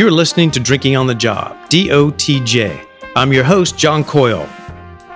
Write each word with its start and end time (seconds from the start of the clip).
You're 0.00 0.10
listening 0.10 0.50
to 0.52 0.60
Drinking 0.60 0.96
on 0.96 1.06
the 1.06 1.14
Job, 1.14 1.58
DOTJ. 1.68 2.86
I'm 3.14 3.34
your 3.34 3.44
host, 3.44 3.76
John 3.76 4.02
Coyle. 4.02 4.48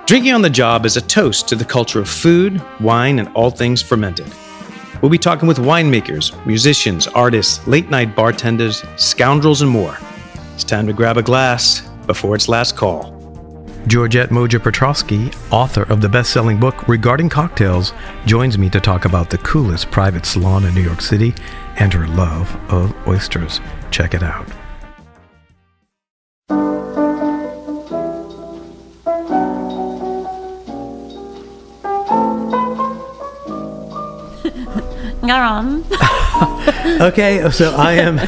Drinking 0.04 0.34
on 0.34 0.42
the 0.42 0.50
Job 0.50 0.84
is 0.84 0.98
a 0.98 1.00
toast 1.00 1.48
to 1.48 1.56
the 1.56 1.64
culture 1.64 2.00
of 2.00 2.06
food, 2.06 2.62
wine, 2.80 3.18
and 3.18 3.30
all 3.34 3.50
things 3.50 3.80
fermented. 3.80 4.30
We'll 5.00 5.10
be 5.10 5.16
talking 5.16 5.48
with 5.48 5.56
winemakers, 5.56 6.36
musicians, 6.44 7.06
artists, 7.06 7.66
late 7.66 7.88
night 7.88 8.14
bartenders, 8.14 8.84
scoundrels, 8.96 9.62
and 9.62 9.70
more. 9.70 9.96
It's 10.52 10.64
time 10.64 10.86
to 10.86 10.92
grab 10.92 11.16
a 11.16 11.22
glass 11.22 11.80
before 12.04 12.34
its 12.34 12.50
last 12.50 12.76
call. 12.76 13.10
Georgette 13.86 14.28
Moger 14.28 14.60
Petraske, 14.60 15.34
author 15.50 15.84
of 15.84 16.02
the 16.02 16.10
best 16.10 16.30
selling 16.30 16.60
book 16.60 16.86
Regarding 16.86 17.30
Cocktails, 17.30 17.94
joins 18.26 18.58
me 18.58 18.68
to 18.68 18.80
talk 18.80 19.06
about 19.06 19.30
the 19.30 19.38
coolest 19.38 19.90
private 19.90 20.26
salon 20.26 20.66
in 20.66 20.74
New 20.74 20.82
York 20.82 21.00
City 21.00 21.32
and 21.76 21.90
her 21.94 22.06
love 22.06 22.54
of 22.70 22.94
oysters. 23.08 23.62
Check 23.90 24.12
it 24.12 24.22
out. 24.22 24.46
Okay, 37.00 37.50
so 37.50 37.74
I 37.74 37.94
am 37.94 38.18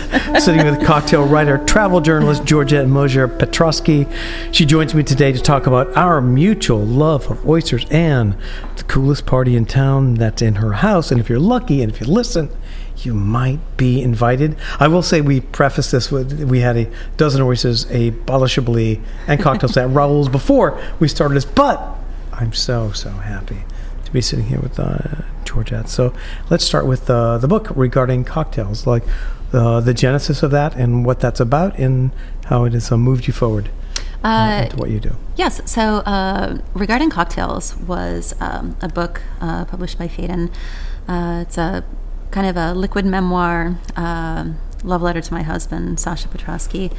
sitting 0.40 0.64
with 0.64 0.84
cocktail 0.84 1.26
writer, 1.26 1.58
travel 1.58 2.00
journalist 2.00 2.44
Georgette 2.44 2.86
Moger 2.86 3.28
Petraske. 3.28 4.12
She 4.52 4.64
joins 4.64 4.94
me 4.94 5.02
today 5.02 5.30
to 5.32 5.40
talk 5.40 5.66
about 5.66 5.96
our 5.96 6.20
mutual 6.20 6.84
love 6.84 7.30
of 7.30 7.46
oysters 7.48 7.86
and 7.90 8.36
the 8.76 8.82
coolest 8.84 9.24
party 9.24 9.56
in 9.56 9.66
town 9.66 10.14
that's 10.14 10.42
in 10.42 10.56
her 10.56 10.74
house. 10.74 11.12
And 11.12 11.20
if 11.20 11.28
you're 11.28 11.38
lucky 11.38 11.82
and 11.82 11.92
if 11.92 12.00
you 12.00 12.06
listen, 12.06 12.50
you 12.98 13.14
might 13.14 13.60
be 13.76 14.02
invited. 14.02 14.56
I 14.80 14.88
will 14.88 15.02
say 15.02 15.20
we 15.20 15.40
prefaced 15.40 15.92
this 15.92 16.10
with 16.10 16.42
we 16.44 16.60
had 16.60 16.76
a 16.76 16.90
dozen 17.16 17.42
oysters, 17.42 17.90
a 17.90 18.10
bottle 18.10 18.48
and 19.28 19.40
cocktails 19.40 19.76
at 19.76 19.90
Raoul's 19.90 20.28
before 20.28 20.80
we 20.98 21.08
started 21.08 21.34
this, 21.34 21.44
but 21.44 21.96
I'm 22.32 22.52
so, 22.52 22.90
so 22.92 23.10
happy 23.10 23.64
to 24.04 24.12
be 24.12 24.20
sitting 24.20 24.46
here 24.46 24.60
with 24.60 24.78
uh, 24.80 25.22
Georgette. 25.56 25.88
So 25.88 26.12
let's 26.50 26.64
start 26.64 26.86
with 26.86 27.08
uh, 27.08 27.38
the 27.38 27.48
book 27.48 27.68
regarding 27.74 28.24
cocktails, 28.24 28.86
like 28.86 29.02
uh, 29.54 29.80
the 29.80 29.94
genesis 29.94 30.42
of 30.42 30.50
that 30.50 30.74
and 30.74 31.06
what 31.06 31.20
that's 31.20 31.40
about 31.40 31.78
and 31.78 32.10
how 32.46 32.64
it 32.64 32.74
has 32.74 32.92
uh, 32.92 32.98
moved 32.98 33.26
you 33.26 33.32
forward 33.32 33.70
uh, 34.22 34.28
uh, 34.28 34.62
into 34.64 34.76
what 34.76 34.90
you 34.90 35.00
do. 35.00 35.16
Yes. 35.36 35.62
So 35.70 35.98
uh, 36.00 36.58
regarding 36.74 37.08
cocktails 37.08 37.74
was 37.76 38.34
um, 38.40 38.76
a 38.82 38.88
book 38.88 39.22
published 39.40 39.98
by 39.98 40.08
Phaidon. 40.08 40.50
it's 41.08 41.56
a 41.56 41.84
kind 42.30 42.46
of 42.46 42.56
a 42.58 42.74
liquid 42.74 43.06
memoir, 43.06 43.78
love 44.84 45.00
letter 45.00 45.22
to 45.22 45.32
my 45.32 45.42
husband, 45.42 45.98
Sasha 45.98 46.28
Petraske, 46.28 46.92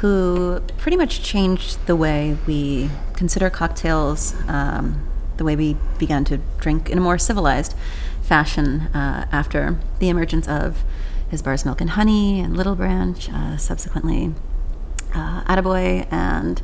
who 0.00 0.60
pretty 0.78 0.96
much 0.96 1.22
changed 1.22 1.84
the 1.86 1.94
way 1.94 2.38
we 2.46 2.88
consider 3.14 3.50
cocktails. 3.50 4.34
Um, 4.48 5.07
the 5.38 5.44
way 5.44 5.56
we 5.56 5.76
began 5.98 6.24
to 6.26 6.38
drink 6.58 6.90
in 6.90 6.98
a 6.98 7.00
more 7.00 7.18
civilized 7.18 7.74
fashion 8.22 8.82
uh, 8.94 9.26
after 9.32 9.78
the 9.98 10.08
emergence 10.08 10.46
of 10.46 10.84
his 11.30 11.42
Bar's 11.42 11.64
Milk 11.64 11.80
and 11.80 11.90
Honey 11.90 12.40
and 12.40 12.56
Little 12.56 12.74
Branch, 12.74 13.28
uh, 13.30 13.56
subsequently 13.56 14.34
uh, 15.14 15.42
Attaboy, 15.44 16.06
and 16.12 16.62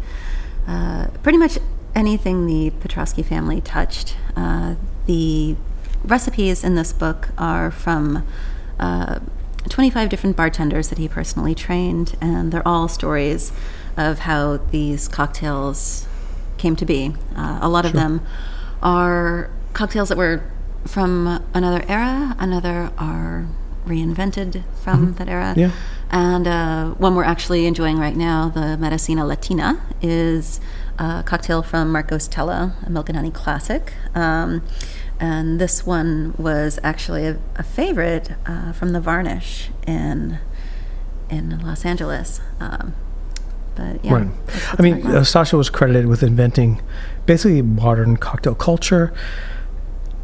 uh, 0.66 1.08
pretty 1.22 1.38
much 1.38 1.58
anything 1.94 2.46
the 2.46 2.70
Petraske 2.70 3.24
family 3.24 3.60
touched. 3.60 4.16
Uh, 4.36 4.74
the 5.06 5.56
recipes 6.04 6.64
in 6.64 6.74
this 6.74 6.92
book 6.92 7.28
are 7.38 7.70
from 7.70 8.26
uh, 8.78 9.20
25 9.68 10.08
different 10.08 10.36
bartenders 10.36 10.88
that 10.88 10.98
he 10.98 11.08
personally 11.08 11.54
trained, 11.54 12.16
and 12.20 12.52
they're 12.52 12.66
all 12.66 12.88
stories 12.88 13.52
of 13.96 14.20
how 14.20 14.58
these 14.70 15.08
cocktails 15.08 16.06
came 16.58 16.76
to 16.76 16.84
be. 16.84 17.14
Uh, 17.36 17.58
a 17.62 17.68
lot 17.68 17.84
sure. 17.84 17.90
of 17.90 17.94
them 17.94 18.20
are 18.84 19.50
cocktails 19.72 20.10
that 20.10 20.18
were 20.18 20.42
from 20.86 21.42
another 21.54 21.84
era, 21.88 22.36
another 22.38 22.92
are 22.98 23.46
reinvented 23.86 24.62
from 24.82 25.08
mm-hmm. 25.08 25.12
that 25.14 25.28
era. 25.28 25.54
Yeah. 25.56 25.70
And 26.10 26.46
uh, 26.46 26.90
one 26.92 27.14
we're 27.14 27.24
actually 27.24 27.66
enjoying 27.66 27.98
right 27.98 28.16
now, 28.16 28.50
the 28.50 28.76
Medicina 28.76 29.26
Latina, 29.26 29.82
is 30.00 30.60
a 30.98 31.22
cocktail 31.24 31.62
from 31.62 31.90
Marcos 31.90 32.28
Tello, 32.28 32.72
a 32.84 32.90
milk 32.90 33.08
and 33.08 33.16
honey 33.16 33.30
classic. 33.30 33.94
Um, 34.14 34.62
and 35.18 35.60
this 35.60 35.86
one 35.86 36.34
was 36.38 36.78
actually 36.82 37.26
a, 37.26 37.38
a 37.56 37.62
favorite 37.62 38.32
uh, 38.46 38.72
from 38.72 38.92
the 38.92 39.00
Varnish 39.00 39.70
in 39.86 40.38
in 41.30 41.58
Los 41.60 41.84
Angeles. 41.84 42.40
Um, 42.60 42.94
but 43.74 44.04
yeah, 44.04 44.14
right. 44.14 44.28
I 44.78 44.82
mean, 44.82 45.06
uh, 45.06 45.24
Sasha 45.24 45.56
was 45.56 45.70
credited 45.70 46.06
with 46.06 46.22
inventing 46.22 46.80
basically 47.26 47.62
modern 47.62 48.16
cocktail 48.16 48.54
culture. 48.54 49.12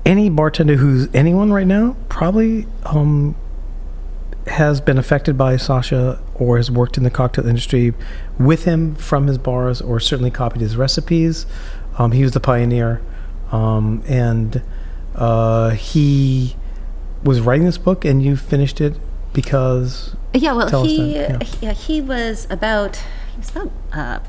Any 0.05 0.31
bartender 0.31 0.77
who's 0.77 1.09
anyone 1.15 1.53
right 1.53 1.66
now 1.66 1.97
probably 2.09 2.66
um, 2.87 3.37
has 4.47 4.81
been 4.81 4.99
affected 4.99 5.37
by 5.37 5.56
Sasha 5.56 6.21
or 6.34 6.56
has 6.56 6.71
worked 6.71 6.97
in 6.97 7.05
the 7.05 7.10
cocktail 7.10 7.47
industry 7.47 7.94
with 8.39 8.65
him 8.65 8.94
from 8.94 9.27
his 9.27 9.39
bars 9.39 9.81
or 9.81 10.00
certainly 10.00 10.31
copied 10.31 10.62
his 10.62 10.77
recipes. 10.77 11.47
Um, 11.99 12.12
he 12.12 12.22
was 12.22 12.33
the 12.33 12.41
pioneer, 12.41 13.03
um, 13.53 14.03
and 14.06 14.62
uh, 15.15 15.71
he 15.71 16.56
was 17.22 17.41
writing 17.41 17.66
this 17.66 17.78
book, 17.78 18.05
and 18.05 18.22
you 18.22 18.37
finished 18.37 18.81
it 18.81 18.97
because. 19.33 20.16
Yeah, 20.33 20.53
well, 20.53 20.84
he 20.84 21.16
yeah. 21.16 21.39
yeah. 21.60 21.72
he 21.72 22.00
was 22.00 22.47
about 22.49 22.97
he 22.97 23.03
was 23.41 23.51
about. 23.51 23.71
Uh, 23.93 24.21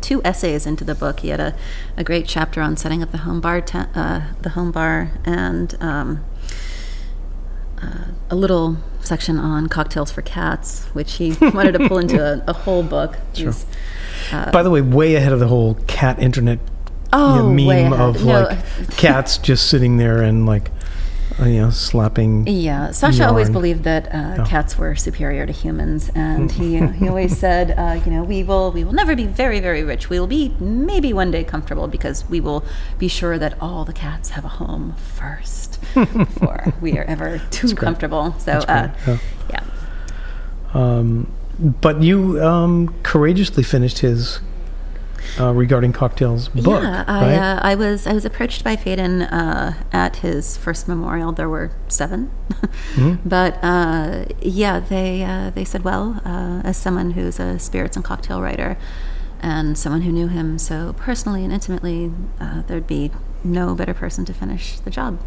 two 0.00 0.22
essays 0.24 0.66
into 0.66 0.82
the 0.82 0.94
book. 0.94 1.20
He 1.20 1.28
had 1.28 1.40
a, 1.40 1.54
a 1.96 2.02
great 2.02 2.26
chapter 2.26 2.62
on 2.62 2.76
setting 2.76 3.02
up 3.02 3.12
the 3.12 3.18
home 3.18 3.40
bar, 3.40 3.60
te- 3.60 3.84
uh, 3.94 4.22
the 4.40 4.50
home 4.50 4.72
bar, 4.72 5.12
and 5.24 5.76
um, 5.80 6.24
uh, 7.82 8.06
a 8.30 8.34
little 8.34 8.78
section 9.00 9.38
on 9.38 9.68
cocktails 9.68 10.10
for 10.10 10.22
cats, 10.22 10.86
which 10.94 11.14
he 11.14 11.32
wanted 11.40 11.72
to 11.72 11.88
pull 11.88 11.98
into 11.98 12.22
a, 12.22 12.42
a 12.46 12.52
whole 12.52 12.82
book. 12.82 13.18
Sure. 13.34 13.52
Uh, 14.32 14.50
By 14.50 14.62
the 14.62 14.70
way, 14.70 14.80
way 14.80 15.16
ahead 15.16 15.32
of 15.32 15.40
the 15.40 15.48
whole 15.48 15.74
cat 15.86 16.18
internet 16.18 16.58
oh, 17.12 17.36
you 17.36 17.42
know, 17.64 17.90
meme 17.90 17.92
of 17.92 18.24
no. 18.24 18.42
like 18.42 18.90
cats 18.96 19.38
just 19.38 19.68
sitting 19.68 19.96
there 19.96 20.22
and 20.22 20.46
like 20.46 20.70
you 21.46 21.60
know, 21.60 21.70
slapping. 21.70 22.46
Yeah, 22.46 22.90
Sasha 22.90 23.26
always 23.26 23.50
believed 23.50 23.84
that 23.84 24.14
uh, 24.14 24.44
cats 24.46 24.76
were 24.76 24.94
superior 24.96 25.46
to 25.46 25.52
humans, 25.52 26.10
and 26.14 26.50
he 26.50 26.78
he 26.78 27.08
always 27.08 27.36
said, 27.44 27.72
uh, 27.78 28.00
you 28.04 28.12
know, 28.12 28.22
we 28.24 28.42
will 28.42 28.72
we 28.72 28.84
will 28.84 28.92
never 28.92 29.14
be 29.16 29.26
very 29.26 29.60
very 29.60 29.82
rich. 29.82 30.10
We 30.10 30.18
will 30.20 30.26
be 30.26 30.54
maybe 30.60 31.12
one 31.12 31.30
day 31.30 31.44
comfortable 31.44 31.88
because 31.88 32.28
we 32.28 32.40
will 32.40 32.64
be 32.98 33.08
sure 33.08 33.38
that 33.38 33.60
all 33.60 33.84
the 33.84 33.92
cats 33.92 34.30
have 34.30 34.44
a 34.44 34.48
home 34.48 34.94
first 34.94 35.80
before 35.94 36.72
we 36.80 36.98
are 36.98 37.04
ever 37.04 37.40
too 37.50 37.74
comfortable. 37.74 38.34
So, 38.38 38.52
uh, 38.52 38.90
yeah. 39.06 39.18
yeah. 39.50 39.64
Um, 40.74 41.32
but 41.58 42.02
you 42.02 42.42
um, 42.42 42.94
courageously 43.02 43.62
finished 43.62 43.98
his 43.98 44.40
uh, 45.38 45.52
regarding 45.54 45.92
cocktails 45.92 46.48
book. 46.48 46.82
Yeah, 46.82 47.04
I, 47.06 47.20
right? 47.20 47.34
uh, 47.36 47.60
I 47.62 47.74
was 47.74 48.06
I 48.06 48.12
was 48.12 48.24
approached 48.24 48.64
by 48.64 48.76
Phaidon 48.76 49.22
uh, 49.30 49.74
at 49.92 50.16
his 50.16 50.56
first 50.56 50.88
memorial. 50.88 51.32
There 51.32 51.48
were 51.48 51.70
7 51.88 52.30
mm-hmm. 52.50 53.14
but 53.28 53.58
uh, 53.62 54.24
yeah, 54.40 54.80
they 54.80 55.22
uh, 55.22 55.50
they 55.50 55.64
said, 55.64 55.84
well, 55.84 56.20
uh, 56.24 56.62
as 56.64 56.76
someone 56.76 57.12
who's 57.12 57.38
a 57.38 57.58
spirits 57.58 57.96
and 57.96 58.04
cocktail 58.04 58.40
writer, 58.40 58.76
and 59.40 59.76
someone 59.76 60.02
who 60.02 60.12
knew 60.12 60.28
him 60.28 60.58
so 60.58 60.94
personally 60.96 61.44
and 61.44 61.52
intimately, 61.52 62.12
there'd 62.66 62.86
be 62.86 63.10
no 63.42 63.74
better 63.74 63.94
person 63.94 64.24
to 64.26 64.34
finish 64.34 64.78
the 64.80 64.90
job. 64.90 65.18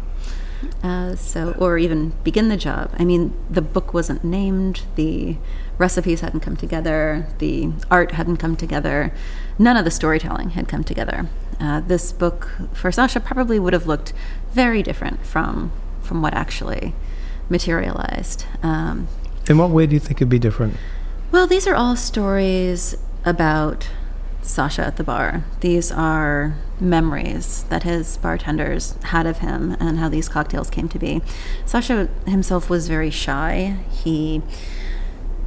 Uh, 0.82 1.16
so, 1.16 1.52
or 1.52 1.78
even 1.78 2.10
begin 2.22 2.48
the 2.48 2.56
job. 2.56 2.90
I 2.98 3.04
mean, 3.04 3.34
the 3.50 3.62
book 3.62 3.94
wasn't 3.94 4.24
named, 4.24 4.82
the 4.96 5.36
recipes 5.78 6.20
hadn't 6.20 6.40
come 6.40 6.56
together, 6.56 7.26
the 7.38 7.72
art 7.90 8.12
hadn't 8.12 8.36
come 8.36 8.56
together, 8.56 9.12
none 9.58 9.76
of 9.76 9.84
the 9.84 9.90
storytelling 9.90 10.50
had 10.50 10.68
come 10.68 10.84
together. 10.84 11.28
Uh, 11.60 11.80
this 11.80 12.12
book 12.12 12.50
for 12.72 12.90
Sasha 12.90 13.20
probably 13.20 13.58
would 13.58 13.72
have 13.72 13.86
looked 13.86 14.12
very 14.52 14.82
different 14.82 15.24
from 15.24 15.72
from 16.02 16.20
what 16.20 16.34
actually 16.34 16.94
materialized. 17.48 18.44
Um, 18.62 19.08
In 19.48 19.56
what 19.58 19.70
way 19.70 19.86
do 19.86 19.94
you 19.94 20.00
think 20.00 20.18
it'd 20.18 20.28
be 20.28 20.38
different? 20.38 20.76
Well, 21.32 21.46
these 21.46 21.66
are 21.66 21.74
all 21.74 21.96
stories 21.96 22.94
about 23.24 23.88
Sasha 24.42 24.84
at 24.86 24.96
the 24.96 25.04
bar. 25.04 25.44
These 25.60 25.90
are 25.90 26.56
memories 26.78 27.64
that 27.70 27.84
his 27.84 28.18
bartenders 28.18 28.96
had 29.04 29.26
of 29.26 29.38
him 29.38 29.76
and 29.80 29.98
how 29.98 30.08
these 30.08 30.28
cocktails 30.28 30.68
came 30.68 30.88
to 30.90 30.98
be. 30.98 31.22
Sasha 31.64 32.08
himself 32.26 32.68
was 32.68 32.86
very 32.88 33.10
shy. 33.10 33.78
He 33.90 34.42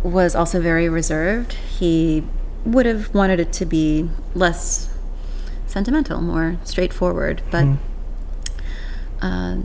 was 0.04 0.36
also 0.36 0.60
very 0.60 0.90
reserved. 0.90 1.54
He 1.54 2.24
would 2.66 2.86
have 2.86 3.14
wanted 3.14 3.40
it 3.40 3.54
to 3.54 3.66
be 3.66 4.10
less 4.34 4.90
sentimental, 5.66 6.22
more 6.22 6.58
straightforward, 6.64 7.42
but 7.52 7.66
mm. 7.66 7.78
uh, 9.22 9.58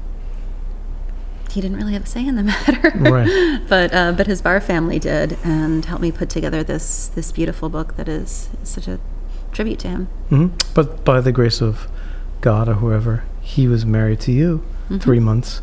he 1.50 1.60
didn't 1.60 1.76
really 1.76 1.92
have 1.92 2.04
a 2.04 2.06
say 2.06 2.26
in 2.26 2.36
the 2.36 2.42
matter. 2.54 2.90
Right. 2.96 3.60
but 3.68 3.92
uh, 3.92 4.12
but 4.12 4.26
his 4.26 4.42
bar 4.42 4.60
family 4.60 4.98
did, 4.98 5.38
and 5.44 5.84
helped 5.84 6.02
me 6.02 6.12
put 6.12 6.28
together 6.30 6.62
this 6.62 7.08
this 7.08 7.32
beautiful 7.32 7.68
book 7.68 7.96
that 7.96 8.08
is 8.08 8.48
such 8.62 8.88
a 8.88 8.98
tribute 9.52 9.78
to 9.80 9.88
him. 9.88 10.06
hmm 10.28 10.46
But 10.74 11.04
by 11.04 11.20
the 11.20 11.32
grace 11.32 11.60
of 11.60 11.88
God 12.40 12.68
or 12.68 12.74
whoever, 12.74 13.24
he 13.40 13.68
was 13.68 13.84
married 13.84 14.20
to 14.20 14.32
you 14.32 14.62
three 15.00 15.20
months, 15.20 15.62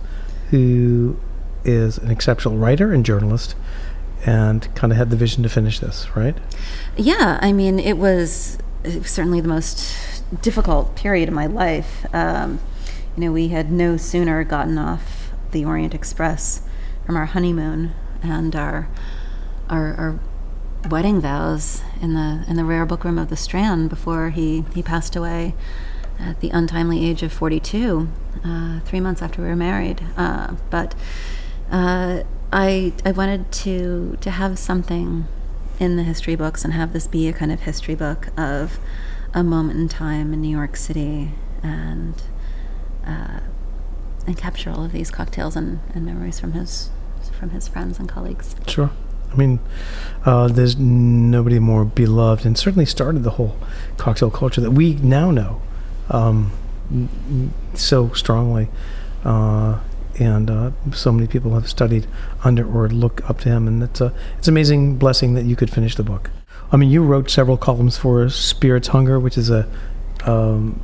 who 0.50 1.18
is 1.64 1.98
an 1.98 2.10
exceptional 2.10 2.58
writer 2.58 2.94
and 2.94 3.06
journalist, 3.06 3.56
and 4.26 4.74
kind 4.76 4.92
of 4.92 4.98
had 4.98 5.10
the 5.10 5.16
vision 5.16 5.44
to 5.44 5.50
finish 5.50 5.80
this, 5.80 6.16
right? 6.16 6.38
Yeah, 6.98 7.40
I 7.42 7.52
mean, 7.52 7.80
it 7.80 7.98
was, 7.98 8.58
certainly 9.04 9.42
the 9.42 9.48
most 9.48 10.24
difficult 10.42 10.96
period 10.96 11.30
of 11.30 11.36
my 11.36 11.46
life. 11.46 12.06
Um, 12.14 12.60
you 13.16 13.26
know, 13.26 13.32
we 13.32 13.50
had 13.50 13.72
no 13.72 13.98
sooner 13.98 14.44
gotten 14.44 14.78
off 14.78 15.32
the 15.52 15.66
Orient 15.66 15.94
Express 15.94 16.62
from 17.06 17.18
our 17.18 17.26
honeymoon 17.26 17.94
and 18.22 18.56
our 18.56 18.88
our, 19.70 19.94
our 19.96 20.20
wedding 20.90 21.22
vows 21.22 21.82
in 22.02 22.14
the 22.14 22.44
in 22.48 22.56
the 22.56 22.64
rare 22.64 22.86
book 22.86 23.04
room 23.04 23.18
of 23.18 23.30
the 23.30 23.36
Strand 23.36 23.90
before 23.90 24.30
he 24.30 24.64
he 24.74 24.82
passed 24.82 25.16
away 25.16 25.54
at 26.20 26.42
the 26.42 26.50
untimely 26.50 27.06
age 27.10 27.24
of 27.24 27.32
42, 27.32 28.10
uh, 28.44 28.80
three 28.82 29.00
months 29.00 29.22
after 29.22 29.42
we 29.42 29.48
were 29.48 29.56
married. 29.56 30.02
Uh, 30.18 30.56
but 30.70 30.94
uh, 31.72 32.24
I 32.52 32.94
I 33.06 33.12
wanted 33.12 33.52
to 33.52 34.18
to 34.22 34.32
have 34.32 34.58
something 34.58 35.26
in 35.80 35.96
the 35.96 36.04
history 36.04 36.36
books 36.36 36.66
and 36.66 36.74
have 36.74 36.94
this 36.94 37.08
be 37.08 37.28
a 37.28 37.34
kind 37.34 37.52
of 37.52 37.62
history 37.62 37.96
book 37.96 38.30
of 38.38 38.80
a 39.34 39.44
moment 39.44 39.80
in 39.80 39.88
time 39.88 40.34
in 40.34 40.42
New 40.42 40.50
York 40.50 40.76
City 40.76 41.32
and 41.64 42.16
uh, 43.06 43.40
and 44.28 44.38
capture 44.38 44.70
all 44.70 44.84
of 44.84 44.92
these 44.92 45.10
cocktails 45.10 45.56
and, 45.56 45.80
and 45.94 46.06
memories 46.06 46.40
from 46.40 46.54
his 46.54 46.90
from 47.32 47.52
his 47.52 47.68
friends 47.68 48.00
and 48.00 48.10
colleagues. 48.10 48.56
Sure. 48.68 48.92
I 49.32 49.36
mean, 49.36 49.60
uh, 50.26 50.48
there's 50.48 50.78
nobody 50.78 51.60
more 51.60 51.86
beloved, 51.86 52.46
and 52.46 52.58
certainly 52.58 52.86
started 52.86 53.24
the 53.24 53.32
whole 53.32 53.56
cocktail 53.98 54.32
culture 54.32 54.60
that 54.60 54.72
we 54.72 54.96
now 54.96 55.30
know 55.30 55.62
um, 56.10 56.52
so 57.76 58.12
strongly. 58.14 58.70
Uh, 59.24 59.80
and 60.20 60.50
uh, 60.50 60.72
so 60.94 61.12
many 61.12 61.28
people 61.28 61.54
have 61.54 61.70
studied 61.70 62.06
under 62.44 62.66
or 62.66 62.90
look 62.90 63.28
up 63.30 63.40
to 63.42 63.50
him, 63.50 63.68
and 63.68 63.82
it's 63.82 64.02
a 64.02 64.14
it's 64.38 64.48
an 64.48 64.54
amazing 64.54 64.98
blessing 64.98 65.34
that 65.34 65.46
you 65.46 65.56
could 65.56 65.70
finish 65.70 65.96
the 65.96 66.04
book. 66.04 66.30
I 66.72 66.78
mean, 66.78 66.90
you 66.90 67.04
wrote 67.04 67.30
several 67.30 67.58
columns 67.58 67.98
for 67.98 68.30
Spirits 68.30 68.90
Hunger, 68.90 69.20
which 69.20 69.38
is 69.38 69.50
a 69.50 69.68
um, 70.26 70.82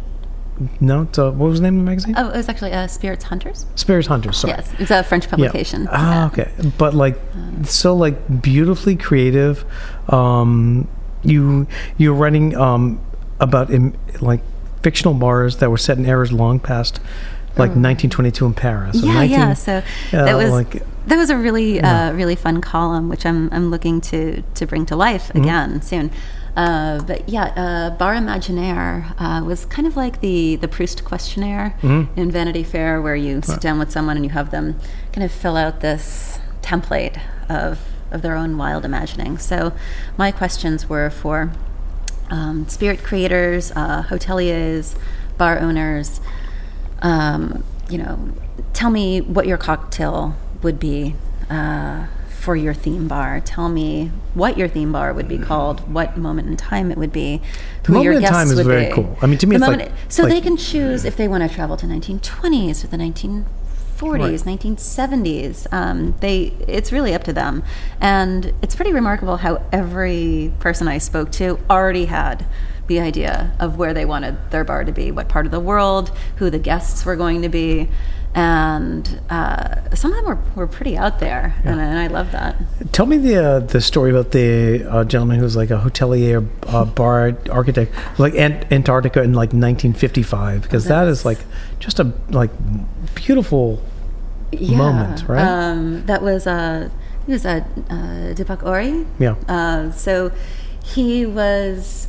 no, 0.79 1.03
what 1.03 1.37
was 1.37 1.59
the 1.59 1.63
name 1.63 1.79
of 1.79 1.85
the 1.85 1.91
magazine? 1.91 2.15
Oh, 2.17 2.29
it 2.29 2.37
was 2.37 2.47
actually 2.47 2.71
uh, 2.71 2.87
Spirits 2.87 3.25
Hunters. 3.25 3.65
Spirits 3.75 4.07
Hunters. 4.07 4.37
Sorry. 4.37 4.53
Yes, 4.53 4.71
it's 4.79 4.91
a 4.91 5.03
French 5.03 5.29
publication. 5.29 5.83
Yeah. 5.83 5.89
Ah, 5.91 6.27
okay. 6.27 6.49
But 6.77 6.93
like, 6.93 7.19
so 7.63 7.95
like 7.95 8.41
beautifully 8.41 8.95
creative. 8.95 9.65
Um, 10.07 10.87
you 11.23 11.67
you're 11.97 12.13
writing 12.13 12.55
um, 12.55 13.01
about 13.39 13.69
im- 13.71 13.97
like 14.21 14.41
fictional 14.81 15.13
bars 15.13 15.57
that 15.57 15.69
were 15.69 15.77
set 15.77 15.97
in 15.97 16.05
eras 16.05 16.31
long 16.31 16.59
past, 16.59 17.01
like 17.57 17.69
1922 17.71 18.45
in 18.45 18.53
Paris. 18.53 18.95
Yeah, 19.01 19.13
19 19.13 19.29
yeah. 19.39 19.53
So 19.53 19.77
uh, 19.77 19.81
that 20.11 20.35
was 20.35 20.51
like 20.51 20.83
that 21.07 21.17
was 21.17 21.29
a 21.29 21.37
really 21.37 21.79
uh, 21.81 22.11
really 22.13 22.35
fun 22.35 22.61
column, 22.61 23.09
which 23.09 23.25
I'm 23.25 23.49
I'm 23.53 23.69
looking 23.71 24.01
to 24.01 24.41
to 24.41 24.65
bring 24.65 24.85
to 24.87 24.95
life 24.95 25.27
Mm-hmm. 25.29 25.41
again 25.43 25.81
soon. 25.81 26.11
Uh, 26.55 27.01
but 27.03 27.27
yeah, 27.27 27.45
uh, 27.57 27.89
Bar 27.97 28.13
Imaginaire 28.15 29.13
uh, 29.19 29.43
was 29.43 29.65
kind 29.65 29.85
of 29.87 29.97
like 29.97 30.21
the 30.21 30.55
the 30.57 30.67
Proust 30.67 31.03
questionnaire 31.03 31.75
Mm-hmm. 31.81 32.19
in 32.19 32.31
Vanity 32.31 32.63
Fair, 32.63 33.01
where 33.01 33.15
you 33.15 33.41
sit 33.41 33.59
down 33.61 33.77
with 33.79 33.91
someone 33.91 34.15
and 34.15 34.25
you 34.25 34.31
have 34.31 34.51
them 34.51 34.79
kind 35.11 35.23
of 35.25 35.31
fill 35.31 35.57
out 35.57 35.81
this 35.81 36.39
template 36.61 37.19
of 37.49 37.79
of 38.11 38.21
their 38.21 38.35
own 38.35 38.57
wild 38.57 38.85
imagining. 38.85 39.37
So 39.37 39.73
my 40.17 40.31
questions 40.31 40.87
were 40.87 41.09
for 41.09 41.51
um, 42.29 42.67
spirit 42.69 43.03
creators, 43.03 43.71
uh, 43.75 44.03
hoteliers, 44.03 44.95
bar 45.37 45.59
owners. 45.59 46.21
Um, 47.05 47.63
you 47.89 47.99
know, 47.99 48.17
tell 48.73 48.89
me 48.89 49.21
what 49.21 49.45
your 49.45 49.57
cocktail 49.57 50.35
would 50.63 50.79
be 50.79 51.15
uh, 51.51 52.07
for 52.39 52.55
your 52.55 52.73
theme 52.73 53.07
bar. 53.07 53.39
Tell 53.41 53.69
me 53.69 54.09
what 54.33 54.57
your 54.57 54.67
theme 54.67 54.91
bar 54.91 55.13
would 55.13 55.27
be 55.27 55.37
called, 55.37 55.91
what 55.93 56.17
moment 56.17 56.47
in 56.47 56.57
time 56.57 56.89
it 56.91 56.97
would 56.97 57.13
be, 57.13 57.41
who 57.85 57.93
Moment 57.93 58.05
your 58.05 58.13
in 58.15 58.23
time 58.23 58.47
is 58.47 58.55
would 58.55 58.65
very 58.65 58.87
be. 58.87 58.91
cool. 58.93 59.17
I 59.21 59.27
mean, 59.27 59.37
to 59.37 59.45
me, 59.47 59.57
The 59.57 59.65
it's 59.71 59.77
like- 59.83 59.91
so 60.09 60.23
like- 60.23 60.31
they 60.31 60.41
can 60.41 60.57
choose 60.57 61.05
if 61.05 61.15
they 61.15 61.27
want 61.27 61.47
to 61.47 61.55
travel 61.55 61.77
to 61.77 61.85
1920s 61.85 62.83
or 62.83 62.87
the 62.87 62.97
1940s, 62.97 64.43
1970s. 64.45 65.67
Um, 65.71 66.15
they, 66.21 66.53
it's 66.67 66.91
really 66.91 67.13
up 67.13 67.23
to 67.25 67.33
them, 67.33 67.61
and 68.01 68.51
it's 68.63 68.75
pretty 68.75 68.93
remarkable 68.93 69.37
how 69.37 69.61
every 69.71 70.51
person 70.59 70.87
I 70.87 70.97
spoke 70.97 71.31
to 71.33 71.59
already 71.69 72.05
had 72.05 72.45
the 72.87 72.99
idea 72.99 73.55
of 73.59 73.77
where 73.77 73.93
they 73.93 74.05
wanted 74.05 74.37
their 74.51 74.63
bar 74.63 74.83
to 74.83 74.91
be, 74.91 75.11
what 75.11 75.27
part 75.27 75.45
of 75.45 75.51
the 75.51 75.59
world, 75.59 76.15
who 76.37 76.49
the 76.49 76.59
guests 76.59 77.05
were 77.05 77.15
going 77.15 77.41
to 77.41 77.49
be, 77.49 77.89
and 78.35 79.21
uh, 79.29 79.95
some 79.95 80.11
of 80.11 80.17
them 80.17 80.25
were, 80.25 80.39
were 80.55 80.67
pretty 80.67 80.97
out 80.97 81.19
there, 81.19 81.55
and, 81.63 81.79
and 81.79 81.97
I 81.97 82.07
love 82.07 82.33
that. 82.33 82.57
Tell 82.91 83.05
me 83.05 83.17
the 83.17 83.37
uh, 83.37 83.59
the 83.59 83.79
story 83.79 84.11
about 84.11 84.31
the 84.31 84.83
uh, 84.83 85.03
gentleman 85.05 85.37
who 85.37 85.43
was 85.43 85.55
like 85.55 85.71
a 85.71 85.77
hotelier, 85.77 86.45
uh, 86.67 86.83
bar 86.83 87.37
architect, 87.49 87.93
like 88.19 88.35
Ant- 88.35 88.69
Antarctica 88.73 89.21
in 89.21 89.31
like 89.31 89.53
1955, 89.53 90.63
because 90.63 90.83
that 90.85 91.07
is 91.07 91.23
like 91.23 91.39
just 91.79 91.99
a 92.01 92.11
like 92.29 92.51
beautiful 93.15 93.81
moment, 94.51 95.27
right? 95.29 95.41
Um, 95.41 96.05
that 96.05 96.21
was 96.21 96.45
uh, 96.45 96.89
he 97.25 97.31
was 97.31 97.45
a 97.45 97.65
uh, 97.89 98.33
Deepak 98.35 98.63
Ohri. 98.63 99.05
Yeah. 99.17 99.35
Uh, 99.47 99.91
so 99.91 100.33
he 100.85 101.25
was 101.25 102.07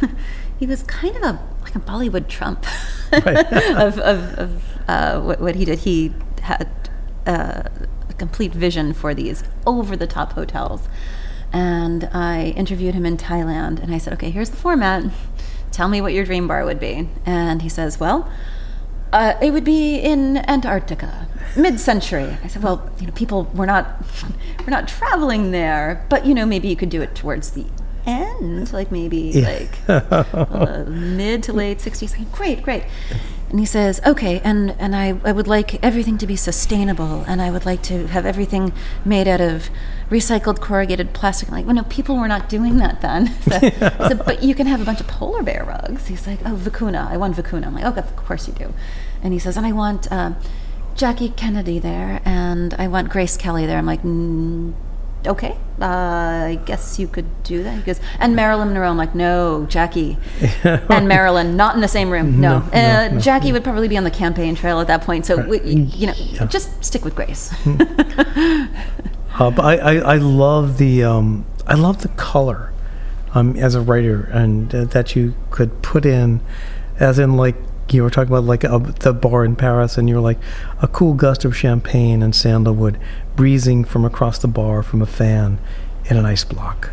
he 0.58 0.66
was 0.66 0.82
kind 0.84 1.16
of 1.16 1.22
a 1.22 1.40
like 1.62 1.74
a 1.74 1.80
Bollywood 1.80 2.28
Trump 2.28 2.66
Right. 3.12 3.52
of 3.76 3.98
of, 3.98 4.34
of 4.38 4.64
uh, 4.88 5.20
what, 5.20 5.40
what 5.40 5.54
he 5.54 5.64
did. 5.64 5.80
He 5.80 6.12
had 6.42 6.68
uh, 7.26 7.62
a 8.08 8.14
complete 8.14 8.52
vision 8.52 8.92
for 8.92 9.14
these 9.14 9.44
over 9.66 9.96
the 9.96 10.06
top 10.06 10.32
hotels. 10.32 10.88
And 11.52 12.04
I 12.12 12.52
interviewed 12.56 12.94
him 12.94 13.06
in 13.06 13.16
Thailand 13.16 13.82
and 13.82 13.94
I 13.94 13.98
said, 13.98 14.12
okay, 14.14 14.30
here's 14.30 14.50
the 14.50 14.56
format. 14.56 15.04
Tell 15.72 15.88
me 15.88 16.00
what 16.02 16.12
your 16.12 16.24
dream 16.24 16.46
bar 16.46 16.64
would 16.64 16.80
be. 16.80 17.08
And 17.24 17.62
he 17.62 17.70
says, 17.70 17.98
well, 17.98 18.30
uh, 19.12 19.34
it 19.40 19.52
would 19.52 19.64
be 19.64 19.96
in 19.96 20.38
Antarctica, 20.48 21.26
mid-century. 21.56 22.36
I 22.44 22.48
said, 22.48 22.62
well, 22.62 22.90
you 23.00 23.06
know, 23.06 23.12
people 23.12 23.44
we're 23.54 23.66
not 23.66 24.04
we're 24.60 24.70
not 24.70 24.88
traveling 24.88 25.50
there, 25.50 26.04
but 26.10 26.26
you 26.26 26.34
know, 26.34 26.44
maybe 26.44 26.68
you 26.68 26.76
could 26.76 26.90
do 26.90 27.00
it 27.00 27.14
towards 27.14 27.52
the 27.52 27.64
end, 28.08 28.72
like 28.72 28.90
maybe 28.90 29.32
like 29.42 29.78
uh, 29.88 30.84
mid 30.88 31.42
to 31.44 31.52
late 31.52 31.78
60s. 31.78 32.02
I 32.02 32.06
said, 32.06 32.32
great, 32.32 32.62
great. 32.62 32.84
And 33.50 33.58
he 33.58 33.64
says, 33.64 34.00
okay, 34.04 34.40
and, 34.40 34.72
and 34.78 34.94
I, 34.94 35.18
I 35.24 35.32
would 35.32 35.46
like 35.46 35.82
everything 35.82 36.18
to 36.18 36.26
be 36.26 36.36
sustainable, 36.36 37.24
and 37.26 37.40
I 37.40 37.50
would 37.50 37.64
like 37.64 37.82
to 37.84 38.06
have 38.08 38.26
everything 38.26 38.72
made 39.06 39.26
out 39.26 39.40
of 39.40 39.70
recycled 40.10 40.60
corrugated 40.60 41.14
plastic. 41.14 41.48
I'm 41.48 41.54
like, 41.54 41.66
well, 41.66 41.74
no, 41.74 41.84
people 41.84 42.16
were 42.16 42.28
not 42.28 42.48
doing 42.48 42.76
that 42.78 43.00
then. 43.00 43.34
So, 43.48 43.56
I 43.62 44.08
said, 44.08 44.24
but 44.26 44.42
you 44.42 44.54
can 44.54 44.66
have 44.66 44.82
a 44.82 44.84
bunch 44.84 45.00
of 45.00 45.08
polar 45.08 45.42
bear 45.42 45.64
rugs. 45.64 46.08
He's 46.08 46.26
like, 46.26 46.40
oh, 46.44 46.56
vicuna. 46.56 47.08
I 47.08 47.16
want 47.16 47.36
vicuna. 47.36 47.66
I'm 47.66 47.74
like, 47.74 47.84
okay, 47.84 48.00
of 48.00 48.14
course 48.16 48.46
you 48.46 48.52
do. 48.52 48.74
And 49.22 49.32
he 49.32 49.38
says, 49.38 49.56
and 49.56 49.64
I 49.64 49.72
want 49.72 50.10
uh, 50.12 50.34
Jackie 50.94 51.30
Kennedy 51.30 51.78
there, 51.78 52.20
and 52.26 52.74
I 52.74 52.88
want 52.88 53.08
Grace 53.08 53.38
Kelly 53.38 53.64
there. 53.64 53.78
I'm 53.78 53.86
like, 53.86 54.02
mm, 54.02 54.74
okay, 55.26 55.56
uh, 55.80 55.84
I 55.84 56.60
guess 56.64 56.98
you 56.98 57.08
could 57.08 57.26
do 57.42 57.62
that. 57.62 57.76
He 57.76 57.82
goes, 57.82 58.00
and 58.18 58.34
Marilyn 58.36 58.68
Monroe. 58.68 58.90
I'm 58.90 58.96
like, 58.96 59.14
no, 59.14 59.66
Jackie 59.68 60.16
and 60.64 61.08
Marilyn, 61.08 61.56
not 61.56 61.74
in 61.74 61.80
the 61.80 61.88
same 61.88 62.10
room. 62.10 62.40
No, 62.40 62.60
No, 62.60 62.66
no, 62.72 62.78
uh, 62.78 63.08
no, 63.14 63.20
Jackie 63.20 63.52
would 63.52 63.64
probably 63.64 63.88
be 63.88 63.96
on 63.96 64.04
the 64.04 64.10
campaign 64.10 64.54
trail 64.54 64.80
at 64.80 64.86
that 64.86 65.02
point. 65.02 65.26
So, 65.26 65.46
we, 65.46 65.60
you 65.60 66.06
know, 66.06 66.14
Yeah. 66.16 66.46
just 66.46 66.84
stick 66.84 67.04
with 67.04 67.14
Grace. 67.14 67.54
Uh, 69.38 69.50
but 69.52 69.64
I, 69.64 69.76
I, 69.76 69.94
I 70.14 70.16
love 70.16 70.78
the 70.78 71.04
um, 71.04 71.46
I 71.64 71.74
love 71.74 72.02
the 72.02 72.08
color 72.08 72.72
um, 73.34 73.54
as 73.56 73.76
a 73.76 73.80
writer, 73.80 74.22
and 74.32 74.74
uh, 74.74 74.84
that 74.86 75.14
you 75.14 75.34
could 75.50 75.80
put 75.80 76.04
in, 76.04 76.40
as 76.98 77.20
in 77.20 77.36
like 77.36 77.54
you 77.92 78.02
were 78.02 78.10
talking 78.10 78.32
about 78.32 78.44
like 78.44 78.64
a, 78.64 78.78
the 79.00 79.12
bar 79.12 79.44
in 79.44 79.56
Paris, 79.56 79.98
and 79.98 80.08
you're 80.08 80.20
like 80.20 80.38
a 80.80 80.88
cool 80.88 81.14
gust 81.14 81.44
of 81.44 81.56
champagne 81.56 82.22
and 82.22 82.34
sandalwood 82.34 82.98
breezing 83.36 83.84
from 83.84 84.04
across 84.04 84.38
the 84.38 84.48
bar 84.48 84.82
from 84.82 85.02
a 85.02 85.06
fan 85.06 85.58
in 86.06 86.16
an 86.16 86.24
ice 86.24 86.44
block, 86.44 86.90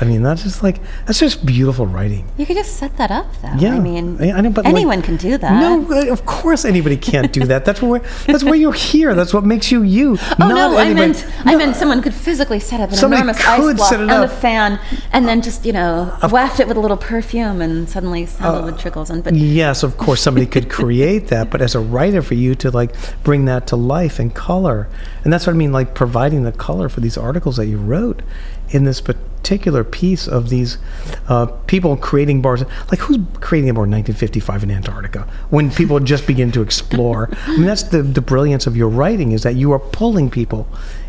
I 0.00 0.04
mean, 0.06 0.22
that's 0.22 0.42
just 0.42 0.62
like 0.62 0.80
that's 1.06 1.18
just 1.20 1.44
beautiful 1.44 1.84
writing. 1.86 2.26
You 2.38 2.46
could 2.46 2.56
just 2.56 2.76
set 2.76 2.96
that 2.96 3.10
up, 3.10 3.26
though. 3.42 3.52
Yeah, 3.58 3.74
I 3.76 3.80
mean, 3.80 4.16
I- 4.20 4.32
I 4.32 4.40
know, 4.40 4.50
but, 4.50 4.64
like- 4.64 4.74
anyone 4.74 5.02
can 5.02 5.16
do 5.16 5.36
that. 5.36 5.60
No, 5.60 5.86
uh, 5.94 6.10
of 6.10 6.24
course 6.24 6.64
anybody 6.64 6.96
can't 6.96 7.32
do 7.32 7.44
that. 7.46 7.64
That's 7.66 7.82
where 7.82 8.00
that's 8.26 8.42
where 8.42 8.54
you're 8.54 8.72
here. 8.72 9.14
That's 9.14 9.34
what 9.34 9.44
makes 9.44 9.70
you 9.70 9.82
you. 9.82 10.16
Oh 10.40 10.48
no! 10.48 10.76
I 10.78 10.86
anybody- 10.86 10.94
meant 11.12 11.26
I 11.44 11.54
meant 11.56 11.76
someone 11.76 12.00
could 12.00 12.14
physically 12.14 12.60
set 12.60 12.80
up 12.80 12.90
an 12.90 12.96
Somebody 12.96 13.20
enormous 13.22 13.44
ice 13.46 13.74
block 13.76 13.92
and 13.92 14.10
a 14.10 14.28
fan, 14.28 14.80
and 15.12 15.28
then 15.28 15.42
just 15.42 15.66
you 15.66 15.72
know 15.74 16.16
waft 16.30 16.60
it 16.60 16.66
with 16.68 16.76
a 16.78 16.80
little 16.80 16.96
perfume, 16.96 17.60
and 17.60 17.88
suddenly 17.88 18.24
sandalwood 18.26 18.78
trickles 18.78 19.10
in. 19.10 19.20
But 19.20 19.34
Yes, 19.34 19.82
of 19.82 19.98
course, 19.98 20.22
somebody 20.22 20.46
could 20.46 20.70
create 20.78 21.28
that, 21.28 21.50
but 21.50 21.60
as 21.60 21.74
a 21.74 21.80
writer, 21.80 22.22
for 22.22 22.34
you 22.34 22.54
to 22.56 22.70
like 22.70 22.94
bring 23.22 23.44
that 23.44 23.66
to 23.68 23.76
life 23.76 24.18
and 24.18 24.34
color, 24.34 24.88
and 25.24 25.32
that's 25.32 25.46
what 25.46 25.52
I 25.52 25.56
mean, 25.56 25.72
like 25.72 25.94
providing 25.94 26.44
the 26.44 26.52
color 26.52 26.88
for 26.88 27.00
these 27.00 27.18
articles 27.18 27.56
that 27.56 27.66
you 27.66 27.76
wrote 27.76 28.22
in 28.70 28.84
this 28.84 29.00
particular 29.00 29.82
piece 29.84 30.28
of 30.28 30.48
these 30.48 30.78
uh, 31.28 31.46
people 31.66 31.96
creating 31.96 32.40
bars. 32.42 32.62
Like, 32.90 33.00
who's 33.00 33.18
creating 33.40 33.70
a 33.70 33.74
bar 33.74 33.84
in 33.84 33.90
1955 33.90 34.62
in 34.64 34.70
Antarctica 34.70 35.26
when 35.50 35.70
people 35.70 35.98
just 36.12 36.26
begin 36.26 36.52
to 36.52 36.62
explore? 36.62 37.28
I 37.46 37.52
mean, 37.56 37.66
that's 37.66 37.84
the 37.84 38.02
the 38.02 38.20
brilliance 38.20 38.66
of 38.66 38.76
your 38.76 38.88
writing 38.88 39.32
is 39.32 39.42
that 39.42 39.54
you 39.56 39.72
are 39.72 39.78
pulling 39.80 40.30
people. 40.30 40.66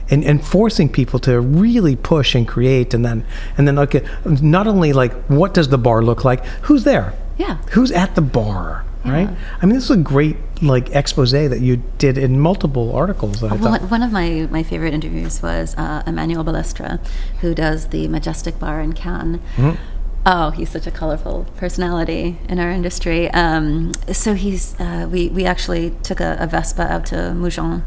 And, 0.09 0.25
and 0.25 0.45
forcing 0.45 0.89
people 0.89 1.19
to 1.19 1.39
really 1.39 1.95
push 1.95 2.35
and 2.35 2.45
create 2.45 2.93
and 2.93 3.05
then 3.05 3.25
and 3.57 3.65
then 3.65 3.79
okay 3.79 4.05
not 4.25 4.67
only 4.67 4.91
like 4.91 5.13
what 5.27 5.53
does 5.53 5.69
the 5.69 5.77
bar 5.77 6.01
look 6.03 6.25
like 6.25 6.43
who's 6.63 6.83
there 6.83 7.13
Yeah. 7.37 7.59
who's 7.71 7.91
at 7.93 8.15
the 8.15 8.21
bar 8.21 8.83
right 9.05 9.29
i 9.62 9.65
mean 9.65 9.75
this 9.75 9.86
is 9.86 9.91
a 9.91 9.98
great 9.98 10.38
like 10.62 10.89
expose 10.96 11.31
that 11.31 11.62
you 11.62 11.77
did 11.98 12.17
in 12.17 12.39
multiple 12.39 12.96
articles 12.96 13.41
that 13.41 13.51
I 13.51 13.55
Well, 13.55 13.79
one 13.79 14.03
of 14.03 14.12
my, 14.12 14.48
my 14.51 14.63
favorite 14.63 14.93
interviews 14.93 15.41
was 15.41 15.75
uh, 15.77 16.03
Emmanuel 16.05 16.43
Balestra, 16.43 17.00
who 17.41 17.55
does 17.55 17.88
the 17.88 18.08
Majestic 18.08 18.60
Bar 18.60 18.81
in 18.81 18.93
Cannes. 18.93 19.39
Mm-hmm. 19.55 19.81
Oh, 20.25 20.51
he's 20.51 20.70
such 20.70 20.86
a 20.86 20.91
colorful 20.91 21.48
personality 21.58 22.38
in 22.48 22.60
our 22.60 22.70
industry. 22.70 23.31
Um, 23.31 23.93
so 24.12 24.36
he's 24.36 24.79
uh, 24.79 25.08
we 25.12 25.29
we 25.29 25.46
actually 25.46 25.91
took 26.03 26.20
a, 26.20 26.38
a 26.39 26.46
Vespa 26.46 26.84
out 26.84 27.08
to 27.08 27.15
Mougins, 27.15 27.81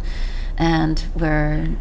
and 0.59 1.05
we're 1.15 1.77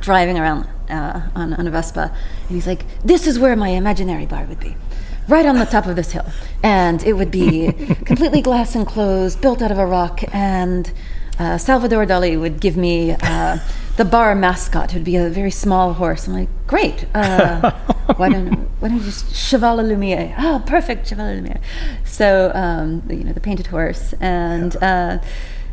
driving 0.00 0.38
around 0.38 0.68
uh, 0.90 1.28
on, 1.34 1.54
on 1.54 1.66
a 1.66 1.70
Vespa, 1.70 2.14
and 2.48 2.50
he's 2.50 2.66
like, 2.66 2.84
"This 3.02 3.26
is 3.26 3.38
where 3.38 3.56
my 3.56 3.70
imaginary 3.70 4.26
bar 4.26 4.44
would 4.44 4.60
be." 4.60 4.76
Right 5.28 5.44
on 5.44 5.58
the 5.58 5.66
top 5.66 5.86
of 5.86 5.94
this 5.94 6.12
hill, 6.12 6.24
and 6.62 7.02
it 7.02 7.12
would 7.12 7.30
be 7.30 7.72
completely 8.06 8.40
glass 8.40 8.74
enclosed, 8.74 9.42
built 9.42 9.60
out 9.60 9.70
of 9.70 9.78
a 9.78 9.84
rock, 9.84 10.22
and 10.32 10.90
uh, 11.38 11.58
Salvador 11.58 12.06
Dali 12.06 12.40
would 12.40 12.60
give 12.60 12.78
me 12.78 13.12
uh, 13.20 13.58
the 13.98 14.06
bar 14.06 14.34
mascot. 14.34 14.92
It 14.92 14.94
would 14.94 15.04
be 15.04 15.16
a 15.16 15.28
very 15.28 15.50
small 15.50 15.92
horse. 15.92 16.26
I'm 16.26 16.32
like, 16.32 16.48
great. 16.66 17.04
Uh, 17.14 17.70
why 18.16 18.30
don't 18.30 18.68
why 18.80 18.88
don't 18.88 18.98
you 18.98 19.04
just 19.04 19.34
Cheval 19.34 19.76
Lumiere? 19.76 20.34
Oh, 20.38 20.62
perfect, 20.66 21.08
Cheval 21.08 21.34
Lumiere. 21.34 21.60
So 22.04 22.50
um, 22.54 23.02
you 23.10 23.22
know 23.22 23.34
the 23.34 23.40
painted 23.40 23.66
horse, 23.66 24.14
and 24.20 24.76
uh, 24.82 25.18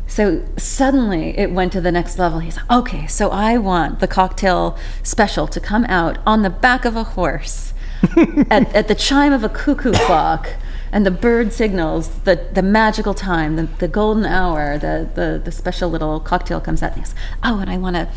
so 0.06 0.44
suddenly 0.56 1.36
it 1.38 1.50
went 1.50 1.72
to 1.72 1.80
the 1.80 1.90
next 1.90 2.18
level. 2.18 2.40
He's 2.40 2.56
like, 2.56 2.70
okay, 2.70 3.06
so 3.06 3.30
I 3.30 3.56
want 3.56 4.00
the 4.00 4.06
cocktail 4.06 4.76
special 5.02 5.46
to 5.48 5.60
come 5.60 5.84
out 5.86 6.18
on 6.26 6.42
the 6.42 6.50
back 6.50 6.84
of 6.84 6.94
a 6.94 7.04
horse 7.04 7.72
at, 8.50 8.74
at 8.74 8.88
the 8.88 8.94
chime 8.94 9.32
of 9.32 9.44
a 9.44 9.48
cuckoo 9.48 9.92
clock 9.92 10.48
and 10.92 11.04
the 11.04 11.10
bird 11.10 11.52
signals 11.52 12.08
the, 12.20 12.48
the 12.52 12.62
magical 12.62 13.14
time, 13.14 13.56
the, 13.56 13.64
the 13.78 13.88
golden 13.88 14.24
hour, 14.24 14.78
the, 14.78 15.08
the, 15.14 15.40
the 15.44 15.52
special 15.52 15.90
little 15.90 16.20
cocktail 16.20 16.60
comes 16.60 16.82
out. 16.82 16.92
And 16.94 17.04
goes, 17.04 17.14
oh, 17.42 17.58
and 17.58 17.70
I 17.70 17.78
want 17.78 17.96
to 17.96 18.08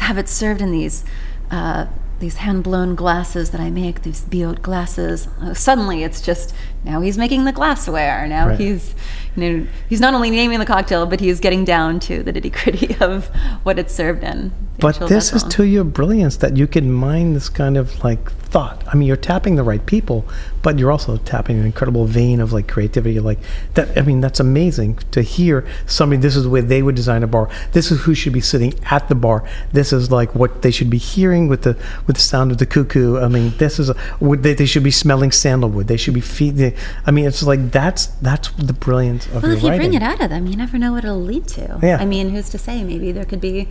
have 0.00 0.18
it 0.18 0.28
served 0.28 0.60
in 0.60 0.72
these 0.72 1.04
uh, 1.50 1.86
these 2.20 2.36
hand 2.36 2.62
blown 2.64 2.94
glasses 2.94 3.50
that 3.50 3.60
I 3.60 3.70
make, 3.70 4.02
these 4.02 4.24
Biot 4.24 4.62
glasses. 4.62 5.28
Uh, 5.42 5.52
suddenly, 5.52 6.04
it's 6.04 6.20
just 6.22 6.54
now 6.84 7.00
he's 7.00 7.18
making 7.18 7.44
the 7.44 7.52
glassware. 7.52 8.26
Now 8.26 8.48
Right. 8.48 8.58
he's 8.58 8.94
you 9.36 9.42
know 9.60 9.66
he's 9.88 10.00
not 10.00 10.14
only 10.14 10.30
naming 10.30 10.58
the 10.58 10.66
cocktail, 10.66 11.06
but 11.06 11.20
he's 11.20 11.40
getting 11.40 11.64
down 11.64 12.00
to 12.00 12.22
the 12.22 12.32
nitty 12.32 12.52
gritty 12.52 12.96
of 13.00 13.26
what 13.62 13.78
it's 13.78 13.94
served 13.94 14.24
in. 14.24 14.52
But 14.78 15.08
this 15.08 15.32
is 15.32 15.42
to 15.44 15.64
your 15.64 15.84
brilliance 15.84 16.36
that 16.38 16.56
you 16.56 16.66
can 16.66 16.92
mine 16.92 17.34
this 17.34 17.48
kind 17.48 17.76
of 17.76 18.02
like 18.04 18.30
thought. 18.32 18.82
I 18.86 18.94
mean 18.96 19.08
you're 19.08 19.16
tapping 19.16 19.56
the 19.56 19.62
right 19.62 19.84
people 19.84 20.24
but 20.62 20.78
you're 20.78 20.92
also 20.92 21.16
tapping 21.18 21.58
an 21.58 21.66
incredible 21.66 22.06
vein 22.06 22.40
of 22.40 22.52
like 22.52 22.68
creativity 22.68 23.18
like 23.20 23.38
that 23.74 23.98
i 23.98 24.02
mean 24.02 24.20
that's 24.20 24.40
amazing 24.40 24.96
to 25.10 25.20
hear 25.22 25.66
somebody 25.86 26.20
this 26.22 26.36
is 26.36 26.44
the 26.44 26.50
way 26.50 26.60
they 26.60 26.82
would 26.82 26.94
design 26.94 27.22
a 27.22 27.26
bar. 27.26 27.48
This 27.72 27.90
is 27.90 28.02
who 28.02 28.14
should 28.14 28.32
be 28.32 28.40
sitting 28.40 28.74
at 28.90 29.08
the 29.08 29.14
bar. 29.14 29.46
This 29.72 29.92
is 29.92 30.10
like 30.10 30.34
what 30.34 30.62
they 30.62 30.70
should 30.70 30.90
be 30.90 30.98
hearing 30.98 31.48
with 31.48 31.62
the 31.62 31.76
with 32.06 32.16
the 32.16 32.22
sound 32.22 32.52
of 32.52 32.58
the 32.58 32.66
cuckoo. 32.66 33.18
I 33.18 33.28
mean 33.28 33.54
this 33.58 33.78
is 33.78 33.90
would 34.20 34.42
they, 34.42 34.54
they 34.54 34.66
should 34.66 34.84
be 34.84 34.90
smelling 34.90 35.32
sandalwood. 35.32 35.88
They 35.88 35.96
should 35.96 36.14
be 36.14 36.20
feeding 36.20 36.74
i 37.06 37.10
mean 37.10 37.26
it's 37.26 37.42
like 37.42 37.70
that's 37.70 38.06
that's 38.06 38.50
the 38.52 38.72
brilliance 38.72 39.26
of 39.28 39.42
Well, 39.42 39.52
if 39.52 39.62
you 39.62 39.68
writing. 39.70 39.90
bring 39.90 39.94
it 39.94 40.02
out 40.02 40.20
of 40.20 40.30
them, 40.30 40.46
you 40.46 40.56
never 40.56 40.78
know 40.78 40.92
what 40.92 41.04
it'll 41.04 41.20
lead 41.20 41.46
to. 41.48 41.78
Yeah. 41.82 41.98
I 41.98 42.04
mean, 42.04 42.30
who's 42.30 42.48
to 42.50 42.58
say? 42.58 42.82
Maybe 42.84 43.12
there 43.12 43.24
could 43.24 43.40
be 43.40 43.68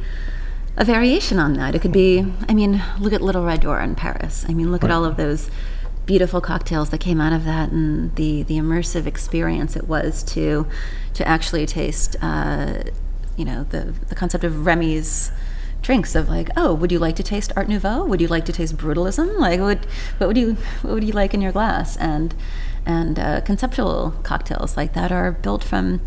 a 0.75 0.85
variation 0.85 1.39
on 1.39 1.53
that. 1.53 1.75
It 1.75 1.81
could 1.81 1.91
be, 1.91 2.25
I 2.47 2.53
mean, 2.53 2.81
look 2.99 3.13
at 3.13 3.21
Little 3.21 3.45
Red 3.45 3.61
Door 3.61 3.81
in 3.81 3.95
Paris. 3.95 4.45
I 4.47 4.53
mean, 4.53 4.71
look 4.71 4.83
at 4.83 4.91
all 4.91 5.05
of 5.05 5.17
those 5.17 5.49
beautiful 6.05 6.41
cocktails 6.41 6.89
that 6.89 6.99
came 6.99 7.21
out 7.21 7.31
of 7.31 7.45
that 7.45 7.71
and 7.71 8.13
the, 8.15 8.43
the 8.43 8.57
immersive 8.57 9.05
experience 9.05 9.75
it 9.75 9.87
was 9.87 10.21
to 10.23 10.67
to 11.13 11.25
actually 11.27 11.65
taste, 11.65 12.15
uh, 12.21 12.83
you 13.37 13.45
know, 13.45 13.65
the, 13.65 13.93
the 14.09 14.15
concept 14.15 14.43
of 14.43 14.65
Remy's 14.65 15.31
drinks 15.83 16.15
of 16.15 16.27
like, 16.27 16.49
oh, 16.57 16.73
would 16.73 16.91
you 16.91 16.97
like 16.97 17.15
to 17.17 17.23
taste 17.23 17.53
Art 17.55 17.69
Nouveau? 17.69 18.05
Would 18.05 18.19
you 18.19 18.27
like 18.27 18.45
to 18.45 18.53
taste 18.53 18.75
brutalism? 18.77 19.37
Like, 19.37 19.59
what, 19.59 19.85
what 20.17 20.27
would 20.27 20.37
you 20.37 20.57
what 20.81 20.93
would 20.95 21.03
you 21.03 21.13
like 21.13 21.33
in 21.33 21.41
your 21.41 21.51
glass? 21.51 21.95
And 21.97 22.33
and 22.85 23.19
uh, 23.19 23.41
conceptual 23.41 24.15
cocktails 24.23 24.75
like 24.75 24.93
that 24.93 25.11
are 25.11 25.31
built 25.31 25.63
from 25.63 26.01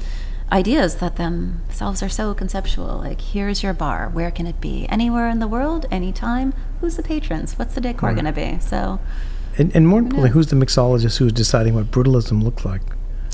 ideas 0.53 0.97
that 0.97 1.17
themselves 1.17 2.03
are 2.03 2.09
so 2.09 2.33
conceptual. 2.35 2.99
Like, 2.99 3.21
here's 3.21 3.63
your 3.63 3.73
bar. 3.73 4.09
Where 4.09 4.31
can 4.31 4.47
it 4.47 4.61
be? 4.61 4.87
Anywhere 4.89 5.29
in 5.29 5.39
the 5.41 5.49
world, 5.49 5.87
anytime. 5.91 6.55
Who's 6.81 6.97
the 6.97 7.03
patrons? 7.03 7.59
What's 7.59 7.75
the 7.75 7.81
decor 7.81 8.13
going 8.13 8.27
to 8.27 8.33
be? 8.33 8.59
So, 8.61 9.01
And, 9.59 9.75
and 9.75 9.89
more 9.89 9.99
importantly, 10.01 10.31
who's 10.31 10.47
the 10.49 10.57
mixologist 10.57 11.19
who's 11.19 11.33
deciding 11.33 11.75
what 11.75 11.91
brutalism 11.91 12.43
looks 12.43 12.65
like? 12.65 12.83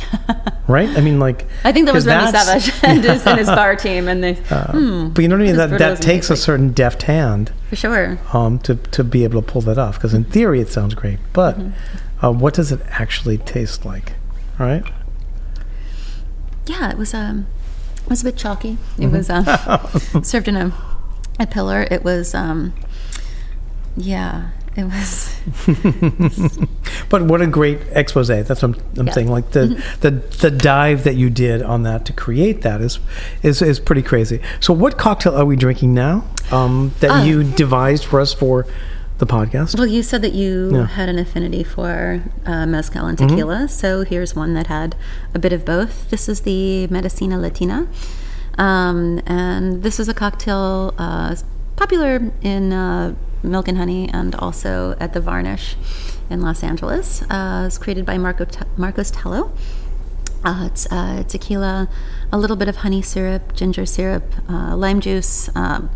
right? 0.69 0.89
I 0.91 1.01
mean, 1.01 1.19
like. 1.21 1.47
I 1.65 1.73
think 1.73 1.87
that 1.87 1.95
was 1.95 2.07
Remy 2.07 2.33
Savage 2.33 2.73
and 2.83 3.05
his, 3.05 3.27
and 3.27 3.39
his 3.39 3.47
bar 3.49 3.77
team, 3.77 4.09
and 4.09 4.23
they, 4.25 4.35
hmm, 4.35 5.09
But 5.09 5.23
you 5.23 5.29
know 5.29 5.37
what 5.37 5.43
I 5.43 5.47
mean? 5.47 5.57
That, 5.57 5.79
that 5.79 6.01
takes 6.03 6.31
a 6.31 6.37
certain 6.37 6.73
deft 6.73 7.03
hand 7.03 7.53
for 7.69 7.77
sure. 7.77 8.19
um, 8.33 8.59
to, 8.61 8.75
to 8.77 9.05
be 9.05 9.25
able 9.25 9.41
to 9.43 9.47
pull 9.47 9.61
that 9.63 9.79
off. 9.79 9.97
Because 9.97 10.15
in 10.15 10.25
theory, 10.25 10.61
it 10.61 10.69
sounds 10.69 10.95
great. 10.95 11.19
But 11.33 11.57
Mm-hmm. 11.59 12.25
uh, 12.27 12.31
what 12.33 12.55
does 12.55 12.73
it 12.73 12.81
actually 12.89 13.39
taste 13.39 13.85
like? 13.85 14.15
All 14.59 14.67
right? 14.67 14.85
Yeah, 16.67 16.91
it 16.91 16.99
was 16.99 17.13
um, 17.15 17.47
it 18.05 18.09
was 18.11 18.21
a 18.23 18.25
bit 18.25 18.37
chalky. 18.37 18.79
It 18.99 19.09
was 19.09 19.29
um, 19.31 19.45
served 20.23 20.49
in 20.49 20.57
a 20.57 20.73
a 21.41 21.47
pillar. 21.47 21.87
It 21.91 22.05
was 22.05 22.35
um, 22.35 22.73
yeah, 23.97 24.51
it 24.77 24.85
was. 24.85 25.35
But 27.09 27.23
what 27.25 27.43
a 27.43 27.47
great 27.47 27.79
expose. 27.91 28.29
That's 28.29 28.49
what 28.49 28.65
I'm, 28.65 28.75
I'm 28.97 29.07
Yeah. 29.09 29.13
saying. 29.13 29.29
Like 29.29 29.51
the, 29.51 29.83
the 30.01 30.11
the 30.13 30.51
dive 30.51 31.05
that 31.05 31.15
you 31.15 31.29
did 31.29 31.63
on 31.63 31.83
that 31.83 32.07
to 32.07 32.13
create 32.15 32.63
that 32.63 32.81
is 32.81 33.01
is, 33.43 33.61
is 33.61 33.79
pretty 33.81 34.01
crazy. 34.03 34.41
So 34.61 34.73
what 34.73 34.97
cocktail 34.97 35.35
are 35.37 35.45
we 35.45 35.57
drinking 35.57 35.93
now 35.93 36.25
um, 36.51 36.95
that 37.01 37.11
Ah. 37.11 37.23
you 37.25 37.45
devised 37.45 38.05
for 38.05 38.19
us 38.21 38.33
for 38.33 38.67
the 39.23 39.33
podcast? 39.39 39.79
Well, 39.79 39.87
you 39.87 40.03
said 40.03 40.21
that 40.23 40.35
you 40.35 40.53
Yeah. 40.75 40.87
had 40.99 41.09
an 41.09 41.19
affinity 41.19 41.63
for 41.75 42.21
uh, 42.45 42.67
mezcal 42.67 43.07
and 43.07 43.17
Mm-hmm. 43.17 43.29
tequila, 43.29 43.69
so 43.69 43.89
here's 44.13 44.35
one 44.35 44.55
that 44.55 44.67
had 44.67 44.97
a 45.33 45.39
bit 45.39 45.53
of 45.53 45.65
both. 45.65 46.11
This 46.11 46.29
is 46.29 46.41
the 46.41 46.89
Medicina 46.89 47.39
Latina, 47.39 47.87
um, 48.59 49.21
and 49.27 49.83
this 49.87 50.01
is 50.01 50.09
a 50.09 50.15
cocktail 50.25 50.93
uh, 50.99 51.37
popular 51.77 52.13
in 52.43 52.73
uh, 52.73 53.15
Milk 53.45 53.69
and 53.69 53.79
Honey 53.79 54.09
and 54.13 54.35
also 54.45 54.97
at 54.99 55.13
the 55.15 55.21
Varnish 55.21 55.77
in 56.29 56.41
Los 56.41 56.63
Angeles. 56.65 57.23
Uh, 57.31 57.65
it's 57.69 57.79
created 57.79 58.05
by 58.05 58.19
Marco 58.19 58.45
T- 58.45 58.67
Marcos 58.77 59.11
Tello. 59.13 59.53
Uh, 60.45 60.65
it's 60.69 60.85
uh, 60.91 61.23
tequila, 61.29 61.89
a 62.33 62.39
little 62.39 62.57
bit 62.57 62.69
of 62.69 62.77
honey 62.85 63.03
syrup, 63.03 63.55
ginger 63.55 63.87
syrup, 63.87 64.25
uh, 64.51 64.75
lime 64.77 65.01
juice. 65.01 65.49
Um, 65.55 65.91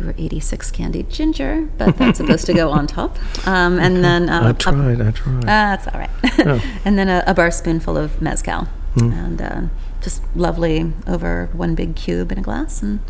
we 0.00 0.06
were 0.06 0.14
86 0.18 0.70
candied 0.70 1.10
ginger, 1.10 1.68
but 1.76 1.96
that's 1.96 2.18
supposed 2.18 2.46
to 2.46 2.54
go 2.54 2.70
on 2.70 2.86
top. 2.98 3.18
Um, 3.46 3.78
and 3.78 4.02
then 4.04 4.28
uh, 4.28 4.40
I 4.42 4.50
a- 4.50 4.54
tried. 4.54 5.00
I 5.00 5.10
tried. 5.10 5.44
Ah, 5.44 5.76
that's 5.76 5.86
all 5.88 5.98
right. 6.00 6.62
and 6.84 6.98
then 6.98 7.08
a, 7.08 7.24
a 7.26 7.34
bar 7.34 7.50
spoonful 7.50 7.96
of 7.96 8.20
mezcal, 8.22 8.64
Hmm. 8.94 9.12
and 9.12 9.42
uh, 9.42 9.60
just 10.02 10.22
lovely 10.36 10.92
over 11.06 11.48
one 11.52 11.74
big 11.74 11.94
cube 11.96 12.32
in 12.32 12.38
a 12.38 12.42
glass, 12.42 12.82
and, 12.82 13.00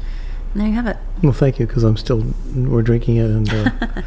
and 0.52 0.60
there 0.62 0.68
you 0.68 0.74
have 0.74 0.86
it. 0.86 0.96
Well, 1.22 1.32
thank 1.32 1.58
you, 1.58 1.66
because 1.66 1.84
I'm 1.84 1.96
still 1.96 2.24
we're 2.54 2.82
drinking 2.82 3.16
it, 3.16 3.30
and 3.30 3.52
uh, 3.52 4.02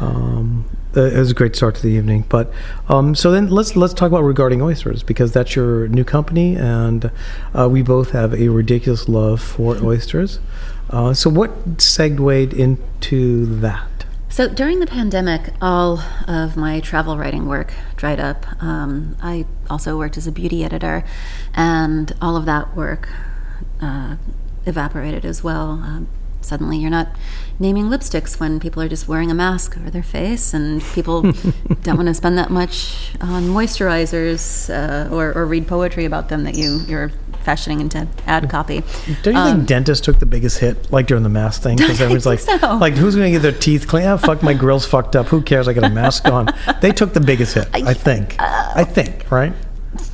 um, 0.00 0.68
uh, 0.96 1.02
it 1.02 1.16
was 1.18 1.30
a 1.30 1.34
great 1.34 1.56
start 1.56 1.74
to 1.76 1.82
the 1.82 1.88
evening. 1.88 2.24
But 2.28 2.52
um, 2.88 3.14
so 3.14 3.30
then 3.30 3.48
let's 3.48 3.76
let's 3.76 3.94
talk 3.94 4.08
about 4.10 4.22
regarding 4.22 4.60
oysters 4.62 5.02
because 5.02 5.32
that's 5.32 5.56
your 5.56 5.88
new 5.88 6.04
company, 6.04 6.54
and 6.56 7.10
uh, 7.54 7.68
we 7.68 7.82
both 7.82 8.10
have 8.10 8.32
a 8.34 8.48
ridiculous 8.48 9.08
love 9.08 9.40
for 9.42 9.76
oysters. 9.82 10.38
Uh, 10.92 11.14
so 11.14 11.30
what 11.30 11.80
segued 11.80 12.52
into 12.52 13.46
that? 13.60 13.88
So 14.28 14.48
during 14.48 14.80
the 14.80 14.86
pandemic, 14.86 15.52
all 15.60 16.00
of 16.28 16.56
my 16.56 16.80
travel 16.80 17.18
writing 17.18 17.48
work 17.48 17.72
dried 17.96 18.20
up. 18.20 18.46
Um, 18.62 19.16
I 19.22 19.46
also 19.68 19.96
worked 19.98 20.16
as 20.16 20.26
a 20.26 20.32
beauty 20.32 20.64
editor, 20.64 21.04
and 21.54 22.12
all 22.20 22.36
of 22.36 22.44
that 22.46 22.76
work 22.76 23.08
uh, 23.80 24.16
evaporated 24.64 25.24
as 25.24 25.42
well. 25.42 25.72
Um, 25.72 26.08
suddenly, 26.40 26.78
you're 26.78 26.90
not 26.90 27.08
naming 27.58 27.86
lipsticks 27.86 28.40
when 28.40 28.58
people 28.60 28.82
are 28.82 28.88
just 28.88 29.06
wearing 29.06 29.30
a 29.30 29.34
mask 29.34 29.76
over 29.76 29.90
their 29.90 30.02
face, 30.02 30.54
and 30.54 30.82
people 30.94 31.22
don't 31.82 31.96
want 31.96 32.08
to 32.08 32.14
spend 32.14 32.38
that 32.38 32.50
much 32.50 33.12
on 33.20 33.44
moisturizers 33.44 34.70
uh, 34.70 35.14
or, 35.14 35.32
or 35.36 35.46
read 35.46 35.66
poetry 35.66 36.04
about 36.04 36.28
them 36.30 36.44
that 36.44 36.54
you 36.54 36.80
you're 36.88 37.12
fashioning 37.42 37.80
into 37.80 38.06
ad 38.26 38.48
copy. 38.50 38.82
Don't 39.22 39.34
you 39.34 39.40
Um, 39.40 39.56
think 39.56 39.68
dentists 39.68 40.04
took 40.04 40.18
the 40.18 40.26
biggest 40.26 40.58
hit, 40.58 40.90
like 40.92 41.06
during 41.06 41.22
the 41.22 41.28
mask 41.28 41.62
thing? 41.62 41.76
Because 41.82 42.00
everyone's 42.00 42.26
like, 42.26 42.38
so. 42.40 42.56
like 42.80 42.94
who's 42.94 43.14
going 43.16 43.32
to 43.32 43.38
get 43.38 43.42
their 43.42 43.58
teeth 43.58 43.86
clean? 43.88 44.04
Oh, 44.06 44.16
fuck, 44.18 44.42
my 44.42 44.54
grill's 44.54 44.86
fucked 44.86 45.16
up. 45.16 45.26
Who 45.26 45.42
cares? 45.42 45.68
I 45.68 45.72
got 45.72 45.84
a 45.84 45.90
mask 45.90 46.26
on. 46.26 46.48
They 46.80 46.90
took 46.92 47.12
the 47.12 47.20
biggest 47.20 47.54
hit, 47.54 47.68
I 47.74 47.94
think. 47.94 48.36
I 48.38 48.84
think, 48.84 49.30
right? 49.30 49.52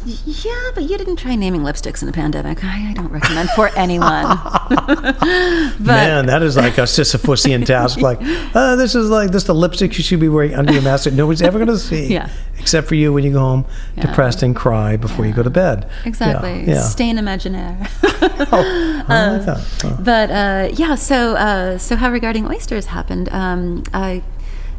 Yeah, 0.04 0.70
but 0.74 0.84
you 0.84 0.98
didn't 0.98 1.16
try 1.16 1.36
naming 1.36 1.60
lipsticks 1.62 2.02
in 2.02 2.08
a 2.08 2.12
pandemic. 2.12 2.64
I, 2.64 2.90
I 2.90 2.92
don't 2.94 3.12
recommend 3.12 3.48
for 3.50 3.68
anyone. 3.76 4.26
but 4.68 5.78
Man, 5.80 6.26
that 6.26 6.42
is 6.42 6.56
like 6.56 6.78
a 6.78 6.82
Sisyphusian 6.82 7.64
task. 7.64 8.00
Like, 8.00 8.18
uh, 8.54 8.74
this 8.76 8.94
is 8.96 9.08
like 9.08 9.30
this 9.30 9.42
is 9.42 9.46
the 9.46 9.54
lipstick 9.54 9.96
you 9.96 10.02
should 10.02 10.18
be 10.18 10.28
wearing 10.28 10.54
under 10.54 10.72
your 10.72 10.82
mask 10.82 11.04
that 11.04 11.14
nobody's 11.14 11.42
ever 11.42 11.58
going 11.58 11.68
to 11.68 11.78
see, 11.78 12.06
Yeah. 12.12 12.28
except 12.58 12.88
for 12.88 12.96
you 12.96 13.12
when 13.12 13.22
you 13.22 13.32
go 13.32 13.38
home 13.40 13.66
Yeah. 13.96 14.06
depressed 14.06 14.42
and 14.42 14.56
cry 14.56 14.96
before 14.96 15.26
you 15.26 15.32
go 15.32 15.44
to 15.44 15.50
bed. 15.50 15.86
Yeah, 15.88 16.08
exactly, 16.08 16.64
Yeah. 16.66 16.80
stain 16.82 17.16
imaginaire. 17.16 17.88
Oh, 18.50 19.04
I 19.08 19.30
like 19.36 19.46
that. 19.46 19.66
Oh. 19.84 19.98
But 20.00 20.30
uh, 20.30 20.68
yeah, 20.74 20.94
so 20.96 21.34
uh, 21.36 21.78
so 21.78 21.94
how 21.96 22.10
regarding 22.10 22.46
oysters 22.48 22.86
happened? 22.86 23.28
Um, 23.30 23.84
I 23.94 24.22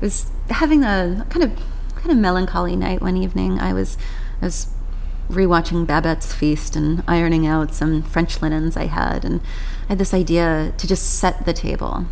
was 0.01 0.25
having 0.49 0.83
a 0.83 1.25
kind 1.29 1.43
of 1.43 1.51
kind 1.95 2.11
of 2.11 2.17
melancholy 2.17 2.75
night 2.75 3.01
one 3.01 3.15
evening. 3.15 3.59
I 3.59 3.71
was 3.73 3.97
I 4.41 4.45
was 4.45 4.67
rewatching 5.29 5.85
Babette's 5.85 6.33
Feast 6.33 6.75
and 6.75 7.03
ironing 7.07 7.45
out 7.47 7.73
some 7.73 8.01
French 8.03 8.41
linens 8.41 8.75
I 8.75 8.87
had, 8.87 9.23
and 9.23 9.41
I 9.85 9.89
had 9.93 9.97
this 9.97 10.13
idea 10.13 10.73
to 10.77 10.87
just 10.87 11.19
set 11.19 11.45
the 11.45 11.53
table, 11.53 12.05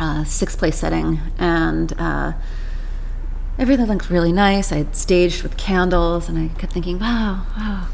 uh, 0.00 0.24
six 0.24 0.56
place 0.56 0.78
setting, 0.78 1.20
and. 1.38 1.92
Uh, 1.98 2.32
Everything 3.58 3.84
looked 3.86 4.08
really 4.08 4.32
nice. 4.32 4.72
I 4.72 4.78
had 4.78 4.96
staged 4.96 5.42
with 5.42 5.58
candles, 5.58 6.28
and 6.28 6.38
I 6.38 6.48
kept 6.58 6.72
thinking, 6.72 6.98
"Wow, 6.98 7.42
wow, 7.56 7.86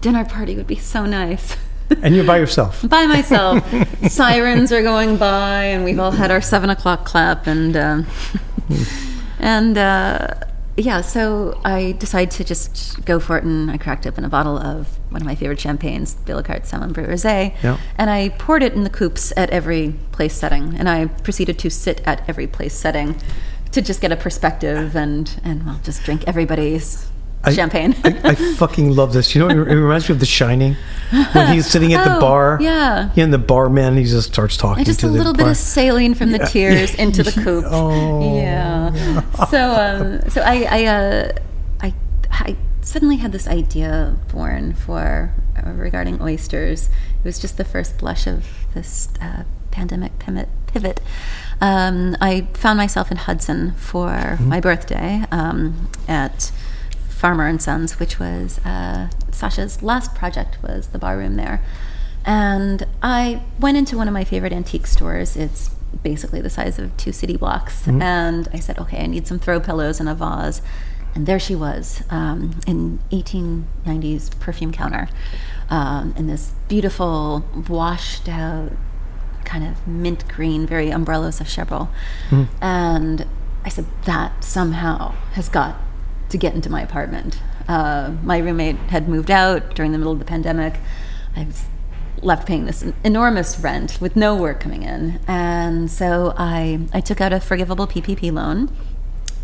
dinner 0.00 0.24
party 0.24 0.56
would 0.56 0.66
be 0.66 0.76
so 0.76 1.04
nice." 1.04 1.56
And 2.02 2.16
you're 2.16 2.24
by 2.24 2.38
yourself. 2.38 2.84
by 2.88 3.06
myself. 3.06 3.62
Sirens 4.10 4.72
are 4.72 4.82
going 4.82 5.18
by, 5.18 5.66
and 5.66 5.84
we've 5.84 6.00
all 6.00 6.10
had 6.10 6.32
our 6.32 6.40
seven 6.40 6.68
o'clock 6.68 7.04
clap, 7.04 7.46
and 7.46 7.76
um, 7.76 8.06
and 9.38 9.78
uh, 9.78 10.34
yeah. 10.76 11.00
So 11.00 11.60
I 11.64 11.92
decided 11.92 12.30
to 12.32 12.44
just 12.44 13.04
go 13.04 13.18
for 13.20 13.36
it, 13.38 13.44
and 13.44 13.70
I 13.70 13.78
cracked 13.78 14.06
open 14.06 14.24
a 14.24 14.28
bottle 14.28 14.58
of 14.58 14.98
one 15.10 15.22
of 15.22 15.26
my 15.26 15.34
favorite 15.34 15.60
champagnes, 15.60 16.16
Billecart-Salmon 16.26 16.92
Brut 16.92 17.08
Rosé, 17.08 17.54
Yeah. 17.62 17.78
and 17.96 18.10
I 18.10 18.30
poured 18.30 18.62
it 18.62 18.74
in 18.74 18.84
the 18.84 18.90
coupes 18.90 19.32
at 19.36 19.50
every 19.50 19.94
place 20.12 20.34
setting, 20.34 20.74
and 20.76 20.88
I 20.88 21.06
proceeded 21.06 21.58
to 21.60 21.70
sit 21.70 22.00
at 22.06 22.22
every 22.28 22.46
place 22.46 22.74
setting 22.74 23.16
to 23.72 23.82
just 23.82 24.00
get 24.00 24.12
a 24.12 24.16
perspective 24.16 24.96
and 24.96 25.40
and 25.44 25.64
well, 25.66 25.80
just 25.82 26.02
drink 26.04 26.24
everybody's 26.26 27.06
I- 27.46 27.54
champagne. 27.54 27.94
I, 28.04 28.20
I 28.24 28.34
fucking 28.56 28.94
love 28.94 29.12
this. 29.12 29.34
You 29.34 29.40
know, 29.42 29.48
it 29.48 29.54
reminds 29.74 30.08
me 30.08 30.14
of 30.14 30.20
The 30.20 30.26
Shining 30.26 30.76
when 31.32 31.52
he's 31.54 31.66
sitting 31.66 31.94
at 31.94 32.04
the 32.04 32.16
Oh, 32.16 32.20
bar. 32.20 32.58
yeah. 32.60 33.10
and 33.16 33.32
the 33.32 33.38
barman 33.38 33.96
he 33.96 34.04
just 34.04 34.28
starts 34.32 34.56
talking 34.56 34.78
And 34.80 34.86
just 34.86 35.02
a 35.02 35.06
the 35.08 35.12
little 35.12 35.32
bar. 35.32 35.44
bit 35.46 35.50
of 35.52 35.56
saline 35.56 36.14
from 36.14 36.32
the 36.32 36.38
Yeah. 36.38 36.46
tears 36.46 36.94
into 37.04 37.22
the 37.22 37.32
coop. 37.32 37.64
Oh, 37.68 38.34
yeah. 38.34 39.20
So, 39.50 40.20
um, 40.22 40.30
so 40.30 40.40
I, 40.42 40.66
I, 40.70 40.84
uh, 40.86 41.32
I, 41.80 41.94
I 42.30 42.56
suddenly 42.82 43.16
had 43.16 43.32
this 43.32 43.46
idea 43.48 44.16
born 44.32 44.74
for 44.74 45.32
uh, 45.56 45.70
regarding 45.70 46.20
oysters. 46.22 46.88
It 46.88 47.24
was 47.24 47.38
just 47.38 47.56
the 47.56 47.64
first 47.64 47.98
blush 47.98 48.26
of 48.26 48.44
this 48.74 49.08
uh, 49.20 49.44
pandemic 49.70 50.18
pivot. 50.18 50.48
pivot. 50.66 51.00
Um, 51.60 52.16
I 52.20 52.48
found 52.54 52.76
myself 52.76 53.10
in 53.10 53.16
Hudson 53.16 53.72
for 53.76 54.06
Mm-hmm. 54.08 54.48
my 54.48 54.60
birthday 54.60 55.24
um, 55.30 55.88
at 56.08 56.50
Farmer 57.16 57.46
and 57.46 57.60
Sons, 57.62 57.98
which 57.98 58.18
was 58.18 58.58
uh, 58.58 59.08
Sasha's 59.32 59.82
last 59.82 60.14
project 60.14 60.62
was 60.62 60.88
the 60.88 60.98
bar 60.98 61.16
room 61.16 61.36
there. 61.36 61.64
And 62.26 62.86
I 63.02 63.42
went 63.58 63.78
into 63.78 63.96
one 63.96 64.06
of 64.06 64.12
my 64.12 64.24
favorite 64.24 64.52
antique 64.52 64.86
stores. 64.86 65.36
It's 65.36 65.70
basically 66.02 66.42
the 66.42 66.50
size 66.50 66.78
of 66.78 66.94
two 66.96 67.12
city 67.12 67.36
blocks. 67.36 67.86
And 68.02 68.48
I 68.52 68.58
said, 68.58 68.78
okay, 68.78 68.98
I 69.02 69.06
need 69.06 69.26
some 69.26 69.38
throw 69.38 69.60
pillows 69.60 69.98
and 69.98 70.08
a 70.08 70.14
vase. 70.14 70.60
And 71.14 71.24
there 71.24 71.38
she 71.38 71.54
was, 71.54 72.02
um, 72.10 72.60
in 72.66 72.98
1890s 73.10 74.38
perfume 74.38 74.70
counter, 74.70 75.08
um, 75.70 76.12
in 76.18 76.26
this 76.26 76.52
beautiful, 76.68 77.42
washed 77.68 78.28
out, 78.28 78.72
kind 79.46 79.64
of 79.66 79.86
mint 79.88 80.28
green, 80.28 80.66
very 80.66 80.90
umbrellas 80.90 81.40
of 81.40 81.48
Cherbourg. 81.48 81.88
And 82.60 83.26
I 83.64 83.70
said, 83.70 83.86
that 84.04 84.44
somehow 84.44 85.12
has 85.32 85.48
got 85.48 85.76
to 86.28 86.38
get 86.38 86.54
into 86.54 86.70
my 86.70 86.82
apartment. 86.82 87.40
Uh, 87.68 88.14
my 88.22 88.38
roommate 88.38 88.76
had 88.76 89.08
moved 89.08 89.30
out 89.30 89.74
during 89.74 89.92
the 89.92 89.98
middle 89.98 90.12
of 90.12 90.18
the 90.18 90.24
pandemic. 90.24 90.78
I 91.34 91.44
was 91.44 91.64
left 92.22 92.46
paying 92.46 92.64
this 92.64 92.84
enormous 93.04 93.58
rent 93.60 93.98
with 94.00 94.16
no 94.16 94.34
work 94.34 94.60
coming 94.60 94.82
in. 94.82 95.20
And 95.28 95.90
so 95.90 96.32
I, 96.36 96.80
I 96.92 97.00
took 97.00 97.20
out 97.20 97.32
a 97.32 97.40
forgivable 97.40 97.86
PPP 97.86 98.32
loan 98.32 98.74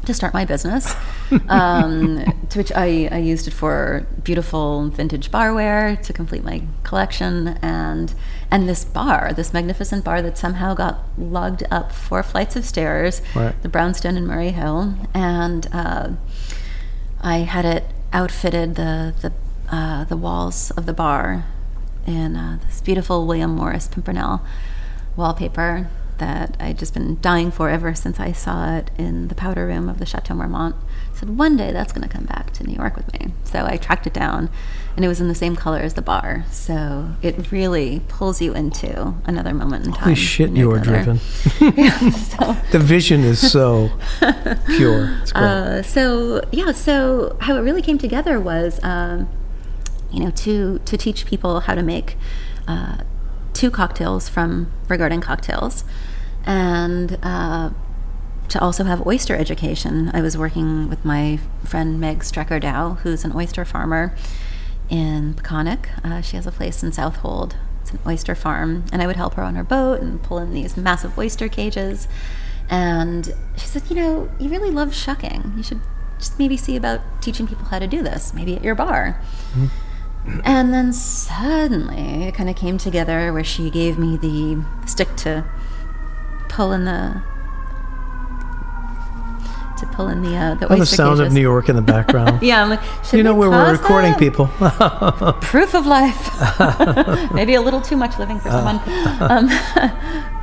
to 0.06 0.12
start 0.14 0.34
my 0.34 0.44
business, 0.44 0.96
um, 1.48 2.24
to 2.48 2.58
which 2.58 2.72
I, 2.74 3.08
I 3.12 3.18
used 3.18 3.46
it 3.46 3.52
for 3.52 4.04
beautiful 4.24 4.88
vintage 4.88 5.30
barware 5.30 6.00
to 6.02 6.12
complete 6.12 6.42
my 6.42 6.62
collection, 6.82 7.48
and 7.62 8.12
and 8.50 8.68
this 8.68 8.84
bar, 8.84 9.32
this 9.32 9.52
magnificent 9.52 10.04
bar 10.04 10.20
that 10.22 10.36
somehow 10.36 10.74
got 10.74 10.98
lugged 11.16 11.62
up 11.70 11.92
four 11.92 12.22
flights 12.24 12.56
of 12.56 12.64
stairs, 12.64 13.22
Right. 13.36 13.54
the 13.62 13.68
brownstone 13.68 14.16
in 14.16 14.26
Murray 14.26 14.50
Hill, 14.50 14.94
and 15.14 15.68
uh, 15.72 16.08
I 17.22 17.38
had 17.38 17.64
it 17.64 17.84
outfitted 18.12 18.74
the 18.74 19.14
the 19.20 19.32
uh, 19.74 20.04
the 20.04 20.16
walls 20.16 20.70
of 20.72 20.86
the 20.86 20.92
bar 20.92 21.46
in 22.06 22.36
uh, 22.36 22.58
this 22.66 22.80
beautiful 22.80 23.26
William 23.26 23.54
Morris 23.54 23.88
Pimpernel 23.88 24.42
wallpaper 25.16 25.88
that 26.18 26.56
I'd 26.60 26.78
just 26.78 26.94
been 26.94 27.18
dying 27.20 27.50
for 27.50 27.70
ever 27.70 27.94
since 27.94 28.20
I 28.20 28.32
saw 28.32 28.76
it 28.76 28.90
in 28.98 29.28
the 29.28 29.34
powder 29.34 29.66
room 29.66 29.88
of 29.88 29.98
the 29.98 30.06
Chateau 30.06 30.34
Marmont. 30.34 30.76
I 31.12 31.18
said 31.18 31.36
one 31.38 31.56
day 31.56 31.72
that's 31.72 31.92
going 31.92 32.06
to 32.06 32.14
come 32.14 32.26
back 32.26 32.52
to 32.54 32.64
New 32.64 32.74
York 32.74 32.96
with 32.96 33.12
me. 33.12 33.32
So 33.44 33.64
I 33.64 33.76
tracked 33.76 34.06
it 34.06 34.12
down, 34.12 34.50
and 34.96 35.04
it 35.04 35.08
was 35.08 35.20
in 35.20 35.28
the 35.28 35.34
same 35.34 35.56
color 35.56 35.78
as 35.78 35.94
the 35.94 36.02
bar. 36.02 36.44
So 36.50 37.08
it 37.22 37.50
really 37.50 38.00
pulls 38.08 38.42
you 38.42 38.54
into 38.54 39.14
another 39.24 39.54
moment 39.54 39.86
in 39.86 39.92
time. 39.92 40.02
Holy 40.02 40.14
shit, 40.14 40.50
you 40.50 40.70
you're 40.70 40.80
driven. 40.80 41.18
yeah, 41.60 41.98
so, 42.10 42.56
The 42.70 42.78
vision 42.78 43.20
is 43.20 43.50
so 43.50 43.90
pure. 44.66 45.18
It's 45.22 45.32
great. 45.32 45.42
uh, 45.42 45.82
so 45.82 46.42
yeah, 46.52 46.72
so 46.72 47.36
how 47.40 47.56
it 47.56 47.60
really 47.60 47.82
came 47.82 47.98
together 47.98 48.38
was, 48.38 48.82
um, 48.82 49.28
you 50.10 50.22
know, 50.24 50.30
to 50.30 50.78
to 50.80 50.96
teach 50.96 51.24
people 51.24 51.60
how 51.60 51.74
to 51.74 51.82
make 51.82 52.16
uh, 52.68 52.98
two 53.54 53.70
cocktails 53.70 54.28
from 54.28 54.70
regarding 54.88 55.22
cocktails, 55.22 55.84
and 56.44 57.18
uh, 57.22 57.70
to 58.48 58.60
also 58.60 58.84
have 58.84 59.06
oyster 59.06 59.34
education. 59.34 60.10
I 60.12 60.20
was 60.20 60.36
working 60.36 60.90
with 60.90 61.02
my 61.02 61.38
friend 61.64 61.98
Meg 61.98 62.18
Strecker 62.18 62.60
Dow, 62.60 62.94
who's 63.02 63.24
an 63.24 63.34
oyster 63.34 63.64
farmer 63.64 64.14
in 64.92 65.32
Peconic. 65.34 65.88
Uh, 66.04 66.20
she 66.20 66.36
has 66.36 66.46
a 66.46 66.52
place 66.52 66.82
in 66.82 66.92
Southold. 66.92 67.56
It's 67.80 67.90
an 67.90 67.98
oyster 68.06 68.34
farm, 68.34 68.84
and 68.92 69.02
I 69.02 69.06
would 69.06 69.16
help 69.16 69.34
her 69.34 69.42
on 69.42 69.54
her 69.54 69.64
boat 69.64 70.00
and 70.02 70.22
pull 70.22 70.38
in 70.38 70.52
these 70.52 70.76
massive 70.76 71.18
oyster 71.18 71.48
cages. 71.48 72.06
And 72.68 73.34
she 73.56 73.66
said, 73.66 73.82
"You 73.88 73.96
know, 73.96 74.30
you 74.38 74.50
really 74.50 74.70
love 74.70 74.94
shucking. 74.94 75.54
You 75.56 75.62
should 75.62 75.80
just 76.18 76.38
maybe 76.38 76.56
see 76.56 76.76
about 76.76 77.00
teaching 77.20 77.48
people 77.48 77.64
how 77.64 77.78
to 77.78 77.86
do 77.88 78.02
this, 78.02 78.34
maybe 78.34 78.54
at 78.54 78.62
your 78.62 78.74
bar." 78.74 79.20
And 80.44 80.72
then 80.72 80.92
suddenly 80.92 82.28
it 82.28 82.34
kind 82.34 82.48
of 82.48 82.54
came 82.54 82.78
together 82.78 83.32
where 83.32 83.42
she 83.42 83.70
gave 83.70 83.98
me 83.98 84.16
the 84.16 84.62
stick 84.86 85.16
to 85.16 85.44
pull 86.48 86.70
in 86.72 86.84
the 86.84 87.22
to 89.82 89.86
pull 89.96 90.08
in 90.08 90.22
the 90.22 90.34
uh, 90.36 90.54
the 90.54 90.72
oh, 90.72 90.76
the 90.76 90.86
sound 90.86 91.20
of. 91.20 91.32
New 91.32 91.40
York 91.40 91.68
in 91.68 91.76
the 91.76 91.82
background. 91.82 92.40
Yeah, 92.52 92.62
I'm 92.62 92.70
like, 92.70 92.80
You 93.12 93.22
know 93.22 93.34
we 93.34 93.40
where 93.48 93.50
we're 93.50 93.72
recording 93.72 94.12
that? 94.12 94.18
people. 94.18 94.46
Proof 95.40 95.74
of 95.74 95.86
life. 95.86 96.30
Maybe 97.34 97.54
a 97.54 97.60
little 97.60 97.80
too 97.80 97.96
much 97.96 98.18
living 98.18 98.38
for 98.40 98.50
someone. 98.50 98.76
Uh. 98.78 99.28
Um, 99.30 99.48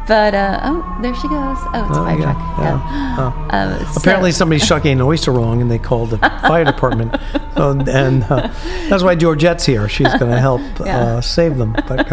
but 0.08 0.34
uh, 0.34 0.60
oh, 0.64 0.98
there 1.04 1.14
she 1.14 1.28
goes. 1.28 1.58
Oh, 1.62 1.86
it's 1.88 1.98
a 1.98 2.00
Oh, 2.00 2.04
fire 2.04 2.18
yeah, 2.18 2.24
truck. 2.34 2.60
yeah. 2.60 3.16
Oh. 3.20 3.48
Uh, 3.52 3.92
so- 3.92 4.00
Apparently, 4.00 4.32
somebody's 4.32 4.66
shucking 4.66 4.94
an 4.94 5.02
oyster 5.02 5.32
wrong, 5.32 5.62
and 5.62 5.70
they 5.70 5.78
called 5.78 6.10
the 6.10 6.18
fire 6.18 6.64
department. 6.66 7.16
So, 7.56 7.72
and 7.88 8.24
uh, 8.24 8.48
that's 8.90 9.04
why 9.04 9.14
Georgette's 9.16 9.66
here. 9.68 9.88
She's 9.88 10.08
going 10.16 10.32
to 10.32 10.40
help 10.40 10.62
Yeah. 10.84 10.98
uh, 11.18 11.22
save 11.22 11.58
them. 11.58 11.74
But 11.88 12.10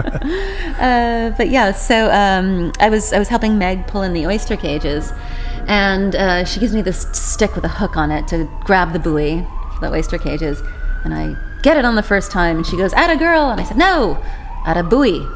Uh, 0.78 1.30
but 1.38 1.48
yeah, 1.48 1.72
so 1.72 2.10
um, 2.10 2.72
I 2.80 2.90
was 2.90 3.12
I 3.14 3.18
was 3.18 3.28
helping 3.28 3.56
Meg 3.56 3.86
pull 3.86 4.02
in 4.02 4.12
the 4.12 4.26
oyster 4.26 4.56
cages, 4.56 5.12
and 5.66 6.14
uh, 6.14 6.44
she 6.44 6.60
gives 6.60 6.74
me 6.74 6.82
this 6.82 7.06
stick 7.12 7.54
with 7.54 7.64
a 7.64 7.68
hook 7.68 7.96
on 7.96 8.10
it 8.10 8.28
to 8.28 8.48
grab 8.64 8.92
the 8.92 8.98
buoy, 8.98 9.46
the 9.80 9.90
oyster 9.90 10.18
cages, 10.18 10.62
and 11.04 11.14
I 11.14 11.36
get 11.62 11.76
it 11.76 11.84
on 11.84 11.96
the 11.96 12.02
first 12.02 12.30
time, 12.30 12.56
and 12.56 12.66
she 12.66 12.76
goes, 12.76 12.92
"At 12.92 13.10
a 13.10 13.16
girl," 13.16 13.50
and 13.50 13.60
I 13.60 13.64
said, 13.64 13.76
"No, 13.76 14.22
at 14.66 14.76
a 14.76 14.82
buoy." 14.82 15.26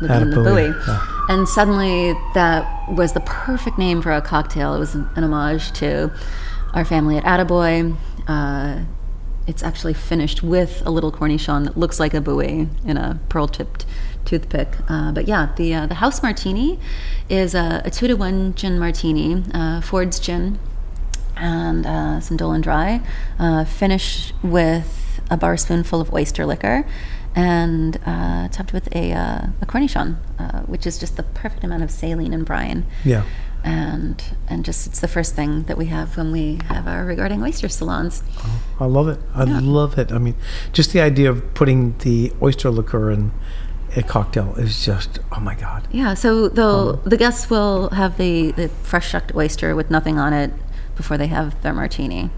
Looking 0.00 0.22
in 0.22 0.30
the 0.30 0.42
buoy. 0.42 0.66
yeah. 0.86 1.06
And 1.28 1.48
suddenly, 1.48 2.12
that 2.34 2.90
was 2.90 3.12
the 3.12 3.20
perfect 3.20 3.78
name 3.78 4.02
for 4.02 4.12
a 4.12 4.20
cocktail. 4.20 4.74
It 4.74 4.78
was 4.78 4.94
an, 4.94 5.08
an 5.16 5.24
homage 5.24 5.72
to 5.74 6.12
our 6.74 6.84
family 6.84 7.16
at 7.16 7.24
Attaboy. 7.24 7.96
Uh, 8.26 8.80
it's 9.46 9.62
actually 9.62 9.94
finished 9.94 10.42
with 10.42 10.82
a 10.84 10.90
little 10.90 11.12
cornichon 11.12 11.64
that 11.64 11.76
looks 11.76 12.00
like 12.00 12.14
a 12.14 12.20
buoy 12.20 12.68
in 12.84 12.96
a 12.96 13.20
pearl-tipped 13.28 13.86
toothpick. 14.24 14.68
Uh, 14.88 15.12
but 15.12 15.26
yeah, 15.28 15.52
the 15.56 15.74
uh, 15.74 15.86
the 15.86 15.94
house 15.96 16.22
martini 16.22 16.78
is 17.28 17.54
a, 17.54 17.82
a 17.84 17.90
two 17.90 18.06
to 18.08 18.14
one 18.14 18.54
gin 18.54 18.78
martini, 18.78 19.42
uh, 19.52 19.80
Ford's 19.80 20.18
gin, 20.18 20.58
and 21.36 21.86
uh, 21.86 22.20
some 22.20 22.36
Dolin 22.36 22.62
Dry, 22.62 23.00
uh, 23.38 23.64
finished 23.64 24.32
with 24.42 25.20
a 25.30 25.36
bar 25.36 25.56
spoonful 25.56 26.00
of 26.00 26.12
oyster 26.12 26.44
liquor, 26.46 26.86
and 27.34 27.98
uh, 28.06 28.48
topped 28.48 28.72
with 28.72 28.94
a 28.94 29.12
uh, 29.12 29.46
a 29.60 29.66
cornichon, 29.66 30.16
uh, 30.38 30.60
which 30.62 30.86
is 30.86 30.98
just 30.98 31.16
the 31.16 31.22
perfect 31.22 31.64
amount 31.64 31.82
of 31.82 31.90
saline 31.90 32.32
and 32.32 32.44
brine 32.46 32.84
yeah. 33.04 33.24
and 33.64 34.22
and 34.48 34.64
just 34.64 34.86
it's 34.86 35.00
the 35.00 35.08
first 35.08 35.34
thing 35.34 35.64
that 35.64 35.76
we 35.76 35.86
have 35.86 36.16
when 36.16 36.30
we 36.30 36.58
have 36.68 36.86
our 36.86 37.04
regarding 37.04 37.42
oyster 37.42 37.68
salons. 37.68 38.22
I 38.78 38.84
love 38.84 39.08
it. 39.08 39.18
I 39.34 39.44
Yeah. 39.44 39.60
love 39.62 39.98
it. 39.98 40.12
I 40.12 40.18
mean, 40.18 40.34
just 40.72 40.92
the 40.92 41.00
idea 41.00 41.30
of 41.30 41.54
putting 41.54 41.96
the 41.98 42.32
oyster 42.42 42.70
liqueur 42.70 43.10
in 43.10 43.32
a 43.96 44.02
cocktail 44.02 44.54
is 44.56 44.84
just, 44.84 45.18
oh 45.32 45.40
my 45.40 45.54
God. 45.54 45.86
Yeah, 45.92 46.14
so 46.14 46.48
the 46.48 46.98
the 47.04 47.16
guests 47.16 47.48
will 47.50 47.90
have 47.90 48.16
the, 48.18 48.52
the 48.52 48.68
fresh 48.68 49.08
shucked 49.10 49.34
oyster 49.34 49.74
with 49.74 49.90
nothing 49.90 50.18
on 50.18 50.32
it 50.32 50.52
before 50.96 51.16
they 51.18 51.26
have 51.28 51.60
their 51.62 51.72
martini. 51.72 52.30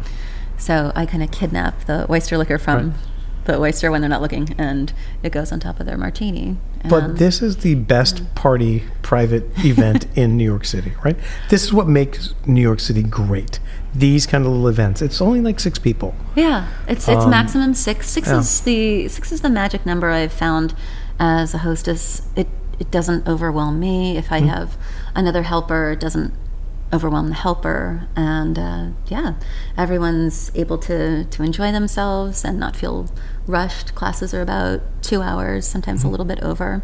So 0.58 0.92
I 0.94 1.06
kind 1.06 1.22
of 1.22 1.30
kidnap 1.30 1.84
the 1.86 2.10
oyster 2.10 2.38
liquor 2.38 2.58
from 2.58 2.90
Right. 2.90 2.96
the 3.44 3.58
oyster 3.58 3.90
when 3.90 4.00
they're 4.00 4.08
not 4.10 4.22
looking, 4.22 4.54
and 4.58 4.92
it 5.22 5.30
goes 5.32 5.52
on 5.52 5.60
top 5.60 5.78
of 5.80 5.86
their 5.86 5.98
martini. 5.98 6.56
But 6.88 7.18
this 7.18 7.42
is 7.42 7.58
the 7.58 7.74
best 7.74 8.34
party 8.34 8.84
private 9.02 9.44
event 9.64 10.06
in 10.16 10.36
New 10.36 10.44
York 10.44 10.64
City, 10.64 10.92
right? 11.04 11.16
This 11.50 11.64
is 11.64 11.72
what 11.72 11.88
makes 11.88 12.34
New 12.46 12.62
York 12.62 12.80
City 12.80 13.02
great. 13.02 13.58
These 13.94 14.26
kind 14.26 14.44
of 14.44 14.52
little 14.52 14.68
events. 14.68 15.00
It's 15.02 15.20
only 15.20 15.40
like 15.40 15.58
six 15.58 15.78
people. 15.78 16.14
Yeah, 16.36 16.68
it's 16.86 17.08
it's 17.08 17.24
Um, 17.24 17.30
maximum 17.30 17.74
six. 17.74 18.08
Six 18.10 18.28
yeah. 18.28 18.38
is 18.38 18.60
the 18.60 19.08
six 19.08 19.32
is 19.32 19.40
the 19.40 19.48
magic 19.50 19.84
number 19.86 20.10
I've 20.10 20.32
found 20.32 20.74
as 21.18 21.54
a 21.54 21.58
hostess. 21.58 22.22
It 22.36 22.48
it 22.78 22.90
doesn't 22.90 23.26
overwhelm 23.26 23.80
me 23.80 24.16
if 24.18 24.30
I 24.30 24.40
Mm-hmm. 24.40 24.48
have 24.48 24.76
another 25.14 25.42
helper. 25.44 25.92
It 25.92 26.00
doesn't 26.00 26.32
overwhelm 26.92 27.28
the 27.30 27.34
helper, 27.34 28.06
and 28.14 28.58
uh, 28.58 28.86
yeah, 29.08 29.34
everyone's 29.76 30.50
able 30.54 30.78
to 30.78 31.24
to 31.24 31.42
enjoy 31.42 31.72
themselves 31.72 32.44
and 32.44 32.58
not 32.60 32.76
feel 32.76 33.08
rushed. 33.46 33.94
Classes 33.94 34.32
are 34.34 34.42
about 34.42 34.80
two 35.02 35.22
hours, 35.22 35.66
sometimes 35.66 36.00
Mm-hmm. 36.00 36.08
a 36.08 36.10
little 36.10 36.26
bit 36.26 36.40
over. 36.42 36.82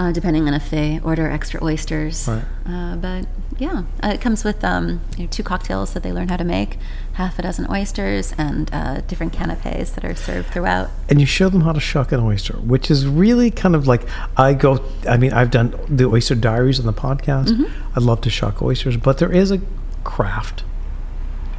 Uh, 0.00 0.10
depending 0.12 0.48
on 0.48 0.54
if 0.54 0.70
they 0.70 0.98
order 1.04 1.30
extra 1.30 1.62
oysters, 1.62 2.26
Right. 2.26 2.42
uh, 2.66 2.96
but 2.96 3.26
yeah, 3.58 3.82
uh, 4.02 4.08
it 4.16 4.20
comes 4.22 4.44
with 4.44 4.64
um, 4.64 5.02
you 5.18 5.24
know, 5.24 5.28
two 5.30 5.42
cocktails 5.42 5.92
that 5.92 6.02
they 6.02 6.10
learn 6.10 6.28
how 6.28 6.38
to 6.38 6.44
make, 6.58 6.78
half 7.20 7.38
a 7.38 7.42
dozen 7.42 7.66
oysters, 7.70 8.32
and 8.38 8.70
uh, 8.72 9.02
different 9.02 9.34
canapes 9.34 9.90
that 9.90 10.02
are 10.02 10.14
served 10.14 10.48
throughout. 10.48 10.88
and 11.10 11.20
you 11.20 11.26
show 11.26 11.50
them 11.50 11.60
how 11.60 11.72
to 11.72 11.80
shuck 11.80 12.12
an 12.12 12.20
oyster, 12.20 12.54
which 12.54 12.90
is 12.90 13.06
really 13.06 13.50
kind 13.50 13.74
of 13.76 13.86
like 13.86 14.02
I 14.38 14.54
go. 14.54 14.82
I 15.06 15.18
mean, 15.18 15.34
I've 15.34 15.50
done 15.50 15.74
the 15.86 16.06
oyster 16.06 16.34
diaries 16.34 16.80
on 16.80 16.86
the 16.86 16.94
podcast. 16.94 17.48
Mm-hmm. 17.48 17.98
I 17.98 18.00
love 18.00 18.22
to 18.22 18.30
shuck 18.30 18.62
oysters, 18.62 18.96
but 18.96 19.18
there 19.18 19.30
is 19.30 19.50
a 19.50 19.60
craft 20.02 20.64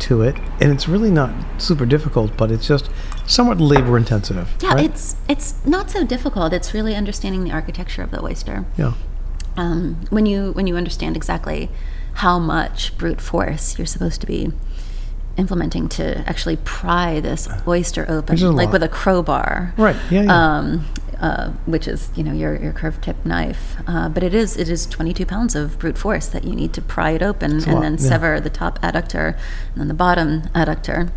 to 0.01 0.21
it, 0.21 0.35
and 0.59 0.71
it's 0.71 0.87
really 0.87 1.11
not 1.11 1.31
super 1.61 1.85
difficult, 1.85 2.35
but 2.37 2.51
it's 2.51 2.67
just 2.67 2.89
somewhat 3.25 3.59
labor 3.59 3.97
intensive. 3.97 4.49
Yeah, 4.61 4.73
right? 4.73 4.85
it's 4.85 5.15
it's 5.29 5.55
not 5.65 5.89
so 5.91 6.03
difficult. 6.05 6.53
It's 6.53 6.73
really 6.73 6.95
understanding 6.95 7.43
the 7.43 7.51
architecture 7.51 8.01
of 8.03 8.11
the 8.11 8.21
oyster. 8.23 8.65
yeah, 8.77 8.93
Um, 9.57 10.05
when 10.09 10.25
you 10.25 10.51
when 10.53 10.67
you 10.67 10.75
understand 10.77 11.15
exactly 11.15 11.69
how 12.15 12.39
much 12.39 12.97
brute 12.97 13.21
force 13.21 13.77
you're 13.77 13.85
supposed 13.87 14.19
to 14.21 14.27
be 14.27 14.51
implementing 15.37 15.87
to 15.87 16.17
actually 16.27 16.57
pry 16.57 17.19
this 17.21 17.47
oyster 17.67 18.03
open, 18.09 18.33
Which 18.33 18.41
is 18.41 18.49
a 18.49 18.51
like 18.51 18.65
lot. 18.67 18.73
with 18.73 18.83
a 18.83 18.89
crowbar. 18.89 19.73
right. 19.77 19.95
Yeah, 20.09 20.23
yeah. 20.23 20.57
um, 20.57 20.85
uh, 21.21 21.51
which 21.67 21.88
is 21.88 22.10
you 22.15 22.23
know 22.23 22.34
your 22.34 22.55
your 22.55 22.73
curved 22.73 23.03
tip 23.03 23.23
knife. 23.25 23.75
Uh, 23.88 24.10
but 24.10 24.23
it 24.23 24.34
is 24.34 24.57
it 24.57 24.67
is 24.67 24.86
22 24.88 25.25
pounds 25.25 25.55
of 25.55 25.77
brute 25.77 25.97
force 25.97 26.27
that 26.27 26.43
you 26.43 26.55
need 26.55 26.73
to 26.73 26.81
pry 26.81 27.12
it 27.12 27.21
open 27.21 27.51
a 27.51 27.69
and 27.69 27.84
then 27.84 27.93
yeah. 27.93 28.10
sever 28.10 28.39
the 28.41 28.49
top 28.49 28.79
adductor 28.81 29.38
and 29.71 29.77
then 29.77 29.88
the 29.88 29.93
bottom 29.93 30.41
adductor. 30.55 31.12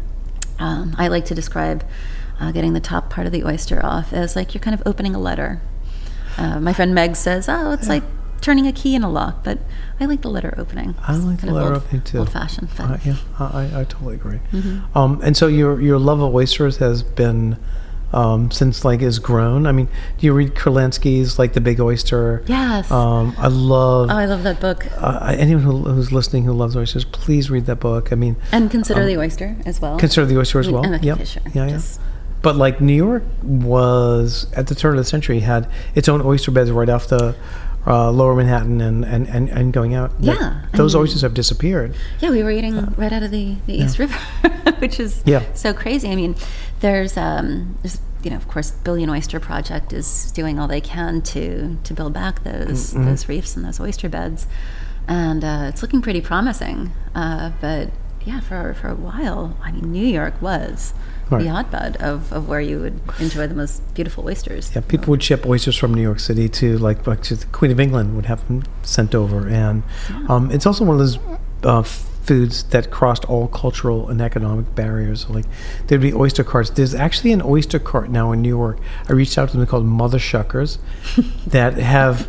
Um, 0.59 0.95
I 0.99 1.09
like 1.09 1.25
to 1.27 1.35
describe 1.35 1.85
uh, 2.39 2.53
getting 2.53 2.75
the 2.75 2.81
top 2.81 3.09
part 3.11 3.27
of 3.27 3.33
the 3.33 3.45
oyster 3.45 3.85
off 3.85 4.13
as 4.13 4.37
like 4.37 4.55
you're 4.55 4.61
kind 4.61 4.79
of 4.79 4.87
opening 4.87 5.15
a 5.15 5.19
letter. 5.19 5.63
Uh, 6.37 6.61
my 6.61 6.73
friend 6.73 6.95
Meg 6.95 7.17
says, 7.17 7.49
"Oh, 7.49 7.73
it's 7.73 7.89
like." 7.89 8.05
Turning 8.41 8.67
a 8.67 8.73
key 8.73 8.95
in 8.95 9.03
a 9.03 9.09
lock, 9.09 9.43
but 9.43 9.59
I 9.99 10.05
like 10.05 10.21
the 10.21 10.29
letter 10.29 10.53
opening. 10.59 10.95
I 11.01 11.17
like 11.17 11.41
the 11.41 11.51
letter 11.51 11.73
old, 11.73 11.83
opening 11.83 12.03
too. 12.03 12.19
Old 12.19 12.31
fashioned, 12.31 12.69
Uh, 12.79 12.99
yeah, 13.03 13.17
I, 13.39 13.45
I- 13.45 13.81
I 13.81 13.85
totally 13.85 14.17
agree. 14.17 14.41
Mm-hmm. 14.53 14.99
Um, 14.99 15.19
and 15.25 15.35
so 15.35 15.47
your 15.47 15.81
your 15.81 15.99
love 15.99 16.21
of 16.21 16.35
oysters 16.35 16.77
has 16.77 17.03
been 17.03 17.57
um, 18.13 18.51
since 18.51 18.85
like 18.85 19.03
is 19.03 19.19
grown. 19.19 19.67
I 19.67 19.73
mean, 19.73 19.89
do 20.19 20.27
you 20.27 20.33
read 20.33 20.55
Kurlansky's 20.55 21.39
like 21.39 21.53
The 21.55 21.61
Big 21.61 21.81
Oyster? 21.81 22.43
yes. 22.47 22.91
Um, 22.91 23.35
I 23.39 23.49
love 23.49 24.11
oh, 24.11 24.15
I 24.17 24.27
love 24.27 24.43
that 24.45 24.61
book. 24.61 24.87
uh, 24.97 25.35
anyone 25.39 25.63
who, 25.65 25.79
who's 25.83 26.13
listening 26.13 26.45
who 26.45 26.53
loves 26.53 26.77
oysters. 26.77 27.05
Please 27.05 27.51
read 27.51 27.67
that 27.67 27.81
book. 27.81 28.13
I 28.13 28.17
mean, 28.17 28.37
And 28.53 28.71
consider 28.71 29.05
the 29.07 29.17
oyster 29.19 29.57
as 29.67 29.81
well. 29.81 29.95
um, 29.95 29.99
consider 29.99 30.27
the 30.27 30.39
oyster 30.39 30.61
as 30.61 30.69
I 30.69 30.71
mean, 30.73 30.81
well. 30.91 31.01
Yep. 31.01 31.19
Fisher, 31.19 31.41
Yeah, 31.53 31.67
yeah. 31.67 31.81
But 32.43 32.57
like 32.57 32.81
New 32.81 32.93
York 32.95 33.23
was 33.43 34.47
at 34.53 34.67
the 34.67 34.75
turn 34.75 34.93
of 34.93 34.99
the 34.99 35.05
century 35.09 35.41
had 35.41 35.69
its 35.95 36.09
own 36.09 36.21
oyster 36.21 36.51
beds 36.51 36.71
right 36.71 36.89
off 36.91 37.09
the 37.09 37.35
uh, 37.87 38.11
Lower 38.11 38.35
Manhattan 38.35 38.81
and, 38.81 39.05
and, 39.05 39.27
and, 39.29 39.49
and 39.51 39.73
going 39.73 39.95
out. 39.95 40.11
That- 40.23 40.39
Yeah, 40.41 40.63
I 40.73 40.77
those 40.77 40.95
mean- 40.95 41.03
oysters 41.03 41.23
have 41.23 41.35
disappeared. 41.35 41.95
Yeah, 42.21 42.31
we 42.31 42.43
were 42.43 42.51
eating 42.51 42.77
right 42.97 43.13
out 43.13 43.23
of 43.23 43.31
the, 43.31 43.57
the 43.67 43.75
East 43.75 43.99
River, 43.99 44.19
which 44.79 44.99
is 45.01 45.23
Yeah. 45.27 45.43
so 45.55 45.73
crazy. 45.75 46.09
I 46.11 46.17
mean, 46.17 46.35
there's, 46.81 47.17
um, 47.17 47.77
there's, 47.83 48.01
you 48.23 48.31
know, 48.31 48.37
of 48.37 48.49
course, 48.49 48.71
Billion 48.71 49.11
Oyster 49.11 49.39
Project 49.39 49.93
is 49.93 50.31
doing 50.33 50.59
all 50.59 50.67
they 50.67 50.81
can 50.81 51.21
to 51.23 51.77
to 51.85 51.93
build 51.93 52.15
back 52.15 52.43
those 52.43 52.93
those 52.93 53.29
reefs 53.29 53.55
and 53.55 53.63
those 53.67 53.79
oyster 53.79 54.09
beds, 54.09 54.47
and 55.07 55.45
uh, 55.45 55.67
it's 55.69 55.83
looking 55.83 56.01
pretty 56.01 56.23
promising. 56.23 56.93
Uh, 57.15 57.51
but 57.61 57.91
yeah, 58.25 58.41
for 58.41 58.73
for 58.73 58.89
a 58.89 58.95
while, 58.95 59.59
I 59.63 59.73
mean, 59.73 59.93
New 59.93 60.07
York 60.07 60.41
was 60.41 60.95
Right. 61.31 61.45
the 61.45 61.51
hotbed 61.51 61.97
of, 61.97 62.33
of 62.33 62.49
where 62.49 62.61
you 62.61 62.81
would 62.81 63.01
enjoy 63.19 63.47
the 63.47 63.55
most 63.55 63.95
beautiful 63.95 64.27
oysters. 64.27 64.71
Yeah, 64.75 64.83
people 64.83 65.11
would 65.11 65.23
ship 65.23 65.47
oysters 65.47 65.77
from 65.77 65.95
New 65.95 66.03
York 66.03 66.21
City 66.21 66.49
to 66.51 66.77
like, 66.79 67.07
like 67.07 67.23
to 67.25 67.37
the 67.37 67.47
Queen 67.47 67.71
of 67.71 67.81
England 67.81 68.15
would 68.17 68.27
have 68.27 68.47
them 68.47 68.63
sent 68.83 69.15
over, 69.15 69.49
and 69.49 69.83
um, 70.29 70.51
it's 70.51 70.67
also 70.67 70.85
one 70.85 70.95
of 70.95 70.99
those 71.01 71.19
uh, 71.63 71.83
foods 71.83 72.65
that 72.65 72.91
crossed 72.91 73.25
all 73.27 73.49
cultural 73.49 74.09
and 74.09 74.21
economic 74.21 74.75
barriers. 74.75 75.29
Like 75.29 75.45
there'd 75.87 76.01
be 76.01 76.13
oyster 76.13 76.45
carts. 76.45 76.71
There's 76.71 76.95
actually 76.95 77.33
an 77.33 77.43
oyster 77.43 77.79
cart 77.79 78.11
now 78.11 78.33
in 78.33 78.43
New 78.43 78.49
York. 78.49 78.79
I 79.09 79.13
reached 79.13 79.39
out 79.39 79.51
to 79.51 79.57
them 79.57 79.67
called 79.67 79.85
Mother 79.85 80.19
Shuckers 80.19 80.79
that 81.47 81.75
have 81.75 82.29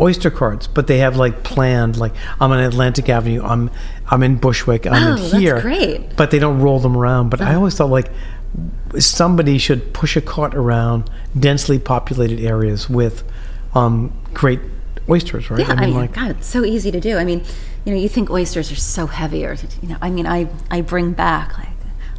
oyster 0.00 0.30
carts, 0.30 0.66
but 0.66 0.86
they 0.86 0.98
have 0.98 1.16
like 1.16 1.42
planned 1.42 1.96
like 1.96 2.14
I'm 2.40 2.50
on 2.52 2.60
Atlantic 2.60 3.08
Avenue, 3.08 3.42
I'm 3.44 3.70
I'm 4.08 4.22
in 4.22 4.36
Bushwick, 4.36 4.86
I'm 4.86 4.94
Oh, 4.94 5.14
in 5.16 5.20
that's 5.22 5.32
here. 5.32 5.60
great. 5.60 6.16
But 6.16 6.30
they 6.30 6.38
don't 6.38 6.60
roll 6.60 6.78
them 6.80 6.96
around. 6.96 7.28
But 7.30 7.40
I 7.40 7.54
always 7.54 7.74
thought 7.76 7.90
like 7.90 8.10
somebody 8.98 9.58
should 9.58 9.92
push 9.94 10.16
a 10.16 10.20
cart 10.20 10.54
around 10.54 11.08
densely 11.38 11.78
populated 11.78 12.40
areas 12.40 12.90
with 12.90 13.22
um, 13.74 14.12
great 14.34 14.60
oysters, 15.08 15.50
right? 15.50 15.60
Yeah, 15.60 15.74
I 15.74 15.86
mean, 15.86 15.94
like 15.94 16.12
God, 16.14 16.30
it's 16.32 16.46
so 16.46 16.64
easy 16.64 16.90
to 16.90 17.00
do. 17.00 17.16
I 17.16 17.24
mean, 17.24 17.44
you 17.84 17.92
know, 17.92 17.98
you 17.98 18.08
think 18.08 18.30
oysters 18.30 18.70
are 18.72 18.76
so 18.76 19.06
heavy, 19.06 19.44
or 19.44 19.54
you 19.82 19.88
know, 19.88 19.96
I 20.02 20.10
mean, 20.10 20.26
I 20.26 20.48
I 20.70 20.80
bring 20.80 21.12
back 21.12 21.56
like 21.58 21.68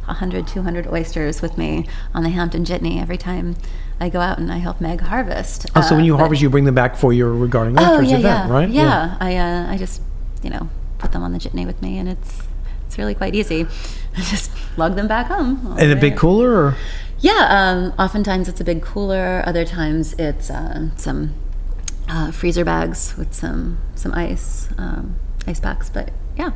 100, 0.06 0.46
200 0.46 0.86
oysters 0.88 1.42
with 1.42 1.56
me 1.58 1.86
on 2.14 2.22
the 2.22 2.30
Hampton 2.30 2.64
Jitney 2.64 3.00
every 3.00 3.18
time 3.18 3.56
I 4.02 4.08
go 4.08 4.20
out 4.20 4.38
and 4.38 4.50
I 4.52 4.58
help 4.58 4.80
Meg 4.80 5.00
harvest. 5.00 5.66
oh, 5.76 5.80
so 5.80 5.94
when 5.94 6.02
Uh, 6.02 6.06
you 6.06 6.12
but- 6.14 6.18
harvest, 6.20 6.42
you 6.42 6.50
bring 6.50 6.64
them 6.64 6.74
back 6.74 6.96
for 6.96 7.12
your 7.12 7.32
regarding 7.32 7.74
oh 7.78 8.00
yeah, 8.00 8.16
event, 8.18 8.22
yeah, 8.24 8.48
right? 8.56 8.68
Yeah, 8.68 9.16
I 9.20 9.36
uh, 9.36 9.72
I 9.72 9.76
just 9.78 10.02
you 10.42 10.50
know 10.50 10.68
put 10.98 11.12
them 11.12 11.22
on 11.22 11.32
the 11.32 11.38
jitney 11.38 11.64
with 11.66 11.80
me, 11.80 11.98
and 12.00 12.08
it's 12.08 12.42
it's 12.86 12.98
really 12.98 13.14
quite 13.14 13.34
easy. 13.34 13.60
I 14.18 14.20
just 14.34 14.50
lug 14.76 14.96
them 14.96 15.06
back 15.08 15.26
home. 15.28 15.76
In 15.78 15.90
a 15.90 15.96
big 15.96 16.16
cooler, 16.16 16.50
or 16.52 16.74
Yeah, 17.20 17.46
um, 17.58 17.92
oftentimes 18.04 18.48
it's 18.48 18.60
a 18.60 18.64
big 18.64 18.82
cooler. 18.82 19.42
Other 19.46 19.64
times 19.64 20.14
it's 20.18 20.50
uh, 20.50 20.88
some 20.96 21.30
uh, 22.08 22.32
freezer 22.32 22.64
bags 22.64 23.14
with 23.16 23.32
some 23.32 23.78
some 23.94 24.12
ice, 24.14 24.68
um, 24.78 25.14
ice 25.46 25.60
packs. 25.60 25.88
But 25.88 26.10
yeah, 26.36 26.50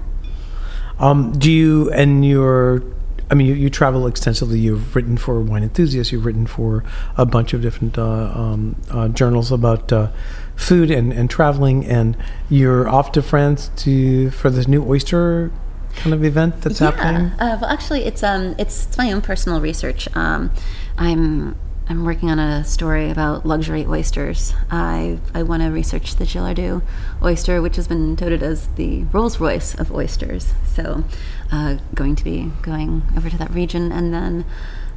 Um, 0.98 1.32
do 1.38 1.50
you 1.52 1.90
and 1.92 2.24
your 2.26 2.82
I 3.30 3.34
mean, 3.34 3.46
you, 3.48 3.54
you 3.54 3.70
travel 3.70 4.06
extensively. 4.06 4.58
You've 4.58 4.94
written 4.94 5.16
for 5.16 5.40
Wine 5.40 5.62
Enthusiast. 5.62 6.12
You've 6.12 6.24
written 6.24 6.46
for 6.46 6.84
a 7.16 7.26
bunch 7.26 7.52
of 7.52 7.62
different 7.62 7.98
uh, 7.98 8.32
um, 8.34 8.76
uh, 8.90 9.08
journals 9.08 9.50
about 9.50 9.92
uh, 9.92 10.10
food 10.54 10.90
and, 10.90 11.12
and 11.12 11.28
traveling. 11.28 11.84
And 11.84 12.16
you're 12.48 12.88
off 12.88 13.12
to 13.12 13.22
France 13.22 13.70
to 13.76 14.30
for 14.30 14.50
this 14.50 14.68
new 14.68 14.84
oyster 14.84 15.50
kind 15.96 16.14
of 16.14 16.24
event 16.24 16.60
that's 16.60 16.78
happening. 16.78 17.32
Uh, 17.40 17.58
well, 17.60 17.70
actually, 17.70 18.04
it's 18.04 18.22
um, 18.22 18.54
it's 18.58 18.86
it's 18.86 18.98
my 18.98 19.10
own 19.10 19.22
personal 19.22 19.60
research. 19.60 20.08
Um, 20.14 20.52
I'm 20.96 21.56
I'm 21.88 22.04
working 22.04 22.30
on 22.30 22.38
a 22.38 22.64
story 22.64 23.10
about 23.10 23.46
luxury 23.46 23.86
oysters. 23.86 24.54
I 24.70 25.18
I 25.34 25.42
want 25.42 25.62
to 25.62 25.68
research 25.68 26.16
the 26.16 26.24
Gillardeau 26.24 26.82
oyster, 27.22 27.62
which 27.62 27.76
has 27.76 27.88
been 27.88 28.16
touted 28.16 28.42
as 28.42 28.68
the 28.76 29.04
Rolls 29.12 29.40
Royce 29.40 29.74
of 29.74 29.92
oysters. 29.92 30.52
So, 30.66 31.04
uh, 31.52 31.76
going 31.94 32.16
to 32.16 32.24
be 32.24 32.50
going 32.62 33.02
over 33.16 33.30
to 33.30 33.38
that 33.38 33.50
region, 33.52 33.92
and 33.92 34.12
then 34.12 34.44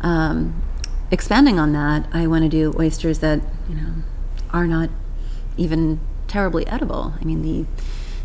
um, 0.02 0.62
expanding 1.12 1.60
on 1.60 1.74
that, 1.74 2.08
I 2.14 2.28
want 2.28 2.44
to 2.44 2.50
do 2.50 2.74
oysters 2.80 3.20
that 3.20 3.42
you 3.68 3.76
know 3.76 3.94
are 4.52 4.68
not 4.68 4.90
even 5.58 6.00
terribly 6.28 6.66
edible. 6.68 7.14
I 7.22 7.24
mean 7.26 7.42
the 7.42 7.66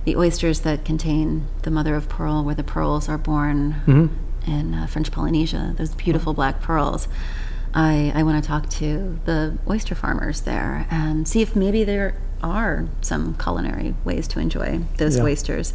the 0.05 0.17
oysters 0.17 0.61
that 0.61 0.85
contain 0.85 1.47
the 1.63 1.71
mother 1.71 1.95
of 1.95 2.09
pearl, 2.09 2.45
where 2.45 2.55
the 2.55 2.63
pearls 2.65 3.09
are 3.09 3.19
born 3.19 3.77
Mm-hmm. 3.87 4.51
in 4.51 4.75
uh, 4.75 4.87
French 4.87 5.11
Polynesia, 5.11 5.75
those 5.79 5.95
beautiful 5.95 6.35
black 6.35 6.61
pearls. 6.61 7.09
I, 7.77 8.13
I 8.15 8.23
want 8.23 8.41
to 8.45 8.47
talk 8.47 8.69
to 8.81 9.19
the 9.25 9.59
oyster 9.69 9.95
farmers 9.97 10.43
there 10.43 10.87
and 10.91 11.27
see 11.27 11.43
if 11.43 11.57
maybe 11.57 11.83
there 11.83 12.15
are 12.43 12.87
some 13.01 13.35
culinary 13.37 13.95
ways 14.05 14.29
to 14.29 14.39
enjoy 14.39 14.81
those 14.99 15.17
Yeah. 15.17 15.25
oysters. 15.25 15.73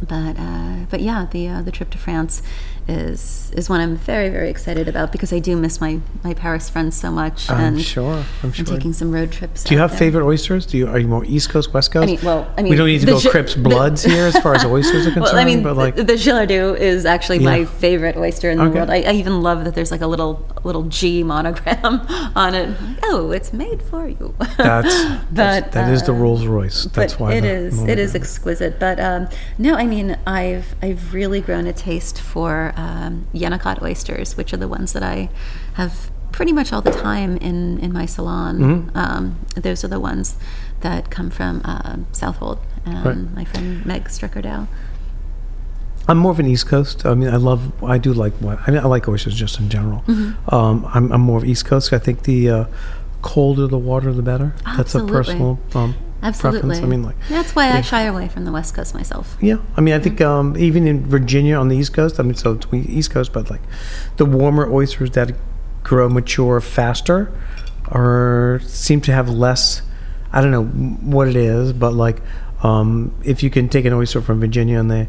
But 0.00 0.36
uh, 0.38 0.86
but 0.90 1.00
yeah, 1.00 1.26
the 1.30 1.48
uh, 1.48 1.62
the 1.62 1.72
trip 1.72 1.90
to 1.90 1.98
France 1.98 2.42
is 2.86 3.52
is 3.54 3.68
one 3.68 3.80
I'm 3.80 3.96
very 3.96 4.28
very 4.30 4.48
excited 4.48 4.88
about 4.88 5.12
because 5.12 5.32
I 5.32 5.38
do 5.38 5.56
miss 5.56 5.80
my 5.80 6.00
my 6.24 6.34
Paris 6.34 6.70
friends 6.70 6.96
so 6.96 7.10
much. 7.10 7.50
I'm 7.50 7.74
and 7.74 7.82
sure. 7.82 8.14
I'm 8.14 8.26
and 8.42 8.56
sure. 8.56 8.64
taking 8.64 8.92
some 8.92 9.12
road 9.12 9.30
trips. 9.32 9.64
Do 9.64 9.74
you 9.74 9.80
have 9.80 9.90
there. 9.90 9.98
favorite 9.98 10.24
oysters? 10.24 10.66
Do 10.66 10.78
you 10.78 10.88
are 10.88 10.98
you 10.98 11.08
more 11.08 11.24
East 11.24 11.50
Coast, 11.50 11.74
West 11.74 11.92
Coast? 11.92 12.06
mean, 12.06 12.18
well, 12.22 12.50
I 12.56 12.62
mean, 12.62 12.70
we 12.70 12.76
don't 12.76 12.86
need 12.86 13.00
to 13.00 13.06
go 13.06 13.20
Crips 13.20 13.54
Bloods 13.54 14.02
here 14.02 14.26
as 14.26 14.38
far 14.38 14.54
as 14.54 14.64
oysters 14.64 15.06
are 15.06 15.12
concerned. 15.12 15.24
Well, 15.28 15.36
I 15.36 15.44
mean, 15.44 15.62
but 15.62 15.76
like, 15.76 15.96
the, 15.96 16.04
the 16.04 16.74
is 16.78 17.04
actually 17.04 17.40
my 17.40 17.64
favorite 17.64 18.16
oyster 18.16 18.50
in 18.50 18.58
the 18.58 18.64
Okay. 18.64 18.74
world. 18.78 18.90
I, 18.90 19.02
I 19.02 19.12
even 19.12 19.42
love 19.42 19.64
that 19.64 19.74
there's 19.74 19.90
like 19.90 20.00
a 20.00 20.06
little 20.06 20.46
little 20.64 20.84
G 20.84 21.22
monogram 21.22 22.00
on 22.36 22.54
it. 22.54 22.76
Oh, 23.04 23.30
it's 23.30 23.52
made 23.52 23.82
for 23.82 24.08
you. 24.08 24.34
that's, 24.56 24.94
that's 25.32 25.66
But, 25.66 25.72
that 25.72 25.92
is 25.92 26.02
the 26.02 26.12
uh, 26.12 26.16
Rolls 26.16 26.46
Royce. 26.46 26.84
That's 26.84 27.18
why 27.18 27.34
it 27.34 27.42
the 27.42 27.48
monogram. 27.76 27.98
is 27.98 28.14
exquisite. 28.14 28.78
But 28.78 28.98
um, 29.00 29.28
no, 29.58 29.74
I 29.74 29.84
mean 29.88 30.16
I've 30.26 30.74
I've 30.82 31.12
really 31.14 31.40
grown 31.40 31.66
a 31.66 31.72
taste 31.72 32.20
for 32.20 32.72
um, 32.76 33.26
oysters, 33.82 34.36
which 34.36 34.52
are 34.52 34.56
the 34.56 34.68
ones 34.68 34.92
that 34.92 35.02
I 35.02 35.28
have 35.74 36.10
pretty 36.32 36.52
much 36.52 36.72
all 36.72 36.82
the 36.82 36.92
time 36.92 37.36
in 37.38 37.78
in 37.80 37.92
my 37.92 38.06
salon. 38.06 38.58
Mm-hmm. 38.58 38.96
Um, 38.96 39.46
those 39.56 39.84
are 39.84 39.88
the 39.88 40.00
ones 40.00 40.36
that 40.80 41.10
come 41.10 41.30
from 41.30 41.62
uh, 41.64 41.96
Southold 42.12 42.58
and 42.86 43.04
Right. 43.04 43.34
my 43.34 43.44
friend 43.44 43.84
Meg 43.84 44.04
Strickerdow. 44.04 44.68
I'm 46.06 46.16
more 46.18 46.32
of 46.32 46.40
an 46.40 46.46
East 46.46 46.66
Coast. 46.66 47.04
I 47.04 47.14
mean, 47.14 47.28
I 47.28 47.36
love. 47.36 47.60
I 47.84 47.98
do 47.98 48.12
like 48.14 48.32
what 48.34 48.58
I 48.66 48.70
mean. 48.70 48.80
I 48.80 48.86
like 48.86 49.08
oysters 49.08 49.34
just 49.34 49.58
in 49.60 49.68
general. 49.68 50.02
Mm-hmm. 50.06 50.54
Um, 50.54 50.88
I'm, 50.94 51.12
I'm 51.12 51.20
more 51.20 51.38
of 51.38 51.44
East 51.44 51.66
Coast. 51.66 51.92
I 51.92 51.98
think 51.98 52.22
the 52.22 52.50
uh, 52.50 52.64
colder 53.20 53.66
the 53.66 53.78
water, 53.78 54.12
the 54.12 54.22
better. 54.22 54.54
That's 54.76 54.94
a 54.94 55.04
personal 55.04 55.58
um, 55.74 55.94
Absolutely. 56.22 56.60
preference. 56.60 56.84
I 56.84 56.88
mean, 56.88 57.02
like 57.02 57.16
that's 57.28 57.54
why 57.54 57.70
I 57.70 57.80
shy 57.80 58.02
away 58.02 58.28
from 58.28 58.44
the 58.44 58.52
West 58.52 58.74
Coast 58.74 58.94
myself. 58.94 59.36
Yeah, 59.40 59.58
I 59.76 59.80
mean, 59.80 59.94
I 59.94 60.00
think 60.00 60.20
um, 60.20 60.56
even 60.56 60.86
in 60.86 61.04
Virginia 61.06 61.56
on 61.56 61.68
the 61.68 61.76
East 61.76 61.92
Coast, 61.92 62.18
I 62.18 62.22
mean, 62.24 62.34
so 62.34 62.52
it's 62.52 62.66
East 62.72 63.10
Coast, 63.10 63.32
but 63.32 63.50
like 63.50 63.60
the 64.16 64.24
warmer 64.24 64.70
oysters 64.72 65.12
that 65.12 65.32
grow 65.84 66.08
mature 66.08 66.60
faster 66.60 67.32
or 67.90 68.60
seem 68.64 69.00
to 69.02 69.12
have 69.12 69.28
less. 69.28 69.82
I 70.32 70.42
don't 70.42 70.50
know 70.50 70.64
what 70.64 71.28
it 71.28 71.36
is, 71.36 71.72
but 71.72 71.92
like 71.92 72.20
um, 72.62 73.14
if 73.24 73.42
you 73.42 73.50
can 73.50 73.68
take 73.68 73.84
an 73.84 73.92
oyster 73.92 74.20
from 74.20 74.40
Virginia 74.40 74.78
and 74.78 74.90
they 74.90 75.08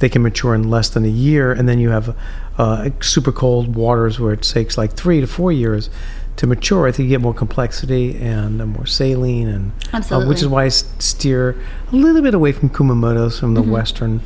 they 0.00 0.08
can 0.08 0.22
mature 0.22 0.54
in 0.54 0.70
less 0.70 0.88
than 0.90 1.04
a 1.04 1.08
year, 1.08 1.52
and 1.52 1.68
then 1.68 1.78
you 1.78 1.90
have 1.90 2.16
uh, 2.56 2.90
super 3.00 3.32
cold 3.32 3.74
waters 3.74 4.20
where 4.20 4.32
it 4.32 4.42
takes 4.42 4.78
like 4.78 4.92
three 4.92 5.20
to 5.20 5.26
four 5.26 5.50
years 5.50 5.90
to 6.38 6.46
mature. 6.46 6.86
I 6.86 6.92
think 6.92 7.04
you 7.08 7.10
get 7.10 7.20
more 7.20 7.34
complexity 7.34 8.16
and 8.18 8.62
uh, 8.62 8.66
more 8.66 8.86
saline, 8.86 9.48
and 9.48 9.72
uh, 9.92 10.24
which 10.24 10.40
is 10.40 10.48
why 10.48 10.64
I 10.64 10.68
steer 10.68 11.60
a 11.92 11.96
little 11.96 12.22
bit 12.22 12.32
away 12.34 12.52
from 12.52 12.70
Kumamoto's 12.70 13.38
from 13.38 13.54
the 13.54 13.62
western 13.62 14.20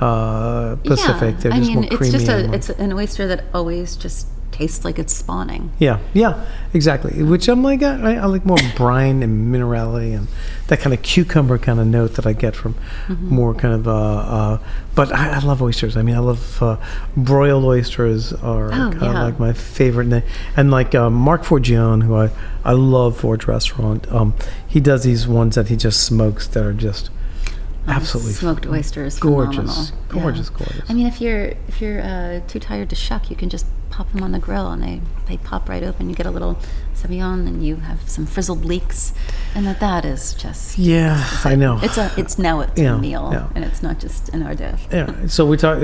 uh, 0.00 0.76
Pacific. 0.84 1.38
They're 1.38 1.52
Mm-hmm. 1.52 1.52
I 1.52 1.58
just 1.58 1.68
mean, 1.68 1.74
more 1.76 1.84
it's 1.84 1.96
creamy. 1.96 2.12
just 2.12 2.28
a 2.28 2.52
it's 2.52 2.68
an 2.70 2.92
oyster 2.92 3.26
that 3.28 3.44
always 3.54 3.96
just 3.96 4.26
tastes 4.52 4.84
like 4.84 4.98
it's 4.98 5.12
spawning. 5.14 5.70
yeah, 5.78 5.98
yeah, 6.12 6.44
exactly. 6.74 7.22
Which 7.22 7.48
I'm 7.48 7.62
like, 7.62 7.82
I, 7.82 8.16
I 8.16 8.26
like 8.26 8.44
more 8.44 8.58
brine 8.76 9.22
and 9.22 9.52
minerality 9.54 10.16
and 10.16 10.28
that 10.68 10.80
kind 10.80 10.94
of 10.94 11.02
cucumber 11.02 11.58
kind 11.58 11.80
of 11.80 11.86
note 11.86 12.14
that 12.14 12.26
I 12.26 12.32
get 12.32 12.54
from 12.54 12.74
Mm-hmm. 13.08 13.34
more 13.34 13.54
kind 13.54 13.74
of. 13.74 13.88
Uh, 13.88 13.92
uh, 13.92 14.58
but 14.94 15.12
I, 15.12 15.30
I 15.36 15.38
love 15.40 15.60
oysters. 15.62 15.96
I 15.96 16.02
mean, 16.02 16.14
I 16.14 16.18
love 16.20 16.62
uh, 16.62 16.76
broiled 17.16 17.64
oysters 17.64 18.32
are 18.34 18.66
Oh, 18.66 18.70
kind 18.70 18.94
of 18.96 19.02
yeah. 19.02 19.22
like 19.24 19.38
my 19.40 19.52
favorite. 19.52 20.12
And, 20.12 20.22
and 20.56 20.70
like 20.70 20.94
uh, 20.94 21.10
Marc 21.10 21.42
Forgione, 21.42 22.02
who 22.04 22.14
I 22.16 22.30
I 22.64 22.72
love 22.72 23.16
Ford's 23.18 23.48
restaurant. 23.48 24.10
Um, 24.12 24.34
he 24.68 24.78
does 24.80 25.02
these 25.04 25.26
ones 25.26 25.56
that 25.56 25.68
he 25.68 25.76
just 25.76 26.04
smokes 26.04 26.46
that 26.48 26.64
are 26.64 26.72
just 26.72 27.10
absolutely 27.88 28.32
smoked 28.32 28.66
oysters, 28.66 29.18
gorgeous, 29.18 29.90
phenomenal. 29.90 30.14
Yeah. 30.16 30.22
gorgeous, 30.22 30.48
gorgeous. 30.50 30.90
I 30.90 30.94
mean, 30.94 31.06
if 31.06 31.20
you're 31.20 31.52
if 31.68 31.80
you're 31.80 32.00
uh, 32.00 32.40
too 32.46 32.58
tired 32.60 32.90
to 32.90 32.96
shuck, 32.96 33.30
you 33.30 33.36
can 33.36 33.48
just 33.48 33.66
pop 33.90 34.10
them 34.12 34.22
on 34.22 34.32
the 34.32 34.38
grill 34.38 34.68
and 34.70 34.82
they 34.82 35.00
they 35.26 35.36
pop 35.38 35.68
right 35.68 35.82
open. 35.82 36.08
You 36.08 36.14
get 36.14 36.26
a 36.26 36.30
little 36.30 36.58
sauvignon 36.94 37.46
and 37.46 37.64
you 37.66 37.76
have 37.76 38.08
some 38.08 38.24
frizzled 38.26 38.64
leeks, 38.64 39.12
and 39.54 39.66
that 39.66 39.80
that 39.80 40.04
is 40.04 40.34
just 40.34 40.78
Yeah, 40.78 41.22
I 41.44 41.54
know. 41.54 41.78
it's 41.82 41.98
a 41.98 42.10
it's 42.16 42.38
now 42.38 42.60
it's 42.60 42.80
Yeah, 42.80 42.96
a 42.96 42.98
meal 42.98 43.30
yeah. 43.32 43.48
and 43.54 43.64
it's 43.64 43.82
not 43.82 43.98
just 43.98 44.28
an 44.30 44.42
hors 44.42 44.54
d'oeuvre. 44.56 44.78
yeah. 44.92 45.26
So 45.26 45.44
we 45.46 45.56
talk 45.56 45.78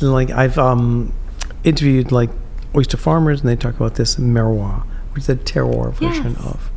like 0.00 0.30
I've 0.30 0.58
um, 0.58 1.12
interviewed 1.64 2.12
like 2.12 2.30
oyster 2.76 2.96
farmers, 2.96 3.40
and 3.40 3.48
they 3.48 3.56
talk 3.56 3.74
about 3.76 3.94
this 3.96 4.18
merroir, 4.18 4.84
which 5.12 5.24
is 5.24 5.28
a 5.28 5.36
terroir 5.36 5.92
version 5.92 6.36
Yes. 6.38 6.44
of 6.46 6.70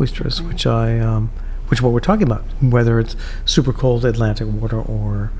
oysters, 0.00 0.42
which 0.42 0.66
I 0.66 0.98
um, 0.98 1.30
which 1.68 1.78
is 1.78 1.82
what 1.82 1.92
we're 1.92 2.00
talking 2.00 2.24
about, 2.24 2.44
whether 2.60 2.98
it's 2.98 3.16
super 3.44 3.72
cold 3.72 4.04
Atlantic 4.04 4.48
water 4.48 4.80
or 4.80 5.30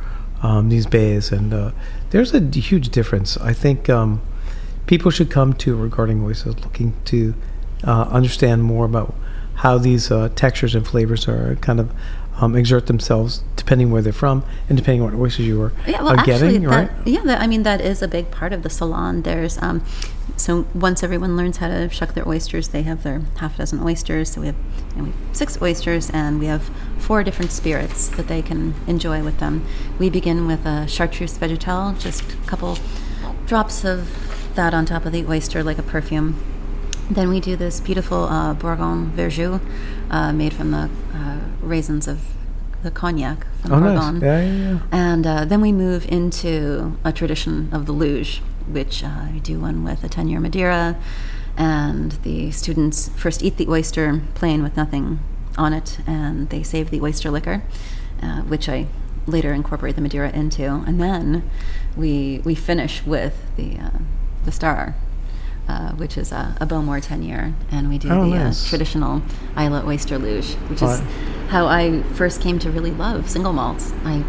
um, 0.42 0.68
these 0.68 0.86
bays, 0.86 1.32
and 1.32 1.52
uh, 1.52 1.70
there's 2.10 2.32
a 2.34 2.40
huge 2.40 2.90
difference. 2.90 3.36
I 3.38 3.52
think 3.52 3.88
um, 3.88 4.22
people 4.86 5.10
should 5.10 5.30
come 5.30 5.52
to 5.54 5.76
regarding 5.76 6.24
oysters, 6.24 6.58
looking 6.60 6.94
to 7.06 7.34
uh, 7.84 8.02
understand 8.10 8.64
more 8.64 8.84
about 8.84 9.14
how 9.58 9.78
these 9.78 10.10
uh, 10.10 10.28
textures 10.34 10.74
and 10.74 10.86
flavors 10.86 11.28
are 11.28 11.56
kind 11.56 11.80
of 11.80 11.92
um, 12.40 12.54
exert 12.54 12.86
themselves 12.86 13.42
depending 13.56 13.90
where 13.90 14.00
they're 14.00 14.12
from 14.12 14.44
and 14.68 14.78
depending 14.78 15.02
on 15.02 15.12
what 15.12 15.20
oysters 15.20 15.46
you 15.46 15.60
are, 15.60 15.72
Yeah, 15.86 16.00
well, 16.02 16.12
are 16.12 16.18
actually, 16.18 16.52
getting, 16.52 16.64
right? 16.64 16.88
that, 17.04 17.10
yeah, 17.10 17.22
that, 17.24 17.42
I 17.42 17.46
mean 17.46 17.64
that 17.64 17.80
is 17.80 18.00
a 18.00 18.08
big 18.08 18.30
part 18.30 18.52
of 18.52 18.62
the 18.62 18.70
salon. 18.70 19.22
There's 19.22 19.60
um, 19.60 19.84
so 20.36 20.66
once 20.72 21.02
everyone 21.02 21.36
learns 21.36 21.56
how 21.56 21.66
to 21.68 21.88
shuck 21.90 22.14
their 22.14 22.26
oysters, 22.26 22.68
they 22.68 22.82
have 22.82 23.02
their 23.02 23.22
half 23.38 23.56
a 23.56 23.58
dozen 23.58 23.82
oysters. 23.82 24.30
So 24.30 24.40
we 24.40 24.46
have, 24.46 24.56
you 24.90 24.96
know, 24.96 25.04
we 25.04 25.10
have 25.10 25.36
six 25.36 25.60
oysters, 25.60 26.10
and 26.10 26.38
we 26.38 26.46
have 26.46 26.70
four 26.98 27.24
different 27.24 27.50
spirits 27.50 28.08
that 28.10 28.28
they 28.28 28.40
can 28.40 28.74
enjoy 28.86 29.24
with 29.24 29.38
them. 29.40 29.66
We 29.98 30.08
begin 30.08 30.46
with 30.46 30.64
a 30.64 30.86
chartreuse 30.86 31.36
vegetal, 31.36 31.94
just 31.98 32.22
a 32.22 32.36
couple 32.46 32.78
drops 33.46 33.84
of 33.84 34.54
that 34.54 34.74
on 34.74 34.86
top 34.86 35.04
of 35.04 35.12
the 35.12 35.26
oyster, 35.26 35.64
like 35.64 35.78
a 35.78 35.82
perfume. 35.82 36.36
Then 37.10 37.30
we 37.30 37.40
do 37.40 37.56
this 37.56 37.80
beautiful 37.80 38.24
uh, 38.24 38.52
Bourgogne 38.54 39.10
Verjus, 39.12 39.60
uh, 40.10 40.32
made 40.32 40.52
from 40.52 40.70
the 40.72 40.90
uh, 41.14 41.38
raisins 41.62 42.06
of 42.06 42.20
the 42.82 42.90
cognac 42.90 43.46
from 43.62 43.72
Oh, 43.72 43.78
nice. 43.80 43.98
Bourgogne. 43.98 44.20
Yeah, 44.20 44.42
yeah, 44.42 44.52
yeah. 44.72 44.78
And 44.92 45.26
uh, 45.26 45.44
then 45.46 45.60
we 45.60 45.72
move 45.72 46.06
into 46.10 46.96
a 47.04 47.12
tradition 47.12 47.70
of 47.72 47.86
the 47.86 47.92
luge, 47.92 48.42
which 48.66 49.02
uh, 49.02 49.26
we 49.32 49.40
do 49.40 49.58
one 49.58 49.84
with 49.84 50.04
a 50.04 50.08
10 50.08 50.28
year 50.28 50.38
Madeira. 50.38 50.96
And 51.56 52.12
the 52.22 52.50
students 52.52 53.08
first 53.16 53.42
eat 53.42 53.56
the 53.56 53.66
oyster 53.68 54.20
plain 54.34 54.62
with 54.62 54.76
nothing 54.76 55.18
on 55.56 55.72
it, 55.72 55.98
and 56.06 56.48
they 56.50 56.62
save 56.62 56.90
the 56.90 57.00
oyster 57.00 57.30
liquor, 57.30 57.62
uh, 58.22 58.42
which 58.42 58.68
I 58.68 58.86
later 59.26 59.52
incorporate 59.52 59.96
the 59.96 60.00
Madeira 60.02 60.30
into. 60.30 60.64
And 60.66 61.00
then 61.00 61.50
we, 61.96 62.42
we 62.44 62.54
finish 62.54 63.04
with 63.04 63.34
the, 63.56 63.78
uh, 63.78 63.90
the 64.44 64.52
star. 64.52 64.94
Uh, 65.68 65.92
which 65.96 66.16
is 66.16 66.32
a, 66.32 66.56
a 66.62 66.66
Bowmore 66.66 66.98
10 66.98 67.22
year, 67.22 67.54
and 67.70 67.90
we 67.90 67.98
do 67.98 68.08
Oh, 68.08 68.22
the 68.30 68.36
nice. 68.38 68.64
uh, 68.64 68.68
traditional 68.70 69.20
Islay 69.54 69.82
oyster 69.84 70.16
luge, 70.16 70.54
which 70.70 70.80
is 70.80 70.88
Right. 70.98 71.04
how 71.50 71.66
I 71.66 72.02
first 72.14 72.40
came 72.40 72.58
to 72.60 72.70
really 72.70 72.90
love 72.90 73.28
single 73.28 73.52
malts. 73.52 73.92
I 74.02 74.24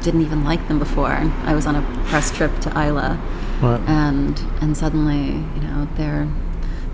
didn't 0.00 0.22
even 0.22 0.42
like 0.42 0.66
them 0.68 0.78
before. 0.78 1.18
I 1.44 1.54
was 1.54 1.66
on 1.66 1.76
a 1.76 1.82
press 2.08 2.30
trip 2.30 2.58
to 2.60 2.70
Islay, 2.70 3.18
Right. 3.60 3.80
and 3.86 4.40
and 4.62 4.74
suddenly, 4.74 5.44
you 5.54 5.60
know, 5.60 5.86
they're 5.96 6.26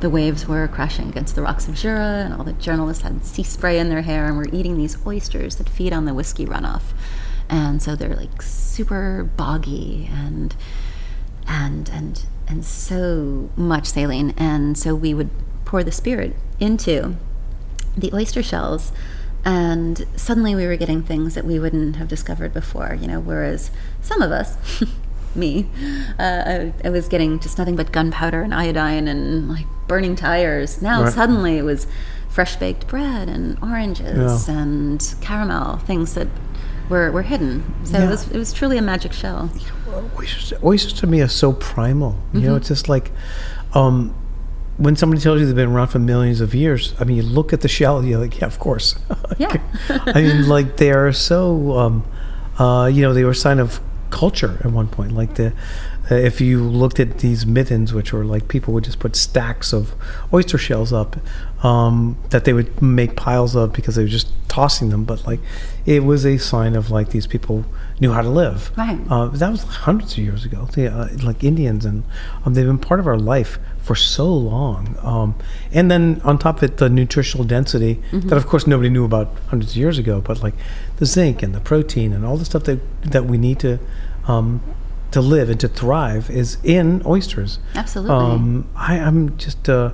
the 0.01 0.11
waves 0.11 0.49
were 0.49 0.67
crashing 0.67 1.09
against 1.09 1.37
the 1.37 1.43
rocks 1.43 1.69
of 1.69 1.75
Jura, 1.77 2.23
and 2.25 2.35
all 2.35 2.43
the 2.43 2.55
journalists 2.55 3.05
had 3.05 3.25
sea 3.25 3.45
spray 3.45 3.79
in 3.79 3.89
their 3.89 4.03
hair 4.03 4.27
and 4.27 4.37
were 4.37 4.49
eating 4.53 4.77
these 4.77 4.99
oysters 5.07 5.57
that 5.57 5.69
feed 5.69 5.93
on 5.93 6.07
the 6.07 6.13
whiskey 6.13 6.45
runoff. 6.45 6.83
And 7.49 7.81
so 7.81 7.95
they're 7.95 8.17
like 8.17 8.43
super 8.43 9.31
boggy 9.37 10.11
and 10.13 10.57
and 11.47 11.89
and 11.91 12.25
and 12.49 12.65
so 12.65 13.51
much 13.57 13.87
saline. 13.87 14.35
And 14.37 14.77
so 14.79 14.95
we 14.95 15.15
would 15.15 15.31
pour 15.65 15.83
the 15.83 15.93
spirit 15.93 16.35
into 16.61 17.17
the 17.97 18.13
oyster 18.13 18.43
shells 18.43 18.93
and 19.47 20.05
suddenly 20.17 20.57
we 20.57 20.67
were 20.67 20.77
getting 20.77 21.03
things 21.03 21.35
that 21.35 21.45
we 21.45 21.59
wouldn't 21.59 21.97
have 21.97 22.09
discovered 22.09 22.53
before 22.53 22.99
you 23.01 23.07
know 23.07 23.21
whereas 23.21 23.71
some 24.03 24.21
of 24.21 24.31
us 24.31 24.83
me 25.35 25.69
uh, 26.19 26.43
I, 26.47 26.73
I, 26.85 26.91
was 26.91 27.09
getting 27.09 27.39
just 27.39 27.59
nothing 27.59 27.77
but 27.77 27.93
gunpowder 27.93 28.43
and 28.43 28.55
iodine 28.55 29.07
and 29.07 29.49
like 29.49 29.67
burning 29.87 30.17
tires 30.17 30.83
now 30.83 31.05
right. 31.05 31.13
suddenly 31.13 31.59
it 31.59 31.63
was 31.63 31.87
fresh 32.29 32.57
baked 32.57 32.87
bread 32.89 33.29
and 33.29 33.59
oranges 33.63 34.49
yeah. 34.49 34.61
and 34.63 35.15
caramel 35.21 35.79
things 35.79 36.15
that 36.15 36.29
were, 36.89 37.11
were 37.11 37.23
hidden 37.23 37.65
so 37.85 37.99
yeah. 37.99 38.07
it, 38.07 38.11
was, 38.11 38.31
it 38.31 38.39
was 38.39 38.53
truly 38.53 38.79
a 38.79 38.83
magic 38.83 39.13
shell 39.13 39.51
oysters, 40.19 40.53
oysters 40.63 40.93
to 40.93 41.07
me 41.07 41.21
are 41.21 41.29
so 41.29 41.53
primal 41.53 42.13
mm-hmm. 42.13 42.39
you 42.39 42.47
know 42.47 42.57
it's 42.57 42.69
just 42.69 42.89
like 42.89 43.11
um, 43.75 44.15
when 44.79 44.97
somebody 44.97 45.21
tells 45.23 45.41
you 45.41 45.47
they've 45.47 45.55
been 45.55 45.71
around 45.71 45.89
for 45.89 45.99
millions 45.99 46.41
of 46.41 46.55
years, 46.55 46.95
I 47.01 47.05
mean, 47.05 47.17
you 47.17 47.23
look 47.23 47.53
at 47.53 47.63
the 47.63 47.69
shell, 47.69 48.05
you're 48.05 48.19
like, 48.19 48.41
yeah, 48.41 48.47
of 48.47 48.59
course. 48.59 48.97
Yeah. 49.39 49.61
I 49.91 50.23
mean, 50.23 50.49
like 50.49 50.79
they 50.79 50.93
are 50.93 51.13
so, 51.13 51.77
um, 51.77 52.05
uh, 52.59 52.87
you 52.87 53.03
know, 53.03 53.13
they 53.13 53.25
were 53.25 53.33
a 53.33 53.35
sign 53.35 53.59
of 53.59 53.81
culture 54.09 54.59
at 54.65 54.71
one 54.71 54.87
point. 54.87 55.13
Like 55.13 55.35
the, 55.35 55.53
uh, 56.11 56.15
if 56.15 56.41
you 56.41 56.63
looked 56.63 57.01
at 57.01 57.19
these 57.19 57.45
middens, 57.45 57.93
which 57.93 58.15
were 58.15 58.25
like 58.25 58.49
people 58.49 58.73
would 58.73 58.85
just 58.85 58.99
put 58.99 59.15
stacks 59.15 59.75
of 59.75 59.95
oyster 60.33 60.57
shells 60.57 60.93
up, 60.93 61.17
um, 61.63 62.17
that 62.31 62.45
they 62.45 62.53
would 62.53 62.83
make 62.83 63.17
piles 63.17 63.57
of 63.57 63.73
because 63.73 63.97
they 63.97 64.03
were 64.03 64.09
just 64.09 64.29
tossing 64.49 64.91
them. 64.91 65.05
But 65.05 65.27
like, 65.27 65.41
it 65.85 66.05
was 66.05 66.25
a 66.25 66.39
sign 66.39 66.77
of 66.77 66.91
like 66.91 67.11
these 67.11 67.27
people 67.27 67.65
knew 68.01 68.13
how 68.13 68.23
to 68.23 68.29
live. 68.29 68.71
Right. 68.77 68.99
Uh, 69.09 69.27
that 69.29 69.51
was 69.51 69.63
hundreds 69.63 70.13
of 70.13 70.19
years 70.19 70.45
ago. 70.45 70.69
They, 70.73 70.87
uh, 70.87 71.09
like 71.23 71.43
Indians, 71.43 71.85
and 71.85 72.05
um, 72.45 72.55
they've 72.55 72.67
been 72.67 72.79
part 72.79 73.01
of 73.01 73.07
our 73.07 73.19
life 73.19 73.59
for 73.81 73.95
so 73.95 74.33
long. 74.33 74.97
Um, 75.03 75.35
and 75.73 75.91
then 75.91 76.21
on 76.25 76.39
top 76.39 76.59
of 76.59 76.63
it, 76.65 76.77
the 76.79 76.89
nutritional 76.89 77.45
density 77.45 77.97
mm-hmm. 78.11 78.29
that, 78.29 78.37
of 78.37 78.47
course, 78.47 78.67
nobody 78.67 78.91
knew 78.91 79.05
about 79.05 79.29
hundreds 79.49 79.73
of 79.73 79.77
years 79.77 79.99
ago, 79.99 80.21
but 80.21 80.43
like 80.43 80.55
the 80.97 81.07
zinc 81.07 81.43
and 81.43 81.55
the 81.55 81.61
protein 81.61 82.13
and 82.13 82.25
all 82.25 82.37
the 82.37 82.45
stuff 82.45 82.65
that, 82.65 82.81
that 83.03 83.25
we 83.27 83.39
need 83.39 83.61
to 83.61 83.79
um, 84.27 84.61
to 85.13 85.21
live 85.21 85.49
and 85.49 85.61
to 85.61 85.69
thrive 85.69 86.29
is 86.31 86.59
in 86.63 87.03
oysters. 87.07 87.59
Absolutely. 87.75 88.15
Um, 88.15 88.69
I, 88.75 88.99
I'm 88.99 89.37
just 89.39 89.69
uh, 89.69 89.93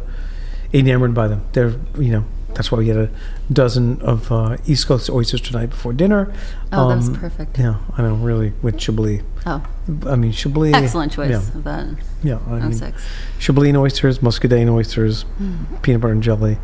enamored 0.73 1.15
by 1.15 1.29
them. 1.29 1.47
They're, 1.53 1.75
you 1.99 2.13
know, 2.13 2.25
that's 2.55 2.71
why 2.71 2.79
we 2.79 2.89
had 2.89 2.97
a 2.97 3.11
dozen 3.53 4.01
of 4.03 4.31
uh, 4.31 4.57
East 4.67 4.87
Coast 4.87 5.09
oysters 5.09 5.41
tonight 5.41 5.67
before 5.67 5.93
dinner. 5.93 6.33
Oh, 6.73 6.83
um, 6.83 6.89
that 6.89 6.97
was 6.97 7.09
um, 7.09 7.15
perfect. 7.15 7.59
Yeah, 7.59 7.77
I 7.97 8.03
know, 8.03 8.15
really, 8.15 8.53
with 8.63 8.79
Chablis. 8.79 9.23
Oh. 9.47 9.65
I 10.07 10.17
mean, 10.17 10.33
Chablis. 10.33 10.75
Excellent 10.75 11.13
choice 11.13 11.31
yeah. 11.31 11.39
of 11.39 11.65
that. 11.65 11.89
Yeah, 12.23 12.39
I 12.47 12.61
mean, 12.61 12.73
six. 12.73 13.03
Chablis 13.39 13.75
oysters, 13.75 14.19
Muscadet 14.19 14.69
oysters, 14.69 15.25
mm. 15.41 15.83
peanut 15.83 16.03
butter 16.03 16.13
and 16.13 16.23
jelly. 16.23 16.59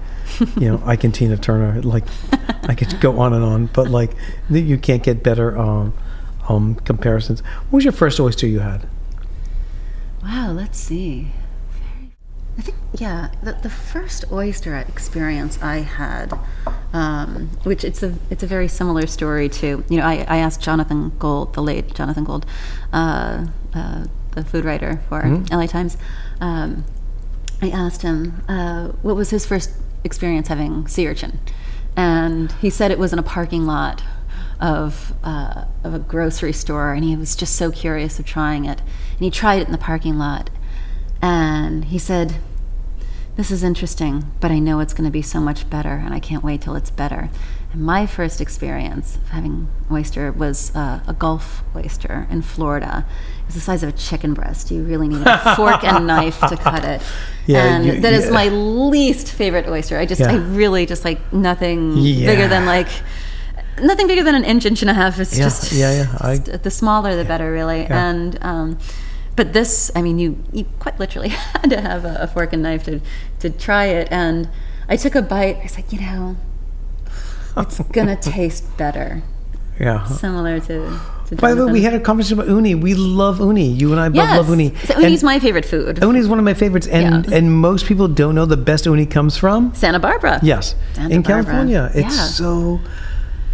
you 0.58 0.70
know, 0.70 0.82
I 0.86 0.96
can 0.96 1.12
Tina 1.12 1.36
Turner. 1.36 1.80
Like, 1.82 2.04
I 2.64 2.74
could 2.74 3.00
go 3.00 3.18
on 3.20 3.32
and 3.32 3.44
on, 3.44 3.66
but 3.66 3.88
like, 3.88 4.12
you 4.50 4.78
can't 4.78 5.02
get 5.02 5.22
better 5.22 5.56
um, 5.58 5.94
um, 6.48 6.74
comparisons. 6.76 7.40
What 7.40 7.78
was 7.78 7.84
your 7.84 7.92
first 7.92 8.20
oyster 8.20 8.46
you 8.46 8.60
had? 8.60 8.86
Wow, 10.22 10.52
let's 10.52 10.78
see. 10.78 11.32
I 12.58 12.62
think 12.62 12.76
yeah, 12.98 13.30
the, 13.42 13.52
the 13.52 13.70
first 13.70 14.24
oyster 14.32 14.74
experience 14.74 15.62
I 15.62 15.78
had, 15.78 16.36
um, 16.92 17.50
which 17.62 17.84
it's 17.84 18.02
a 18.02 18.14
it's 18.30 18.42
a 18.42 18.48
very 18.48 18.66
similar 18.66 19.06
story 19.06 19.48
to 19.48 19.84
you 19.88 19.96
know 19.96 20.04
I, 20.04 20.26
I 20.28 20.38
asked 20.38 20.60
Jonathan 20.60 21.12
Gold, 21.18 21.54
the 21.54 21.62
late 21.62 21.94
Jonathan 21.94 22.24
Gold, 22.24 22.46
uh, 22.92 23.46
uh, 23.74 24.06
the 24.32 24.44
food 24.44 24.64
writer 24.64 25.00
for 25.08 25.22
mm-hmm. 25.22 25.54
LA 25.54 25.66
Times. 25.66 25.96
Um, 26.40 26.84
I 27.62 27.70
asked 27.70 28.02
him 28.02 28.42
uh, 28.48 28.88
what 29.02 29.14
was 29.14 29.30
his 29.30 29.46
first 29.46 29.70
experience 30.02 30.48
having 30.48 30.88
sea 30.88 31.06
urchin, 31.06 31.38
and 31.96 32.50
he 32.52 32.70
said 32.70 32.90
it 32.90 32.98
was 32.98 33.12
in 33.12 33.20
a 33.20 33.24
parking 33.24 33.66
lot 33.66 34.02
of 34.60 35.14
uh, 35.22 35.66
of 35.84 35.94
a 35.94 36.00
grocery 36.00 36.52
store, 36.52 36.92
and 36.92 37.04
he 37.04 37.14
was 37.14 37.36
just 37.36 37.54
so 37.54 37.70
curious 37.70 38.18
of 38.18 38.26
trying 38.26 38.64
it, 38.64 38.80
and 38.80 39.20
he 39.20 39.30
tried 39.30 39.62
it 39.62 39.66
in 39.66 39.72
the 39.72 39.78
parking 39.78 40.18
lot, 40.18 40.50
and 41.22 41.86
he 41.86 41.98
said 41.98 42.36
this 43.38 43.52
is 43.52 43.62
interesting, 43.62 44.32
but 44.40 44.50
I 44.50 44.58
know 44.58 44.80
it's 44.80 44.92
going 44.92 45.04
to 45.04 45.12
be 45.12 45.22
so 45.22 45.38
much 45.38 45.70
better, 45.70 45.90
and 45.90 46.12
I 46.12 46.18
can't 46.18 46.42
wait 46.42 46.60
till 46.60 46.74
it's 46.74 46.90
better. 46.90 47.30
And 47.72 47.80
my 47.80 48.04
first 48.04 48.40
experience 48.40 49.14
of 49.14 49.28
having 49.28 49.68
oyster 49.92 50.32
was 50.32 50.74
uh, 50.74 51.02
a 51.06 51.14
Gulf 51.14 51.62
oyster 51.76 52.26
in 52.30 52.42
Florida. 52.42 53.06
It's 53.46 53.54
the 53.54 53.60
size 53.60 53.84
of 53.84 53.90
a 53.90 53.92
chicken 53.92 54.34
breast. 54.34 54.72
You 54.72 54.82
really 54.82 55.06
need 55.06 55.24
a 55.24 55.54
fork 55.54 55.84
and 55.84 56.04
knife 56.08 56.40
to 56.40 56.56
cut 56.56 56.84
it. 56.84 57.00
Yeah, 57.46 57.76
and 57.76 57.86
you, 57.86 58.00
that 58.00 58.12
yeah. 58.12 58.18
is 58.18 58.28
my 58.28 58.48
least 58.48 59.30
favorite 59.30 59.68
oyster. 59.68 59.96
I 59.96 60.04
just, 60.04 60.20
yeah. 60.20 60.32
I 60.32 60.34
really 60.34 60.84
just 60.84 61.04
like 61.04 61.32
nothing 61.32 61.96
yeah. 61.96 62.26
bigger 62.26 62.48
than 62.48 62.66
like 62.66 62.88
nothing 63.80 64.08
bigger 64.08 64.24
than 64.24 64.34
an 64.34 64.44
inch, 64.44 64.66
inch 64.66 64.82
and 64.82 64.90
a 64.90 64.94
half. 64.94 65.20
It's 65.20 65.36
just 65.36 65.70
yeah, 65.70 65.92
yeah. 65.92 66.18
I, 66.20 66.38
the 66.38 66.72
smaller 66.72 67.14
the 67.14 67.24
better, 67.24 67.52
really. 67.52 67.86
And 67.86 68.36
um, 68.42 68.78
but 69.38 69.52
this, 69.52 69.92
I 69.94 70.02
mean, 70.02 70.18
you 70.18 70.36
you 70.52 70.66
quite 70.80 70.98
literally 70.98 71.28
had 71.60 71.70
to 71.70 71.80
have 71.80 72.04
a, 72.04 72.16
a, 72.22 72.26
fork 72.26 72.52
and 72.52 72.64
knife 72.64 72.82
to 72.86 73.00
to 73.38 73.48
try 73.48 73.84
it. 73.84 74.08
And 74.10 74.48
I 74.88 74.96
took 74.96 75.14
a 75.14 75.22
bite. 75.22 75.58
I 75.58 75.62
was 75.62 75.76
like, 75.76 75.92
you 75.92 76.00
know, 76.00 76.36
it's 77.56 77.78
gonna 77.92 78.16
taste 78.16 78.76
better. 78.76 79.22
Yeah. 79.78 80.04
Similar 80.06 80.58
to. 80.58 80.98
to 81.26 81.36
By 81.36 81.54
the 81.54 81.66
way, 81.66 81.72
we 81.72 81.82
had 81.82 81.94
a 81.94 82.00
conversation 82.00 82.40
about 82.40 82.50
uni. 82.50 82.74
We 82.74 82.94
love 82.94 83.38
uni. 83.38 83.68
You 83.68 83.92
and 83.92 84.00
I 84.00 84.08
both 84.08 84.16
yes. 84.16 84.36
love 84.38 84.48
uni. 84.48 84.74
So 84.74 84.98
uni's 84.98 85.22
my 85.22 85.38
favorite 85.38 85.64
food. 85.64 86.00
Uni 86.02 86.18
is 86.18 86.28
one 86.28 86.40
of 86.40 86.44
my 86.44 86.54
favorites, 86.54 86.88
and 86.88 87.24
yeah. 87.28 87.36
and 87.36 87.52
most 87.52 87.86
people 87.86 88.08
don't 88.08 88.34
know 88.34 88.44
the 88.44 88.56
best 88.56 88.86
uni 88.86 89.06
comes 89.06 89.36
from 89.36 89.72
Santa 89.72 90.00
Barbara. 90.00 90.40
Yes, 90.42 90.74
Santa 90.94 91.14
in 91.14 91.22
Barbara. 91.22 91.44
California. 91.44 91.92
It's 91.94 92.16
yeah. 92.16 92.24
so 92.24 92.80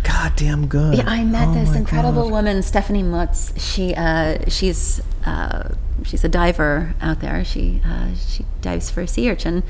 goddamn 0.05 0.69
good. 0.69 0.99
Yeah, 0.99 1.09
I 1.09 1.25
met 1.25 1.49
oh 1.49 1.55
this 1.55 1.75
incredible 1.75 2.25
God. 2.25 2.33
woman, 2.33 2.63
Stephanie 2.63 3.03
Mutz. 3.03 3.53
She 3.59 3.95
uh, 3.95 4.39
she's 4.49 5.01
uh, 5.27 5.75
she's 6.05 6.23
a 6.23 6.29
diver 6.29 6.95
out 7.01 7.21
there. 7.21 7.45
She 7.45 7.81
uh, 7.85 8.15
she 8.15 8.45
dives 8.61 8.91
for 8.91 9.07
sea 9.07 9.31
urchin, 9.31 9.63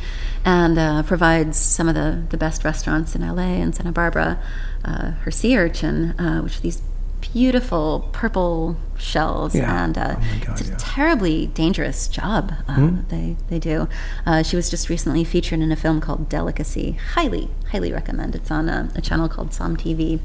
and 0.44 0.79
uh, 0.79 1.03
provides 1.05 1.57
some 1.59 1.88
of 1.88 1.94
the 1.94 2.25
the 2.29 2.37
best 2.37 2.64
restaurants 2.64 3.14
in 3.14 3.27
LA 3.27 3.42
and 3.62 3.75
Santa 3.75 3.92
Barbara. 3.92 4.42
Uh, 4.85 5.12
her 5.12 5.31
sea 5.31 5.57
urchin, 5.57 6.18
uh, 6.20 6.40
which 6.42 6.59
are 6.59 6.61
these 6.61 6.83
beautiful 7.32 8.08
purple 8.12 8.76
shells, 8.96 9.54
yeah. 9.54 9.84
and 9.84 9.98
uh, 9.98 10.16
oh 10.16 10.38
God, 10.40 10.60
it's 10.60 10.68
a 10.68 10.70
yeah. 10.70 10.76
terribly 10.78 11.46
dangerous 11.48 12.08
job 12.08 12.52
uh, 12.68 12.76
mm. 12.76 13.08
they 13.08 13.37
they 13.48 13.58
do. 13.58 13.88
Uh, 14.26 14.42
she 14.42 14.56
was 14.56 14.70
just 14.70 14.88
recently 14.88 15.24
featured 15.24 15.60
in 15.60 15.72
a 15.72 15.76
film 15.76 16.00
called 16.00 16.28
Delicacy. 16.28 16.92
Highly, 16.92 17.50
highly 17.70 17.92
recommend. 17.92 18.34
It's 18.34 18.50
on 18.50 18.68
a, 18.68 18.90
a 18.94 19.00
channel 19.00 19.28
called 19.28 19.50
SOMM 19.50 19.76
TV, 19.76 20.20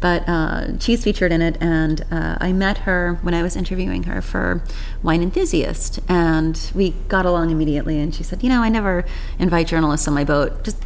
but 0.00 0.28
uh, 0.28 0.78
she's 0.78 1.04
featured 1.04 1.32
in 1.32 1.42
it, 1.42 1.56
and 1.60 2.04
uh, 2.10 2.36
I 2.40 2.52
met 2.52 2.78
her 2.78 3.18
when 3.22 3.34
I 3.34 3.42
was 3.42 3.56
interviewing 3.56 4.04
her 4.04 4.20
for 4.22 4.62
Wine 5.02 5.22
Enthusiast, 5.22 6.00
and 6.08 6.70
we 6.74 6.90
got 7.08 7.26
along 7.26 7.50
immediately. 7.50 7.98
And 7.98 8.14
she 8.14 8.22
said, 8.22 8.42
"You 8.42 8.48
know, 8.48 8.62
I 8.62 8.68
never 8.68 9.04
invite 9.38 9.66
journalists 9.66 10.06
on 10.08 10.14
my 10.14 10.24
boat. 10.24 10.64
Just." 10.64 10.78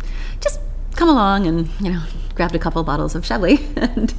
Come 0.96 1.08
along 1.08 1.46
and 1.46 1.68
you 1.80 1.92
know 1.92 2.02
grabbed 2.34 2.54
a 2.54 2.58
couple 2.58 2.80
of 2.80 2.86
bottles 2.86 3.14
of 3.14 3.24
Chablis 3.24 3.60
and 3.76 4.14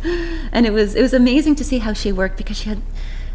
and 0.52 0.66
it 0.66 0.72
was 0.72 0.96
it 0.96 1.02
was 1.02 1.14
amazing 1.14 1.56
to 1.56 1.64
see 1.64 1.80
how 1.80 1.94
she 1.94 2.12
worked 2.12 2.38
because 2.38 2.58
she 2.58 2.70
had 2.70 2.82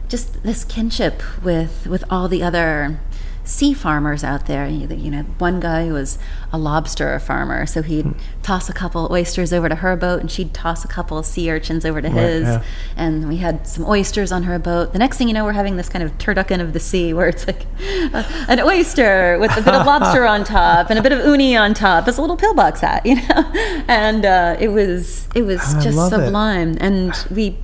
just 0.09 0.43
this 0.43 0.65
kinship 0.65 1.23
with 1.43 1.87
with 1.87 2.05
all 2.11 2.29
the 2.29 2.43
other 2.43 2.99
sea 3.45 3.75
farmers 3.75 4.23
out 4.23 4.47
there. 4.47 4.69
You 4.69 5.11
know, 5.11 5.23
one 5.39 5.61
guy 5.61 5.91
was 5.91 6.19
a 6.53 6.59
lobster 6.59 7.19
farmer, 7.19 7.67
so 7.67 7.83
he'd 7.83 8.05
mm. 8.05 8.21
toss 8.43 8.69
a 8.69 8.73
couple 8.73 9.09
oysters 9.11 9.53
over 9.53 9.69
to 9.69 9.77
her 9.77 9.97
boat, 9.97 10.21
and 10.21 10.31
she'd 10.31 10.55
toss 10.55 10.85
a 10.85 10.89
couple 10.89 11.19
of 11.19 11.27
sea 11.27 11.51
urchins 11.51 11.85
over 11.85 12.01
to 12.01 12.09
right, 12.09 12.17
his. 12.17 12.43
Yeah. 12.43 12.65
And 12.97 13.29
we 13.29 13.39
had 13.39 13.67
some 13.67 13.85
oysters 13.87 14.33
on 14.33 14.45
her 14.45 14.59
boat. 14.59 14.93
The 14.93 14.99
next 14.99 15.19
thing 15.19 15.29
you 15.29 15.35
know, 15.35 15.45
we're 15.45 15.53
having 15.53 15.77
this 15.77 15.89
kind 15.89 16.05
of 16.05 16.17
turducken 16.19 16.61
of 16.61 16.73
the 16.73 16.81
sea, 16.81 17.13
where 17.13 17.29
it's 17.29 17.47
like 17.47 17.67
uh, 18.15 18.23
an 18.49 18.61
oyster 18.61 19.39
with 19.39 19.53
a 19.57 19.63
bit 19.63 19.75
of 19.75 19.87
lobster 19.87 20.25
on 20.33 20.45
top 20.45 20.91
and 20.91 20.99
a 20.99 21.03
bit 21.03 21.13
of 21.13 21.25
uni 21.25 21.57
on 21.57 21.75
top. 21.75 22.07
It's 22.07 22.19
a 22.19 22.21
little 22.21 22.37
pillbox 22.37 22.81
hat, 22.81 23.05
you 23.07 23.17
know. 23.17 23.53
And 23.89 24.25
uh, 24.25 24.57
it 24.61 24.69
was 24.69 25.29
it 25.35 25.43
was 25.43 25.61
just 25.83 25.99
sublime, 26.09 26.73
it. 26.73 26.83
and 26.83 27.27
we 27.31 27.59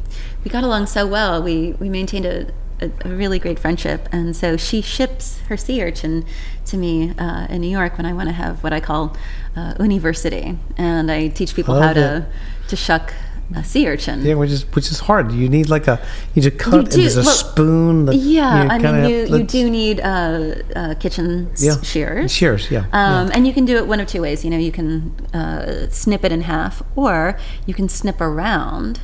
we 0.45 0.51
got 0.51 0.64
along 0.64 0.87
so 0.87 1.07
well. 1.07 1.43
We 1.43 1.73
we 1.79 1.88
maintained 1.88 2.27
a 2.27 2.53
a, 2.81 2.91
a, 3.05 3.14
really 3.14 3.38
great 3.38 3.59
friendship. 3.59 4.09
And 4.12 4.35
so 4.37 4.57
she 4.57 4.81
ships 4.81 5.38
her 5.49 5.57
sea 5.57 5.83
urchin 5.83 6.25
to 6.67 6.77
me 6.77 7.12
uh, 7.19 7.47
in 7.49 7.61
New 7.61 7.71
York 7.71 7.97
when 7.97 8.07
I 8.07 8.12
want 8.12 8.29
to 8.29 8.35
have 8.35 8.62
what 8.62 8.73
I 8.73 8.81
call 8.81 9.17
uh, 9.57 9.75
university. 9.81 10.59
And 10.77 11.11
I 11.11 11.29
teach 11.29 11.55
people 11.55 11.75
Love 11.75 11.85
how 11.85 11.91
it. 11.91 11.95
to, 11.95 12.27
to 12.69 12.77
shuck 12.77 13.12
a 13.57 13.64
sea 13.64 13.88
urchin. 13.88 14.23
Yeah, 14.23 14.35
which 14.35 14.51
is 14.51 14.67
which 14.75 14.91
is 14.91 15.01
hard. 15.01 15.33
You 15.33 15.49
need 15.49 15.71
like 15.71 15.87
a 15.88 15.99
you 16.35 16.43
just 16.43 16.59
cut 16.59 16.75
and 16.75 16.91
do- 16.91 17.01
there's 17.01 17.17
a 17.17 17.23
well, 17.23 17.35
spoon. 17.35 18.05
That 18.07 18.14
Yeah, 18.17 18.64
you 18.64 18.69
I 18.71 18.79
kinda 18.79 18.93
mean, 18.93 19.11
you, 19.11 19.38
you 19.38 19.45
do 19.45 19.71
need 19.71 20.01
uh, 20.01 20.55
uh, 20.77 20.95
kitchen 20.97 21.51
Yeah. 21.57 21.81
shears. 21.81 22.31
Shears, 22.31 22.71
yeah, 22.71 22.85
Um, 22.93 23.31
And 23.33 23.47
you 23.47 23.55
can 23.55 23.64
do 23.64 23.77
it 23.77 23.87
one 23.87 24.01
of 24.01 24.07
two 24.07 24.21
ways. 24.21 24.45
You 24.45 24.51
know, 24.51 24.59
you 24.59 24.72
can 24.72 25.14
uh, 25.33 25.89
snip 25.91 26.24
it 26.24 26.33
in 26.33 26.43
half, 26.43 26.83
or 26.95 27.39
you 27.66 27.72
can 27.74 27.89
snip 27.89 28.20
around 28.20 29.01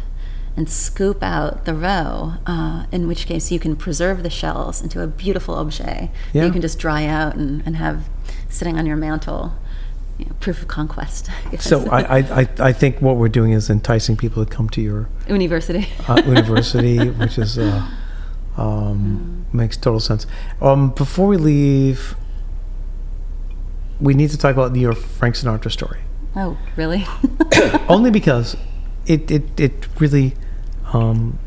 and 0.57 0.71
scoop 0.71 1.23
out 1.23 1.65
the 1.65 1.75
roe. 1.75 2.35
Uh, 2.47 2.87
in 2.93 3.09
which 3.09 3.27
case, 3.27 3.51
you 3.51 3.59
can 3.59 3.77
preserve 3.77 4.23
the 4.23 4.31
shells 4.31 4.81
into 4.83 5.03
a 5.03 5.07
beautiful 5.07 5.55
objet 5.57 6.11
that 6.33 6.45
you 6.47 6.53
can 6.53 6.61
just 6.61 6.79
dry 6.79 7.05
out 7.05 7.35
and, 7.35 7.63
and 7.67 7.77
have 7.77 8.09
sitting 8.49 8.79
on 8.79 8.87
your 8.87 8.97
mantle. 8.97 9.53
You 10.19 10.27
know, 10.27 10.33
proof 10.39 10.63
of 10.63 10.69
conquest. 10.69 11.29
I. 11.53 11.57
So 11.57 11.89
I, 11.91 12.19
I, 12.19 12.49
I, 12.61 12.73
think 12.73 13.03
what 13.03 13.17
we're 13.17 13.29
doing 13.29 13.51
is 13.51 13.69
enticing 13.69 14.17
people 14.17 14.45
to 14.45 14.51
come 14.51 14.69
to 14.69 14.81
your 14.81 15.09
university. 15.29 15.89
uh, 16.07 16.23
university, 16.25 17.11
which 17.11 17.37
is 17.37 17.59
uh, 17.59 17.85
um, 18.57 19.45
makes 19.53 19.77
total 19.77 19.99
sense. 19.99 20.29
Um, 20.63 20.91
before 20.91 21.27
we 21.27 21.37
leave, 21.37 22.15
we 24.01 24.15
need 24.15 24.31
to 24.31 24.39
talk 24.39 24.53
about 24.53 24.77
your 24.77 24.93
Frank 24.93 25.35
Sinatra 25.35 25.73
story. 25.73 25.99
oh, 26.37 26.57
really? 26.77 27.05
Only 27.89 28.13
because 28.13 28.57
it 29.07 29.29
it, 29.33 29.59
it 29.59 29.89
really 29.99 30.35
um, 30.95 31.39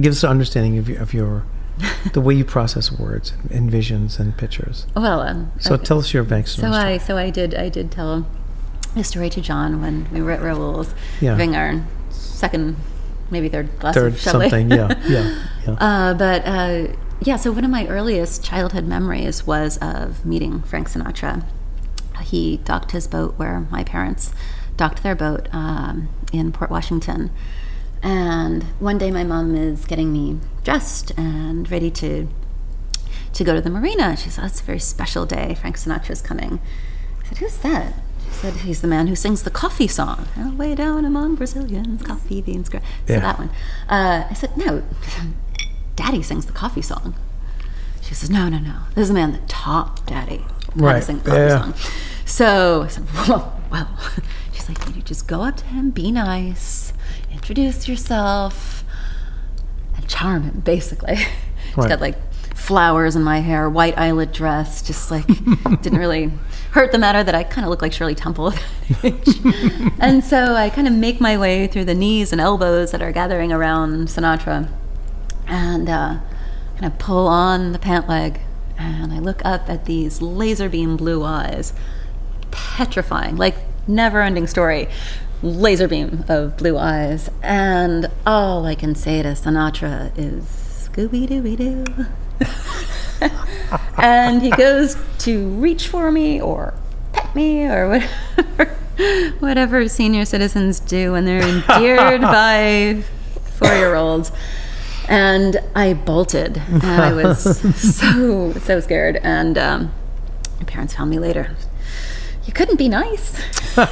gives 0.00 0.18
us 0.18 0.24
an 0.24 0.30
understanding 0.30 0.78
of 0.78 0.88
your, 0.88 1.00
of 1.02 1.14
your 1.14 1.44
the 2.12 2.20
way 2.20 2.34
you 2.34 2.44
process 2.44 2.90
words 2.90 3.32
and 3.50 3.70
visions 3.70 4.18
and 4.18 4.36
pictures. 4.36 4.86
well, 4.94 5.20
um, 5.20 5.52
So 5.60 5.74
okay. 5.74 5.84
tell 5.84 5.98
us 5.98 6.12
your 6.14 6.24
Sinatra 6.24 6.52
So 6.52 6.62
story. 6.70 6.74
I 6.74 6.98
so 6.98 7.16
I 7.16 7.30
did 7.30 7.54
I 7.54 7.68
did 7.68 7.90
tell 7.90 8.26
a 8.94 9.04
story 9.04 9.28
to 9.30 9.40
John 9.42 9.82
when 9.82 10.08
we 10.10 10.22
were 10.22 10.30
at 10.30 10.40
Raoul's 10.40 10.94
Yeah. 11.20 11.32
having 11.32 11.54
our 11.54 11.84
second, 12.10 12.76
maybe 13.30 13.48
third 13.50 13.78
glass 13.78 13.94
Third 13.94 14.14
of 14.14 14.20
something, 14.20 14.70
yeah, 14.70 14.88
yeah, 15.08 15.44
yeah. 15.66 15.72
Uh, 15.74 16.14
but 16.14 16.42
uh, 16.46 16.86
yeah, 17.20 17.36
so 17.36 17.52
one 17.52 17.64
of 17.64 17.70
my 17.70 17.86
earliest 17.88 18.42
childhood 18.42 18.84
memories 18.86 19.46
was 19.46 19.76
of 19.78 20.24
meeting 20.24 20.62
Frank 20.62 20.88
Sinatra. 20.90 21.44
He 22.22 22.56
docked 22.64 22.92
his 22.92 23.06
boat 23.06 23.34
where 23.36 23.60
my 23.70 23.84
parents 23.84 24.32
docked 24.78 25.02
their 25.02 25.14
boat 25.14 25.48
um, 25.52 26.08
in 26.32 26.52
Port 26.52 26.70
Washington. 26.70 27.30
And 28.02 28.62
one 28.78 28.98
day 28.98 29.10
my 29.10 29.24
mom 29.24 29.54
is 29.56 29.84
getting 29.84 30.12
me 30.12 30.38
dressed 30.64 31.12
and 31.16 31.70
ready 31.70 31.90
to 31.92 32.28
to 33.32 33.44
go 33.44 33.54
to 33.54 33.60
the 33.60 33.70
marina. 33.70 34.16
She 34.16 34.30
said, 34.30 34.44
"It's 34.46 34.60
a 34.60 34.64
very 34.64 34.78
special 34.78 35.26
day. 35.26 35.56
Frank 35.60 35.76
Sinatra's 35.76 36.22
coming." 36.22 36.60
I 37.22 37.28
said, 37.28 37.38
"Who's 37.38 37.56
that?" 37.58 37.94
She 38.24 38.30
said, 38.32 38.54
"He's 38.54 38.80
the 38.80 38.88
man 38.88 39.06
who 39.08 39.14
sings 39.16 39.42
the 39.42 39.50
coffee 39.50 39.88
song. 39.88 40.26
Oh, 40.38 40.54
way 40.54 40.74
down 40.74 41.04
among 41.04 41.34
Brazilians, 41.34 42.02
coffee 42.02 42.40
beans." 42.40 42.68
gra-" 42.68 42.80
So 43.06 43.14
Yeah. 43.14 43.20
that 43.20 43.38
one. 43.38 43.50
Uh, 43.88 44.24
I 44.30 44.34
said, 44.34 44.56
"No, 44.56 44.82
Daddy 45.96 46.22
sings 46.22 46.46
the 46.46 46.52
coffee 46.52 46.82
song." 46.82 47.14
She 48.02 48.14
says, 48.14 48.30
"No, 48.30 48.48
no, 48.48 48.58
no. 48.58 48.74
This 48.94 49.02
is 49.02 49.08
the 49.08 49.14
man 49.14 49.32
that 49.32 49.48
taught 49.48 50.06
Daddy 50.06 50.44
how 50.78 50.86
Right. 50.86 51.00
to 51.00 51.02
sing 51.02 51.18
the 51.18 51.24
coffee 51.30 51.40
Yeah. 51.40 51.60
song." 51.60 51.74
So 52.24 52.82
I 52.84 52.88
said, 52.88 53.04
"Well, 53.14 53.60
well." 53.70 53.88
She's 54.52 54.68
like, 54.68 54.94
"You 54.96 55.02
just 55.02 55.26
go 55.26 55.42
up 55.42 55.56
to 55.58 55.64
him, 55.66 55.90
be 55.90 56.10
nice, 56.10 56.92
introduce 57.50 57.86
yourself." 57.88 58.82
and 59.96 60.06
charm 60.08 60.42
him, 60.42 60.60
basically. 60.60 61.16
She's 61.68 61.76
Right. 61.76 61.88
got 61.88 62.00
like 62.00 62.16
flowers 62.54 63.14
in 63.16 63.22
my 63.22 63.38
hair, 63.40 63.70
white 63.70 63.96
eyelet 63.96 64.32
dress, 64.32 64.82
just 64.82 65.10
like 65.10 65.26
didn't 65.82 65.98
really 65.98 66.32
hurt 66.72 66.90
the 66.92 66.98
matter 66.98 67.22
that 67.22 67.34
I 67.34 67.44
kind 67.44 67.64
of 67.64 67.70
look 67.70 67.80
like 67.82 67.92
Shirley 67.92 68.14
Temple 68.16 68.48
at 68.52 68.62
that 69.02 69.04
age. 69.84 69.92
and 70.00 70.24
so 70.24 70.54
I 70.54 70.70
kind 70.70 70.86
of 70.88 70.92
make 70.94 71.20
my 71.20 71.36
way 71.38 71.66
through 71.68 71.84
the 71.84 71.94
knees 71.94 72.32
and 72.32 72.40
elbows 72.40 72.90
that 72.90 73.00
are 73.00 73.12
gathering 73.12 73.52
around 73.52 74.08
Sinatra 74.08 74.68
and 75.46 75.88
uh, 75.88 76.18
kind 76.78 76.92
of 76.92 76.98
pull 76.98 77.26
on 77.28 77.72
the 77.72 77.78
pant 77.78 78.08
leg. 78.08 78.40
And 78.78 79.12
I 79.12 79.18
look 79.20 79.40
up 79.44 79.70
at 79.70 79.84
these 79.86 80.20
laser 80.20 80.68
beam 80.68 80.96
blue 80.96 81.22
eyes, 81.24 81.72
petrifying, 82.50 83.36
like 83.36 83.54
never 83.88 84.20
ending 84.20 84.46
story. 84.46 84.88
Laser 85.42 85.88
beam 85.88 86.24
of 86.28 86.56
blue 86.56 86.78
eyes. 86.78 87.30
And 87.42 88.10
all 88.26 88.64
I 88.64 88.74
can 88.74 88.94
say 88.94 89.22
to 89.22 89.28
Sinatra 89.30 90.12
is 90.16 90.44
Scooby 90.44 91.28
Dooby 91.28 91.56
Doo. 91.56 92.06
and 93.98 94.42
he 94.42 94.50
goes 94.50 94.96
to 95.18 95.48
reach 95.50 95.88
for 95.88 96.10
me 96.10 96.40
or 96.40 96.74
pet 97.12 97.34
me 97.34 97.64
or 97.66 97.88
whatever, 97.88 98.76
whatever 99.40 99.88
senior 99.88 100.24
citizens 100.24 100.80
do 100.80 101.12
when 101.12 101.24
they're 101.24 101.42
endeared 101.42 102.20
by 102.22 103.02
four 103.56 103.74
year 103.74 103.94
olds. 103.94 104.32
And 105.08 105.58
I 105.74 105.94
bolted. 105.94 106.56
And 106.68 106.84
I 106.84 107.12
was 107.12 107.60
so, 107.78 108.52
so 108.54 108.80
scared. 108.80 109.20
And 109.22 109.56
um, 109.56 109.92
my 110.58 110.64
parents 110.64 110.94
found 110.96 111.10
me 111.10 111.18
later. 111.18 111.56
You 112.46 112.52
couldn't 112.52 112.76
be 112.76 112.88
nice. 112.88 113.36
you 113.76 113.84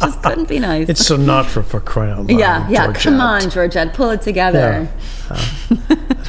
just 0.00 0.22
couldn't 0.22 0.48
be 0.48 0.58
nice. 0.58 0.88
It's 0.88 1.08
Sinatra 1.10 1.64
for 1.64 1.80
crying 1.80 2.12
out 2.12 2.18
loud. 2.26 2.38
yeah, 2.38 2.68
yeah. 2.68 2.84
Come 2.92 2.94
Georgette. 2.94 3.20
on, 3.20 3.50
Georgette, 3.50 3.94
pull 3.94 4.10
it 4.10 4.22
together. 4.22 4.88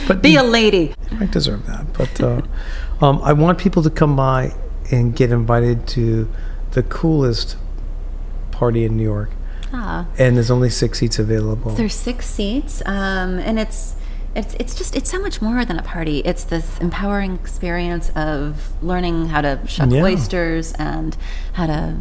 But 0.08 0.24
Be 0.24 0.32
you- 0.32 0.42
a 0.42 0.44
lady. 0.44 0.96
I 1.20 1.26
deserve 1.28 1.68
that. 1.68 1.94
But 1.94 2.20
uh, 2.22 2.42
um, 3.06 3.22
I 3.22 3.34
want 3.34 3.60
people 3.60 3.84
to 3.84 3.90
come 3.92 4.16
by 4.16 4.54
and 4.92 5.16
get 5.16 5.32
invited 5.32 5.88
to 5.90 6.28
the 6.72 6.82
coolest 6.84 7.56
party 8.52 8.86
in 8.86 8.98
New 8.98 9.04
York. 9.04 9.30
Ah. 9.72 10.08
And 10.18 10.36
there's 10.36 10.50
only 10.50 10.72
six 10.72 10.98
seats 11.00 11.20
available. 11.20 11.72
There's 11.76 11.94
six 11.94 12.26
seats, 12.26 12.82
um, 12.88 13.38
and 13.38 13.60
it's 13.60 13.96
it's 14.36 14.54
it's 14.56 14.76
just 14.76 14.96
it's 14.96 15.10
so 15.10 15.20
much 15.22 15.42
more 15.42 15.66
than 15.66 15.78
a 15.80 15.84
party. 15.84 16.20
It's 16.20 16.44
this 16.44 16.78
empowering 16.80 17.36
experience 17.36 18.10
of 18.16 18.72
learning 18.84 19.30
how 19.30 19.42
to 19.42 19.60
shuck 19.68 19.90
Yeah. 19.92 20.04
oysters 20.04 20.74
and 20.74 21.18
how 21.54 21.68
to 21.68 21.98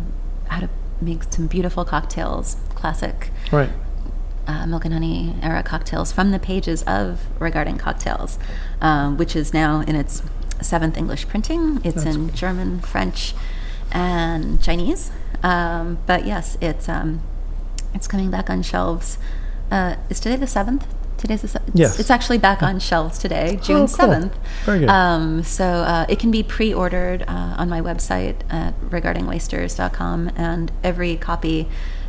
how 0.49 0.61
to 0.61 0.69
make 1.01 1.23
some 1.33 1.47
beautiful 1.47 1.85
cocktails, 1.85 2.57
classic 2.75 3.31
Right. 3.53 3.71
uh, 4.47 4.67
milk 4.67 4.85
and 4.85 4.93
honey 4.95 5.37
era 5.43 5.63
cocktails 5.63 6.11
from 6.13 6.31
the 6.31 6.39
pages 6.39 6.83
of 6.85 7.21
Regarding 7.39 7.79
Cocktails, 7.79 8.39
um, 8.81 9.17
which 9.17 9.37
is 9.37 9.53
now 9.55 9.81
in 9.83 9.95
its 9.95 10.23
seventh 10.61 10.97
English 10.97 11.29
printing. 11.29 11.81
It's 11.85 12.03
in 12.05 12.33
German, 12.35 12.81
French, 12.81 13.35
and 13.93 14.61
Chinese. 14.63 15.11
Um, 15.43 15.99
but 16.07 16.27
yes, 16.27 16.59
it's 16.61 16.89
um, 16.89 17.23
it's 17.95 18.07
coming 18.09 18.31
back 18.31 18.51
on 18.51 18.63
shelves. 18.63 19.19
Uh, 19.71 19.97
is 20.11 20.19
today 20.21 20.37
the 20.37 20.47
seventh? 20.47 20.87
Today's 21.19 21.43
the 21.43 21.49
seventh. 21.49 21.75
Yes. 21.75 21.99
It's 21.99 22.11
actually 22.11 22.39
back 22.39 22.63
on 22.63 22.79
shelves 22.79 23.19
today, 23.19 23.59
June 23.63 23.79
cool. 23.81 23.89
seventh. 23.89 24.35
Very 24.65 24.81
good. 24.81 24.89
Um, 24.89 25.43
so 25.43 25.65
uh, 25.65 26.07
it 26.09 26.19
can 26.19 26.31
be 26.31 26.43
pre-ordered 26.43 27.23
uh, 27.27 27.57
on 27.59 27.69
my 27.69 27.81
website 27.81 28.37
at 28.51 28.79
regardingoysters.com, 28.83 30.31
and 30.37 30.73
every 30.83 31.17
copy 31.17 31.69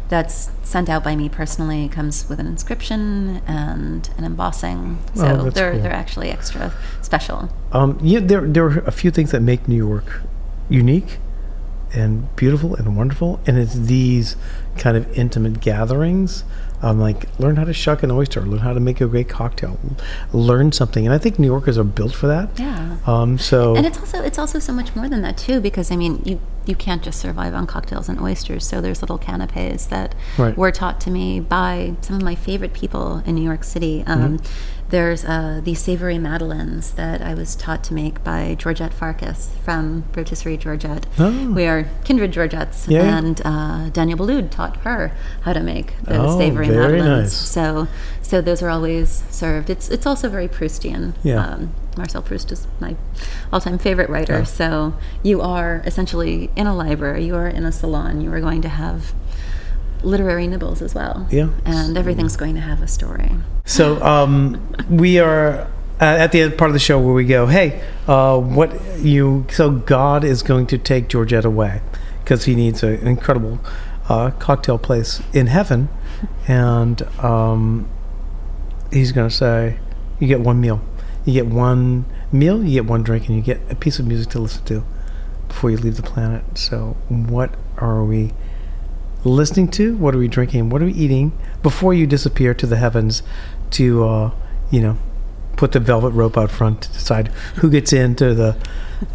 that's 0.10 0.50
sent 0.64 0.90
out 0.90 1.04
by 1.04 1.16
me 1.16 1.30
personally 1.30 1.88
comes 1.88 2.28
with 2.30 2.40
an 2.40 2.48
inscription 2.48 3.42
and 3.48 4.10
an 4.18 4.24
embossing. 4.24 4.98
So 5.14 5.26
Oh, 5.26 5.44
that's 5.44 5.56
they're 5.56 5.72
cool. 5.74 5.82
they're 5.82 5.94
actually 5.94 6.30
extra 6.30 6.74
special. 7.02 7.50
Um, 7.72 8.00
yeah, 8.02 8.20
there, 8.20 8.42
there 8.42 8.66
are 8.66 8.80
a 8.80 8.92
few 8.92 9.12
things 9.12 9.32
that 9.32 9.42
make 9.42 9.68
New 9.68 9.76
York 9.76 10.22
unique 10.68 11.20
and 11.94 12.36
beautiful 12.36 12.76
and 12.76 12.96
wonderful. 12.98 13.40
And 13.46 13.58
it's 13.60 13.74
these 13.76 14.36
kind 14.78 14.98
of 14.98 15.12
intimate 15.18 15.60
gatherings. 15.62 16.44
Um, 16.82 17.00
like 17.00 17.28
learn 17.40 17.58
how 17.58 17.66
to 17.66 17.74
shuck 17.74 18.04
an 18.04 18.12
oyster, 18.12 18.42
learn 18.42 18.60
how 18.60 18.74
to 18.74 18.80
make 18.80 19.02
a 19.02 19.08
great 19.08 19.28
cocktail, 19.28 19.78
learn 20.32 20.72
something. 20.72 21.06
And 21.06 21.14
I 21.14 21.18
think 21.18 21.38
New 21.38 21.48
Yorkers 21.48 21.78
are 21.78 21.84
built 21.84 22.14
for 22.14 22.28
that. 22.28 22.58
Yeah. 22.58 22.98
Um, 23.06 23.38
so 23.38 23.76
And 23.76 23.86
it's 23.86 23.98
also 24.00 24.22
it's 24.24 24.40
also 24.40 24.60
so 24.60 24.72
much 24.72 24.96
more 24.96 25.10
than 25.10 25.22
that 25.24 25.38
too, 25.38 25.60
because 25.60 25.92
I 25.92 25.96
mean 25.98 26.22
you 26.26 26.40
you 26.66 26.76
can't 26.76 27.02
just 27.04 27.20
survive 27.20 27.54
on 27.54 27.66
cocktails 27.68 28.08
and 28.10 28.20
oysters. 28.22 28.66
So 28.66 28.80
there's 28.80 29.02
little 29.02 29.18
canapes 29.18 29.88
that 29.88 30.16
Right. 30.38 30.56
were 30.58 30.72
taught 30.72 31.02
to 31.02 31.12
me 31.12 31.40
by 31.40 31.96
some 32.02 32.16
of 32.16 32.22
my 32.22 32.36
favorite 32.36 32.74
people 32.74 33.24
in 33.26 33.36
New 33.36 33.44
York 33.44 33.64
City. 33.64 34.04
Um, 34.08 34.40
There's 34.90 35.24
uh, 35.24 35.62
these 35.64 35.80
savory 35.80 36.18
madeleines 36.18 36.92
that 36.92 37.22
I 37.22 37.36
was 37.36 37.56
taught 37.56 37.84
to 37.86 37.94
make 37.94 38.24
by 38.24 38.56
Georgette 38.58 38.94
Farkas 38.94 39.52
from 39.64 40.04
Rotisserie 40.16 40.58
Georgette. 40.58 41.06
Oh. 41.20 41.52
We 41.54 41.66
are 41.68 41.88
kindred 42.04 42.32
Georgettes, 42.32 42.88
Yeah. 42.90 43.18
and 43.18 43.40
uh, 43.46 43.90
Daniel 43.90 44.18
Boulud 44.18 44.50
taught 44.50 44.78
her 44.78 45.12
how 45.42 45.54
to 45.54 45.60
make 45.60 45.94
those 46.02 46.34
Oh, 46.34 46.38
savory 46.40 46.70
madeleines. 46.70 47.06
nice. 47.06 47.34
So, 47.34 47.88
so 48.24 48.42
those 48.42 48.64
are 48.64 48.70
always 48.70 49.24
served. 49.30 49.70
It's 49.70 49.90
it's 49.90 50.08
also 50.08 50.28
very 50.28 50.48
Proustian. 50.48 51.14
Yeah. 51.24 51.46
Um, 51.46 51.74
Marcel 51.96 52.22
Proust 52.24 52.52
is 52.52 52.66
my 52.80 52.96
all-time 53.54 53.78
favorite 53.78 54.10
writer. 54.10 54.40
Yeah. 54.40 54.44
So 54.44 54.94
you 55.22 55.42
are 55.42 55.84
essentially 55.86 56.50
in 56.56 56.66
a 56.66 56.76
library. 56.76 57.26
You 57.26 57.36
are 57.36 57.48
in 57.48 57.64
a 57.66 57.72
salon. 57.72 58.22
You 58.22 58.32
are 58.34 58.40
going 58.42 58.62
to 58.64 58.70
have 58.70 59.14
literary 60.04 60.48
nibbles 60.48 60.82
as 60.82 60.94
well. 60.94 61.28
Yeah. 61.32 61.50
And 61.66 61.98
everything's 61.98 62.36
going 62.36 62.56
to 62.56 62.62
have 62.62 62.82
a 62.82 62.88
story. 62.88 63.32
So 63.66 64.02
um, 64.04 64.76
we 64.90 65.20
are 65.20 65.68
uh, 66.02 66.06
at 66.06 66.32
the 66.32 66.42
end 66.42 66.58
part 66.58 66.70
of 66.70 66.74
the 66.74 66.80
show 66.80 67.00
where 67.00 67.14
we 67.14 67.26
go, 67.26 67.48
hey, 67.48 67.82
uh, 68.08 68.40
what 68.40 69.00
you? 69.00 69.46
So 69.52 69.72
God 69.72 70.24
is 70.24 70.42
going 70.44 70.68
to 70.68 70.78
take 70.78 71.10
Georgette 71.10 71.46
away 71.46 71.82
because 72.24 72.46
he 72.46 72.56
needs 72.56 72.84
an 72.84 73.06
incredible 73.06 73.60
uh, 74.08 74.32
cocktail 74.32 74.78
place 74.78 75.22
in 75.34 75.48
heaven. 75.48 75.90
and 76.48 77.02
um, 77.24 77.88
he's 78.92 79.12
going 79.12 79.30
to 79.30 79.36
say, 79.36 79.78
"You 80.20 80.28
get 80.28 80.40
one 80.40 80.62
meal. 80.62 80.82
You 81.26 81.34
get 81.34 81.48
one 81.48 82.06
meal. 82.32 82.64
You 82.64 82.82
get 82.82 82.86
one 82.86 83.04
drink, 83.04 83.28
and 83.28 83.36
you 83.36 83.42
get 83.42 83.60
a 83.70 83.76
piece 83.76 84.00
of 84.00 84.08
music 84.08 84.30
to 84.32 84.40
listen 84.40 84.64
to 84.66 84.84
before 85.48 85.70
you 85.70 85.78
leave 85.78 85.96
the 85.96 86.04
planet." 86.04 86.58
So, 86.58 86.98
what 87.10 87.56
are 87.78 88.04
we 88.04 88.34
listening 89.24 89.68
to? 89.72 89.96
What 89.98 90.16
are 90.16 90.18
we 90.20 90.28
drinking? 90.28 90.70
What 90.70 90.82
are 90.82 90.86
we 90.86 90.94
eating 90.94 91.32
before 91.62 91.94
you 91.94 92.08
disappear 92.08 92.54
to 92.54 92.66
the 92.66 92.78
heavens? 92.78 93.24
To 93.72 94.04
uh, 94.08 94.32
you 94.72 94.82
know, 94.82 94.98
put 95.58 95.74
the 95.74 95.80
velvet 95.80 96.12
rope 96.12 96.38
out 96.38 96.50
front 96.52 96.82
to 96.84 96.92
decide 96.92 97.28
who 97.58 97.70
gets 97.70 97.92
into 97.94 98.34
the 98.34 98.58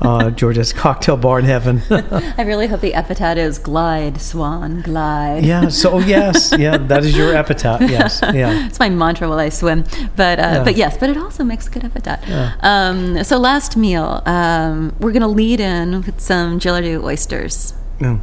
uh, 0.01 0.31
Georgia's 0.41 0.73
cocktail 0.73 1.17
bar 1.17 1.39
in 1.41 1.45
heaven. 1.45 1.83
I 1.91 2.43
really 2.43 2.67
hope 2.69 2.81
the 2.81 2.95
epitaph 2.95 3.37
is 3.37 3.59
glide, 3.59 4.21
swan, 4.21 4.83
glide. 4.83 5.45
yeah. 5.45 5.69
So 5.69 5.99
yes, 5.99 6.53
yeah, 6.59 6.77
that 6.77 7.05
is 7.05 7.17
your 7.17 7.35
epitaph. 7.35 7.81
Yes. 7.81 8.21
Yeah. 8.23 8.67
It's 8.67 8.79
my 8.79 8.89
mantra 8.91 9.29
while 9.29 9.39
I 9.41 9.49
swim. 9.49 9.85
But 10.17 10.39
uh, 10.39 10.43
Yeah. 10.43 10.65
but 10.65 10.77
yes, 10.77 10.97
but 10.99 11.11
it 11.11 11.17
also 11.17 11.43
makes 11.45 11.67
a 11.67 11.71
good 11.71 11.85
epitaph. 11.85 12.21
Yeah. 12.29 12.55
Um, 12.61 13.25
so 13.25 13.39
last 13.39 13.77
meal, 13.77 14.23
um, 14.27 14.95
we're 15.01 15.13
going 15.13 15.23
to 15.23 15.29
lead 15.29 15.59
in 15.61 16.03
with 16.03 16.21
some 16.21 16.59
Gillardeau 16.61 17.03
oysters. 17.03 17.75
Mm. 17.99 18.21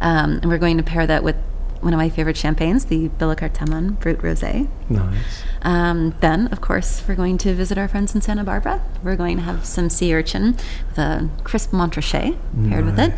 Um, 0.00 0.30
and 0.32 0.46
we're 0.46 0.58
going 0.58 0.76
to 0.76 0.82
pair 0.82 1.06
that 1.06 1.22
with 1.22 1.36
one 1.80 1.92
of 1.92 1.98
my 1.98 2.08
favorite 2.08 2.36
champagnes, 2.36 2.84
the 2.84 3.08
Billecart-Salmon 3.08 3.94
Brut 3.94 4.18
Rosé. 4.18 4.68
Nice. 4.88 5.42
Um, 5.62 6.14
then, 6.20 6.46
of 6.48 6.60
course, 6.60 7.02
we're 7.08 7.16
going 7.16 7.38
to 7.38 7.54
visit 7.54 7.76
our 7.76 7.88
friends 7.88 8.14
in 8.14 8.20
Santa 8.20 8.44
Barbara. 8.44 8.80
We're 9.02 9.16
going 9.16 9.36
to 9.38 9.42
have 9.42 9.64
some 9.64 9.90
sea 9.90 10.14
urchin 10.14 10.56
with 10.88 10.98
a 10.98 11.28
crisp 11.42 11.72
Montrachet 11.72 12.38
paired 12.68 12.84
with 12.84 13.00
it. 13.00 13.12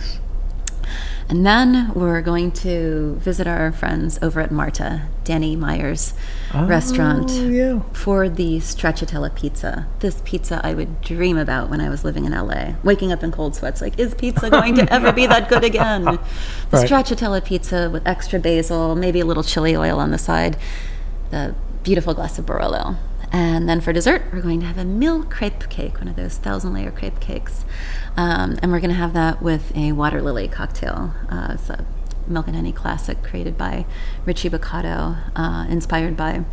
And 1.29 1.45
then 1.47 1.91
we're 1.95 2.20
going 2.20 2.53
to 2.53 3.14
visit 3.16 3.47
our 3.47 3.72
friends 3.72 4.18
over 4.20 4.41
at 4.41 4.51
Marta, 4.51 5.03
Danny 5.25 5.57
Meyer's 5.57 6.12
oh, 6.53 6.66
restaurant, 6.66 7.31
Oh, 7.33 7.49
yeah. 7.49 7.81
for 7.95 8.29
the 8.29 8.59
Stracciatella 8.59 9.35
pizza. 9.35 9.87
This 10.01 10.20
pizza 10.27 10.61
I 10.62 10.75
would 10.75 11.01
dream 11.01 11.39
about 11.39 11.70
when 11.70 11.81
I 11.81 11.89
was 11.89 12.05
living 12.05 12.27
in 12.27 12.33
LA. 12.33 12.75
Waking 12.85 13.11
up 13.11 13.22
in 13.22 13.33
cold 13.33 13.55
sweats, 13.57 13.81
like, 13.81 13.99
is 13.99 14.14
pizza 14.14 14.51
going 14.51 14.75
to 14.75 14.93
ever 14.93 15.12
be 15.12 15.27
that 15.27 15.49
good 15.49 15.64
again? 15.64 16.05
The 16.70 16.77
Right. 16.79 16.91
Stracciatella 16.91 17.43
pizza 17.45 17.89
with 17.89 18.07
extra 18.07 18.39
basil, 18.39 18.95
maybe 18.95 19.20
a 19.20 19.25
little 19.25 19.43
chili 19.45 19.75
oil 19.77 19.99
on 19.99 20.11
the 20.11 20.18
side, 20.18 20.57
the 21.31 21.55
beautiful 21.85 22.12
glass 22.14 22.39
of 22.39 22.45
Barolo. 22.47 22.97
And 23.35 23.68
then 23.68 23.80
for 23.80 23.93
dessert, 23.93 24.22
we're 24.32 24.41
going 24.43 24.61
to 24.61 24.66
have 24.66 24.78
a 24.78 24.85
mille 24.85 25.24
crepe 25.24 25.68
cake, 25.68 25.99
one 25.99 26.07
of 26.07 26.14
those 26.14 26.37
thousand 26.39 26.72
layer 26.72 26.93
crepe 26.93 27.18
cakes. 27.18 27.64
Um, 28.16 28.57
and 28.62 28.70
we're 28.70 28.78
going 28.78 28.91
to 28.93 28.97
have 28.97 29.12
that 29.14 29.43
with 29.43 29.76
a 29.76 29.91
water 29.91 30.22
lily 30.22 30.47
cocktail. 30.47 31.12
Uh, 31.28 31.49
it's 31.55 31.68
a 31.68 31.85
milk 32.28 32.47
and 32.47 32.55
honey 32.55 32.70
classic 32.70 33.24
created 33.24 33.59
by 33.59 33.87
Richie 34.24 34.49
Boccato, 34.49 35.18
uh, 35.35 35.66
inspired 35.68 36.16
by 36.16 36.45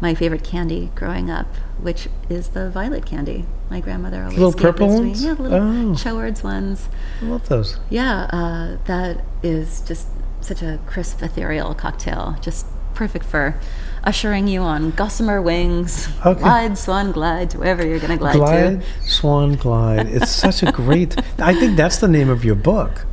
my 0.00 0.14
favorite 0.14 0.42
candy 0.42 0.90
growing 0.94 1.28
up, 1.30 1.46
which 1.78 2.08
is 2.30 2.48
the 2.48 2.70
violet 2.70 3.04
candy. 3.04 3.44
My 3.68 3.80
grandmother 3.80 4.22
always 4.22 4.38
Little 4.38 4.52
gave 4.52 4.62
purple 4.62 4.88
ones? 4.88 5.20
me. 5.20 5.28
Yeah, 5.28 5.34
the 5.34 5.42
little 5.42 5.90
Oh. 5.92 5.94
Chowards 5.94 6.42
ones. 6.42 6.88
I 7.20 7.26
love 7.26 7.48
those. 7.50 7.78
Yeah, 7.90 8.22
uh, 8.32 8.78
that 8.86 9.26
is 9.42 9.82
just 9.82 10.08
such 10.40 10.62
a 10.62 10.80
crisp, 10.86 11.22
ethereal 11.22 11.74
cocktail. 11.74 12.38
Just 12.40 12.64
perfect 12.94 13.26
for 13.26 13.60
ushering 14.04 14.48
you 14.48 14.60
on 14.62 14.90
gossamer 14.92 15.40
wings. 15.42 16.08
Okay. 16.24 16.40
Glide, 16.40 16.78
swan, 16.78 17.12
glide, 17.12 17.50
to 17.50 17.58
wherever 17.58 17.86
you're 17.86 17.98
going 17.98 18.10
to 18.10 18.16
glide, 18.16 18.36
Glide, 18.36 18.80
to. 18.82 19.08
Swan 19.08 19.54
Glide. 19.56 20.06
It's 20.08 20.30
such 20.30 20.62
a 20.62 20.72
great. 20.72 21.16
I 21.38 21.54
think 21.54 21.76
that's 21.76 21.98
the 21.98 22.08
name 22.08 22.28
of 22.28 22.44
your 22.44 22.54
book. 22.54 23.06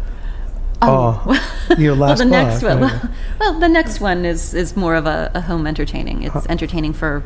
Oh, 0.82 1.24
your 1.78 1.96
last 1.96 2.20
well, 2.20 2.28
the 2.28 2.32
next 2.32 2.64
one. 2.64 2.82
right. 2.82 3.02
Well, 3.40 3.60
the 3.60 3.68
next 3.68 4.00
one 4.00 4.26
is 4.26 4.54
is 4.54 4.76
more 4.76 4.96
of 4.96 5.06
a, 5.06 5.32
a 5.34 5.42
home 5.42 5.68
entertaining. 5.68 6.24
It's 6.24 6.46
entertaining 6.48 6.94
for 6.94 7.24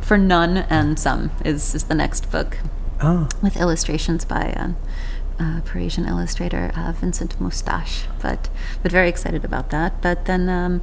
for 0.00 0.18
none 0.18 0.58
and 0.58 0.98
some. 0.98 1.30
Is 1.44 1.74
is 1.74 1.84
the 1.84 1.94
next 1.94 2.30
book 2.30 2.58
Ah, 3.00 3.28
with 3.42 3.56
illustrations 3.56 4.24
by 4.24 4.52
um, 4.56 4.76
uh, 5.38 5.60
Parisian 5.64 6.06
illustrator 6.06 6.70
uh, 6.76 6.92
Vincent 6.92 7.40
Moustache. 7.40 8.04
But 8.22 8.48
but 8.82 8.92
very 8.92 9.08
excited 9.08 9.44
about 9.44 9.70
that. 9.70 10.00
But 10.02 10.24
then 10.26 10.48
um, 10.48 10.82